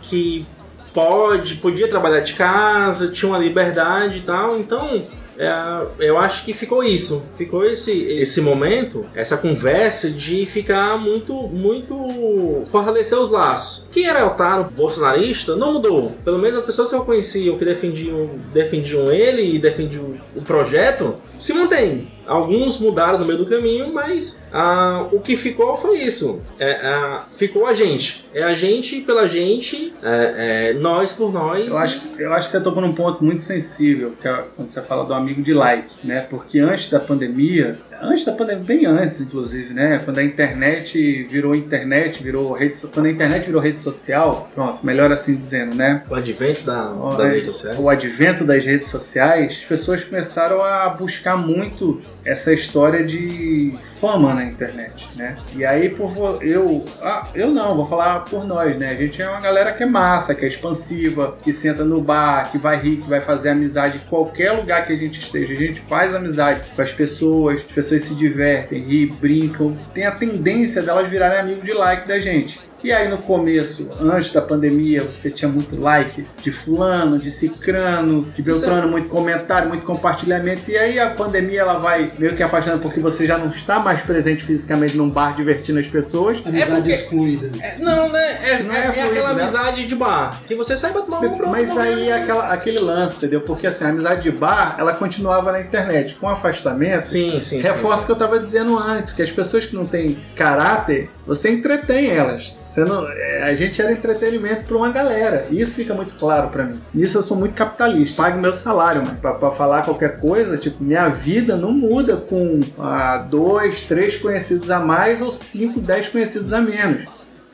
que 0.02 0.46
pode, 0.92 1.56
podia 1.56 1.88
trabalhar 1.88 2.20
de 2.20 2.32
casa, 2.32 3.10
tinha 3.12 3.30
uma 3.30 3.38
liberdade 3.38 4.18
e 4.18 4.22
tal, 4.22 4.58
então 4.58 5.02
é, 5.38 5.86
eu 6.00 6.18
acho 6.18 6.44
que 6.44 6.52
ficou 6.52 6.82
isso, 6.82 7.24
ficou 7.36 7.64
esse, 7.64 7.92
esse 7.92 8.40
momento, 8.40 9.06
essa 9.14 9.36
conversa 9.36 10.10
de 10.10 10.44
ficar 10.46 10.98
muito, 10.98 11.32
muito 11.32 12.62
fortalecer 12.66 13.16
os 13.16 13.30
laços. 13.30 13.88
Quem 13.92 14.06
era 14.06 14.26
Otaro 14.26 14.64
bolsonarista 14.64 15.54
não 15.54 15.74
mudou. 15.74 16.12
Pelo 16.24 16.38
menos 16.38 16.56
as 16.56 16.66
pessoas 16.66 16.88
que 16.88 16.96
eu 16.96 17.04
conhecia, 17.04 17.56
que 17.56 17.64
defendiam, 17.64 18.30
defendiam 18.52 19.12
ele 19.12 19.54
e 19.54 19.58
defendiam 19.60 20.14
o 20.34 20.42
projeto, 20.42 21.14
se 21.38 21.54
mantém. 21.54 22.17
Alguns 22.28 22.78
mudaram 22.78 23.18
no 23.18 23.24
meio 23.24 23.38
do 23.38 23.46
caminho, 23.46 23.92
mas 23.92 24.44
ah, 24.52 25.06
o 25.10 25.18
que 25.20 25.36
ficou 25.36 25.76
foi 25.76 26.02
isso. 26.02 26.42
É, 26.58 26.72
ah, 26.86 27.26
ficou 27.36 27.66
a 27.66 27.72
gente. 27.74 28.24
É 28.34 28.42
a 28.42 28.54
gente 28.54 29.00
pela 29.00 29.26
gente, 29.26 29.92
é, 30.02 30.70
é, 30.70 30.72
nós 30.74 31.12
por 31.12 31.32
nós. 31.32 31.66
Eu 31.66 31.76
acho, 31.78 32.00
que- 32.00 32.22
eu 32.22 32.32
acho 32.32 32.50
que 32.50 32.56
você 32.56 32.62
tocou 32.62 32.82
num 32.82 32.92
ponto 32.92 33.24
muito 33.24 33.42
sensível, 33.42 34.12
que 34.20 34.28
é 34.28 34.44
quando 34.54 34.68
você 34.68 34.82
fala 34.82 35.04
do 35.04 35.14
amigo 35.14 35.42
de 35.42 35.52
like, 35.54 35.88
né? 36.04 36.26
Porque 36.28 36.58
antes 36.58 36.90
da 36.90 37.00
pandemia, 37.00 37.78
antes 38.02 38.24
da 38.24 38.32
pandemia, 38.32 38.64
bem 38.64 38.86
antes, 38.86 39.20
inclusive, 39.20 39.72
né? 39.74 40.00
Quando 40.04 40.18
a 40.18 40.22
internet 40.24 41.22
virou 41.30 41.54
internet, 41.54 42.22
virou 42.22 42.52
rede 42.52 42.76
so- 42.76 42.88
Quando 42.88 43.06
a 43.06 43.10
internet 43.10 43.46
virou 43.46 43.60
rede 43.60 43.82
social, 43.82 44.50
pronto, 44.54 44.84
melhor 44.84 45.10
assim 45.10 45.34
dizendo, 45.36 45.74
né? 45.74 46.02
O 46.10 46.14
advento 46.14 46.64
da- 46.64 46.92
das 47.16 47.30
redes 47.32 47.46
sociais. 47.46 47.78
O 47.78 47.88
advento 47.88 48.44
das 48.44 48.64
redes 48.64 48.88
sociais, 48.88 49.52
as 49.58 49.64
pessoas 49.64 50.04
começaram 50.04 50.62
a 50.62 50.88
buscar 50.90 51.36
muito 51.36 52.00
essa 52.28 52.52
história 52.52 53.02
de 53.02 53.74
fama 53.80 54.34
na 54.34 54.44
internet, 54.44 55.08
né? 55.16 55.38
E 55.56 55.64
aí 55.64 55.88
por 55.88 56.42
eu, 56.42 56.84
ah, 57.00 57.30
eu 57.34 57.50
não, 57.50 57.74
vou 57.74 57.86
falar 57.86 58.20
por 58.20 58.44
nós, 58.44 58.76
né? 58.76 58.90
A 58.90 58.94
gente 58.94 59.20
é 59.20 59.28
uma 59.28 59.40
galera 59.40 59.72
que 59.72 59.82
é 59.82 59.86
massa, 59.86 60.34
que 60.34 60.44
é 60.44 60.48
expansiva, 60.48 61.38
que 61.42 61.52
senta 61.54 61.84
no 61.84 62.02
bar, 62.02 62.50
que 62.52 62.58
vai 62.58 62.76
rir, 62.76 62.98
que 62.98 63.08
vai 63.08 63.22
fazer 63.22 63.48
amizade 63.48 63.96
em 63.96 64.08
qualquer 64.08 64.52
lugar 64.52 64.86
que 64.86 64.92
a 64.92 64.96
gente 64.96 65.18
esteja. 65.18 65.54
A 65.54 65.56
gente 65.56 65.80
faz 65.82 66.14
amizade 66.14 66.68
com 66.76 66.82
as 66.82 66.92
pessoas, 66.92 67.62
as 67.62 67.72
pessoas 67.72 68.02
se 68.02 68.14
divertem, 68.14 68.82
ri, 68.82 69.06
brincam, 69.06 69.74
tem 69.94 70.04
a 70.04 70.10
tendência 70.10 70.82
delas 70.82 71.08
virarem 71.08 71.38
amigo 71.38 71.62
de 71.62 71.72
like 71.72 72.06
da 72.06 72.20
gente. 72.20 72.67
E 72.82 72.92
aí 72.92 73.08
no 73.08 73.18
começo, 73.18 73.88
antes 74.00 74.32
da 74.32 74.40
pandemia, 74.40 75.02
você 75.02 75.30
tinha 75.30 75.48
muito 75.48 75.78
like 75.80 76.24
de 76.42 76.50
fulano, 76.52 77.18
de 77.18 77.30
cicrano, 77.30 78.30
de 78.36 78.40
beltrano, 78.42 78.88
muito 78.88 79.08
comentário, 79.08 79.68
muito 79.68 79.84
compartilhamento. 79.84 80.70
E 80.70 80.76
aí 80.78 80.98
a 81.00 81.10
pandemia 81.10 81.60
ela 81.62 81.78
vai 81.78 82.12
meio 82.18 82.36
que 82.36 82.42
afastando 82.42 82.80
porque 82.80 83.00
você 83.00 83.26
já 83.26 83.36
não 83.36 83.48
está 83.48 83.80
mais 83.80 84.00
presente 84.02 84.44
fisicamente 84.44 84.96
num 84.96 85.10
bar 85.10 85.34
divertindo 85.34 85.78
as 85.78 85.88
pessoas. 85.88 86.40
Amizades 86.44 87.02
fluidas. 87.06 87.80
Não, 87.80 88.12
né? 88.12 88.38
É, 88.48 88.62
Não 88.62 88.74
é- 88.74 88.78
é 88.78 88.80
é 88.88 88.92
fluido, 88.92 89.08
aquela 89.10 89.34
né? 89.34 89.42
amizade 89.42 89.86
de 89.86 89.94
bar. 89.96 90.40
Que 90.46 90.54
você 90.54 90.76
sai 90.76 90.92
pra 90.92 91.02
tomar 91.02 91.18
um 91.18 91.30
pronto, 91.30 91.48
Mas 91.50 91.76
aí 91.76 92.08
é 92.08 92.14
aquela, 92.22 92.48
aquele 92.52 92.78
lance, 92.80 93.16
entendeu? 93.16 93.40
Porque 93.40 93.66
assim, 93.66 93.84
a 93.84 93.88
amizade 93.88 94.22
de 94.22 94.30
bar, 94.30 94.76
ela 94.78 94.92
continuava 94.94 95.50
na 95.50 95.60
internet. 95.60 96.14
Com 96.14 96.26
o 96.26 96.30
afastamento, 96.30 97.10
Sim, 97.10 97.40
sim. 97.40 97.60
reforça 97.60 98.04
o 98.04 98.06
que 98.06 98.12
eu 98.12 98.16
tava 98.16 98.38
dizendo 98.38 98.78
antes, 98.78 99.12
que 99.12 99.22
as 99.22 99.32
pessoas 99.32 99.66
que 99.66 99.74
não 99.74 99.86
têm 99.86 100.16
caráter, 100.36 101.10
você 101.26 101.50
entretém 101.50 102.10
elas. 102.10 102.56
Você 102.68 102.84
não, 102.84 103.08
é, 103.08 103.44
a 103.44 103.54
gente 103.54 103.80
era 103.80 103.90
entretenimento 103.90 104.64
pra 104.64 104.76
uma 104.76 104.90
galera. 104.90 105.46
Isso 105.50 105.72
fica 105.72 105.94
muito 105.94 106.14
claro 106.16 106.50
pra 106.50 106.64
mim. 106.64 106.78
Nisso 106.92 107.16
eu 107.16 107.22
sou 107.22 107.34
muito 107.34 107.54
capitalista. 107.54 108.22
Pago 108.22 108.38
meu 108.38 108.52
salário, 108.52 109.02
mano. 109.02 109.16
Pra 109.16 109.50
falar 109.50 109.84
qualquer 109.84 110.20
coisa, 110.20 110.58
tipo, 110.58 110.84
minha 110.84 111.08
vida 111.08 111.56
não 111.56 111.72
muda 111.72 112.18
com 112.18 112.60
ah, 112.78 113.16
dois, 113.16 113.80
três 113.86 114.16
conhecidos 114.16 114.70
a 114.70 114.80
mais 114.80 115.22
ou 115.22 115.32
cinco, 115.32 115.80
dez 115.80 116.08
conhecidos 116.08 116.52
a 116.52 116.60
menos. 116.60 117.06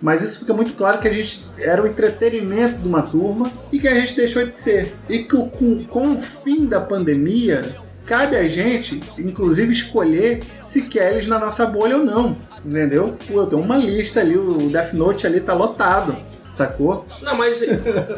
Mas 0.02 0.20
isso 0.20 0.40
fica 0.40 0.52
muito 0.52 0.72
claro 0.72 0.98
que 0.98 1.06
a 1.06 1.12
gente 1.12 1.46
era 1.58 1.80
o 1.80 1.86
entretenimento 1.86 2.80
de 2.80 2.88
uma 2.88 3.02
turma 3.02 3.48
e 3.70 3.78
que 3.78 3.86
a 3.86 3.94
gente 3.94 4.16
deixou 4.16 4.44
de 4.44 4.56
ser. 4.56 4.92
E 5.08 5.20
que 5.20 5.28
com, 5.28 5.84
com 5.84 6.10
o 6.10 6.18
fim 6.18 6.66
da 6.66 6.80
pandemia, 6.80 7.62
cabe 8.04 8.34
a 8.34 8.48
gente, 8.48 9.00
inclusive, 9.16 9.70
escolher 9.70 10.42
se 10.64 10.82
quer 10.82 11.12
eles 11.12 11.28
na 11.28 11.38
nossa 11.38 11.64
bolha 11.66 11.98
ou 11.98 12.04
não. 12.04 12.36
Entendeu? 12.64 13.16
Pô, 13.28 13.40
eu 13.40 13.46
tenho 13.46 13.60
uma 13.60 13.76
lista 13.76 14.20
ali, 14.20 14.36
o 14.36 14.70
Death 14.70 14.94
Note 14.94 15.26
ali 15.26 15.40
tá 15.40 15.52
lotado. 15.52 16.16
Sacou? 16.46 17.04
Não, 17.22 17.36
mas 17.36 17.64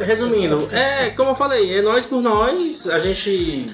resumindo, 0.05 0.69
é 0.73 1.11
como 1.11 1.31
eu 1.31 1.37
falei, 1.37 1.79
é 1.79 1.83
nós 1.83 2.07
por 2.07 2.21
nós, 2.21 2.89
a 2.89 2.99
gente. 2.99 3.67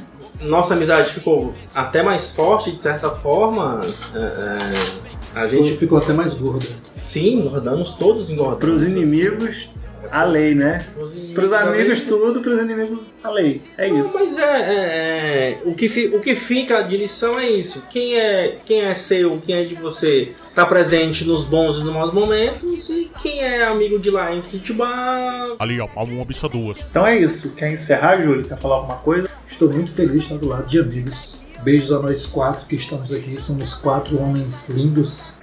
Nossa 0.43 0.75
amizade 0.75 1.11
ficou 1.11 1.55
até 1.75 2.03
mais 2.03 2.35
forte, 2.35 2.73
de 2.73 2.83
certa 2.83 3.11
forma. 3.11 3.81
é, 4.15 4.19
é, 4.19 5.41
a 5.41 5.47
gente. 5.47 5.77
ficou 5.77 5.99
até 5.99 6.13
mais 6.13 6.35
gorda. 6.35 6.67
Sim, 7.03 7.41
engordamos, 7.41 7.95
todos 7.95 8.31
engordamos. 8.31 8.59
Pros 8.59 8.83
inimigos, 8.83 9.69
a 10.13 10.25
lei, 10.25 10.55
né? 10.55 10.85
Pros 10.95 11.15
inimigos, 11.15 11.35
Pros 11.35 11.53
a 11.55 11.61
amigos, 11.63 11.99
lei. 12.01 12.07
tudo, 12.09 12.41
pros 12.43 12.59
inimigos, 12.59 13.07
a 13.25 13.31
lei. 13.31 13.63
É 13.79 13.89
Não, 13.89 14.01
isso. 14.01 14.11
mas 14.13 14.39
é, 14.39 14.45
é- 14.45 15.51
é, 15.53 15.59
o, 15.65 15.75
que 15.75 15.89
fi- 15.89 16.09
o 16.09 16.21
que 16.21 16.35
fica 16.35 16.83
de 16.83 16.97
lição 16.99 17.39
é 17.41 17.49
isso. 17.49 17.87
Quem 17.91 18.21
é, 18.21 18.59
quem 18.65 18.83
é 18.83 18.93
seu, 18.95 19.39
quem 19.39 19.55
é 19.57 19.65
de 19.65 19.75
você, 19.75 20.33
tá 20.55 20.67
presente 20.67 21.25
nos 21.25 21.45
bons 21.45 21.79
e 21.79 21.85
nos 21.85 21.95
maus 21.95 22.13
momentos. 22.13 22.91
E 22.91 23.11
quem 23.23 23.41
é 23.43 23.65
amigo 23.65 23.99
de 23.99 24.11
lá 24.11 24.35
em 24.35 24.43
Kitibá. 24.43 25.57
Ali, 25.59 25.81
ó, 25.81 25.89
uma 26.05 26.25
bicha 26.27 26.49
duas. 26.49 26.79
Então 26.91 27.07
é 27.07 27.19
isso. 27.19 27.53
Quer 27.55 27.73
encerrar, 27.73 28.21
Júlio? 28.23 28.45
Quer 28.45 28.59
falar 28.59 28.77
alguma 28.77 28.97
coisa? 28.97 29.31
Estou 29.49 29.71
muito 29.71 29.91
feliz 29.93 30.13
de 30.13 30.19
estar 30.19 30.37
do 30.37 30.49
lado 30.49 30.67
de 30.67 30.79
amigos. 30.79 31.39
Beijos 31.63 31.91
a 31.93 32.01
nós 32.01 32.27
quatro 32.27 32.67
que 32.67 32.75
estamos 32.77 33.13
aqui. 33.13 33.41
Somos 33.41 33.73
quatro 33.73 34.21
homens 34.21 34.69
lindos. 34.69 35.35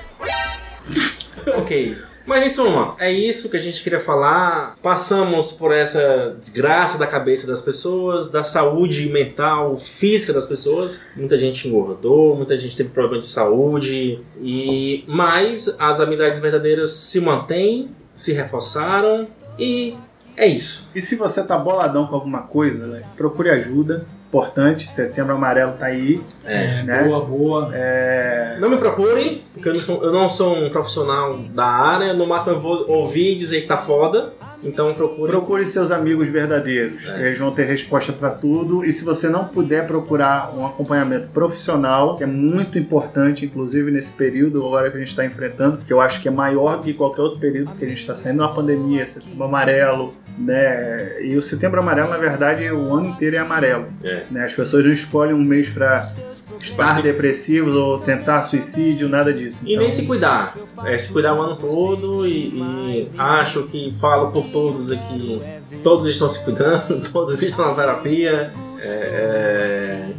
Ok. 1.58 1.98
Mas 2.30 2.44
em 2.44 2.48
suma, 2.48 2.94
é 3.00 3.12
isso 3.12 3.50
que 3.50 3.58
a 3.58 3.60
gente 3.60 3.82
queria 3.82 4.00
falar. 4.00 4.78
Passamos 4.84 5.52
por 5.52 5.74
essa 5.74 6.36
desgraça 6.40 6.96
da 6.96 7.08
cabeça 7.08 7.48
das 7.48 7.60
pessoas, 7.60 8.30
da 8.30 8.44
saúde 8.44 9.10
mental, 9.10 9.76
física 9.80 10.32
das 10.32 10.46
pessoas. 10.46 11.02
Muita 11.16 11.40
gente 11.40 11.68
engordou, 11.68 12.36
muita 12.36 12.56
gente 12.56 12.78
teve 12.78 12.90
problema 12.90 13.18
de 13.18 13.26
saúde. 13.26 14.20
E 14.40 15.04
mas 15.08 15.76
as 15.80 16.00
amizades 16.00 16.40
verdadeiras 16.40 16.92
se 16.92 17.20
mantêm, 17.20 17.90
se 18.14 18.32
reforçaram 18.32 19.28
e 19.58 19.96
é 20.38 20.46
isso. 20.46 20.88
E 20.94 21.02
se 21.02 21.16
você 21.16 21.42
tá 21.42 21.58
boladão 21.58 22.06
com 22.06 22.14
alguma 22.14 22.44
coisa, 22.44 22.90
velho, 22.90 23.06
procure 23.18 23.50
ajuda. 23.50 24.06
Importante, 24.30 24.92
setembro 24.92 25.34
amarelo 25.34 25.74
tá 25.74 25.88
aí. 25.88 26.22
É. 26.46 26.84
né? 26.84 27.04
Boa, 27.06 27.26
boa. 27.26 27.72
É, 27.74 28.58
Não 28.60 28.70
me 28.70 28.78
procurem, 28.78 29.42
porque 29.52 29.70
eu 29.70 29.74
não, 29.74 29.82
sou, 29.82 30.04
eu 30.04 30.14
não 30.14 30.30
sou 30.30 30.56
um 30.56 30.70
profissional 30.70 31.36
da 31.36 31.66
área. 31.66 32.14
No 32.14 32.28
máximo 32.28 32.54
eu 32.54 32.60
vou 32.60 32.88
ouvir 32.88 33.32
e 33.34 33.36
dizer 33.36 33.62
que 33.62 33.68
tá 33.68 33.78
foda. 33.78 34.32
Então 34.64 34.94
procure. 34.94 35.32
Procure 35.32 35.66
seus 35.66 35.90
amigos 35.90 36.28
verdadeiros. 36.28 37.08
É. 37.08 37.28
Eles 37.28 37.40
vão 37.40 37.50
ter 37.50 37.64
resposta 37.64 38.14
para 38.14 38.30
tudo. 38.30 38.86
E 38.86 38.94
se 38.94 39.04
você 39.04 39.30
não 39.30 39.46
puder 39.46 39.88
procurar 39.88 40.54
um 40.56 40.64
acompanhamento 40.64 41.30
profissional, 41.30 42.16
que 42.16 42.24
é 42.24 42.28
muito 42.28 42.78
importante, 42.78 43.46
inclusive 43.46 43.90
nesse 43.90 44.12
período 44.12 44.64
agora 44.64 44.92
que 44.92 44.98
a 44.98 45.00
gente 45.00 45.10
está 45.10 45.26
enfrentando, 45.26 45.78
que 45.84 45.92
eu 45.92 46.00
acho 46.00 46.22
que 46.22 46.28
é 46.28 46.32
maior 46.32 46.78
do 46.78 46.84
que 46.84 46.94
qualquer 46.94 47.22
outro 47.22 47.40
período 47.40 47.72
que 47.72 47.84
a 47.84 47.88
gente 47.88 48.02
está 48.02 48.16
saindo 48.16 48.44
uma 48.44 48.54
pandemia, 48.54 49.08
setembro 49.08 49.44
amarelo, 49.46 50.14
né? 50.40 51.22
E 51.22 51.36
o 51.36 51.42
setembro 51.42 51.80
amarelo, 51.80 52.10
na 52.10 52.18
verdade, 52.18 52.70
o 52.72 52.94
ano 52.94 53.08
inteiro 53.08 53.36
é 53.36 53.40
amarelo. 53.40 53.88
É. 54.04 54.24
Né? 54.32 54.46
As 54.46 54.54
pessoas 54.54 54.86
não 54.86 54.92
escolhem 54.92 55.34
um 55.34 55.44
mês 55.44 55.70
para 55.70 56.12
estar 56.22 56.96
se- 56.96 57.02
depressivos 57.02 57.76
ou 57.76 58.00
tentar 58.00 58.42
suicídio, 58.42 59.10
nada 59.10 59.34
disso. 59.34 59.64
E 59.66 59.78
nem 59.78 59.92
se 59.92 60.06
cuidar. 60.06 60.58
É 60.86 60.98
se 60.98 61.12
cuidar 61.12 61.34
o 61.36 61.42
ano 61.42 61.56
todo 61.56 62.26
e, 62.26 62.48
e 62.58 63.12
acho 63.18 63.64
que 63.68 63.94
falo 64.00 64.32
por 64.32 64.48
todos 64.48 64.92
aqui. 64.92 65.42
Todos 65.84 66.06
estão 66.08 66.28
se 66.30 66.44
cuidando, 66.44 67.02
todos 67.12 67.42
estão 67.42 67.68
na 67.68 67.74
terapia. 67.76 68.52
É, 68.82 68.88
é 68.88 69.69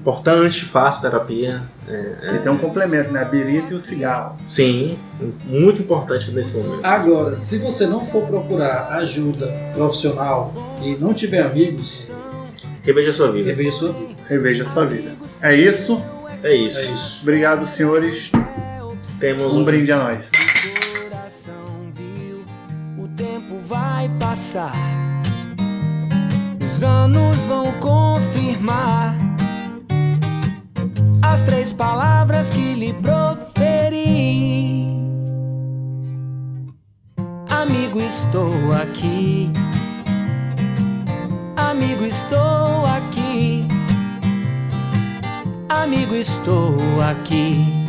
importante, 0.01 0.65
faço 0.65 1.03
terapia. 1.03 1.63
É, 1.87 2.33
E 2.37 2.39
tem 2.39 2.51
um 2.51 2.57
complemento, 2.59 3.13
né? 3.13 3.21
A 3.23 3.25
birita 3.25 3.73
e 3.73 3.77
o 3.77 3.81
cigarro. 3.81 4.37
sim, 4.49 4.99
muito 5.47 5.83
importante 5.83 6.31
nesse 6.31 6.57
momento. 6.57 6.85
Agora, 6.85 7.37
se 7.37 7.59
você 7.59 7.87
não 7.87 8.05
for 8.05 8.27
procurar 8.27 8.89
ajuda 8.95 9.47
profissional 9.75 10.53
e 10.83 10.95
não 10.97 11.13
tiver 11.13 11.43
amigos, 11.43 12.11
Reveja 12.83 13.11
a 13.11 13.13
sua 13.13 13.31
vida. 13.31 13.51
reveja 13.51 13.73
sua 13.73 13.93
vida. 13.93 14.15
Reveja 14.27 14.63
a 14.63 14.67
sua 14.67 14.87
vida. 14.87 15.13
É 15.43 15.55
isso. 15.55 16.03
É 16.43 16.55
isso. 16.55 16.81
É 16.91 16.95
isso. 16.95 17.19
Obrigado, 17.23 17.67
senhores. 17.67 18.33
Temos 19.21 19.55
Um 19.55 19.61
um 19.61 19.65
brinde 19.65 19.93
a 19.93 19.99
nós. 19.99 20.31
coração 20.31 21.93
viu, 21.95 22.43
o 23.05 23.07
tempo 23.09 23.57
vai 23.69 24.11
passar. 24.19 24.73
Os 26.75 26.83
anos 26.83 27.37
vão 27.47 27.71
confirmar 27.73 29.15
as 31.31 31.43
três 31.43 31.73
palavras 31.73 32.51
que 32.51 32.75
lhe 32.75 32.93
proferi. 32.93 34.01
Amigo, 37.49 38.01
estou 38.01 38.53
aqui. 38.83 39.51
Amigo, 41.57 42.05
estou 42.05 42.87
aqui. 42.87 43.69
Amigo, 45.69 46.15
estou 46.15 46.77
aqui. 47.01 47.80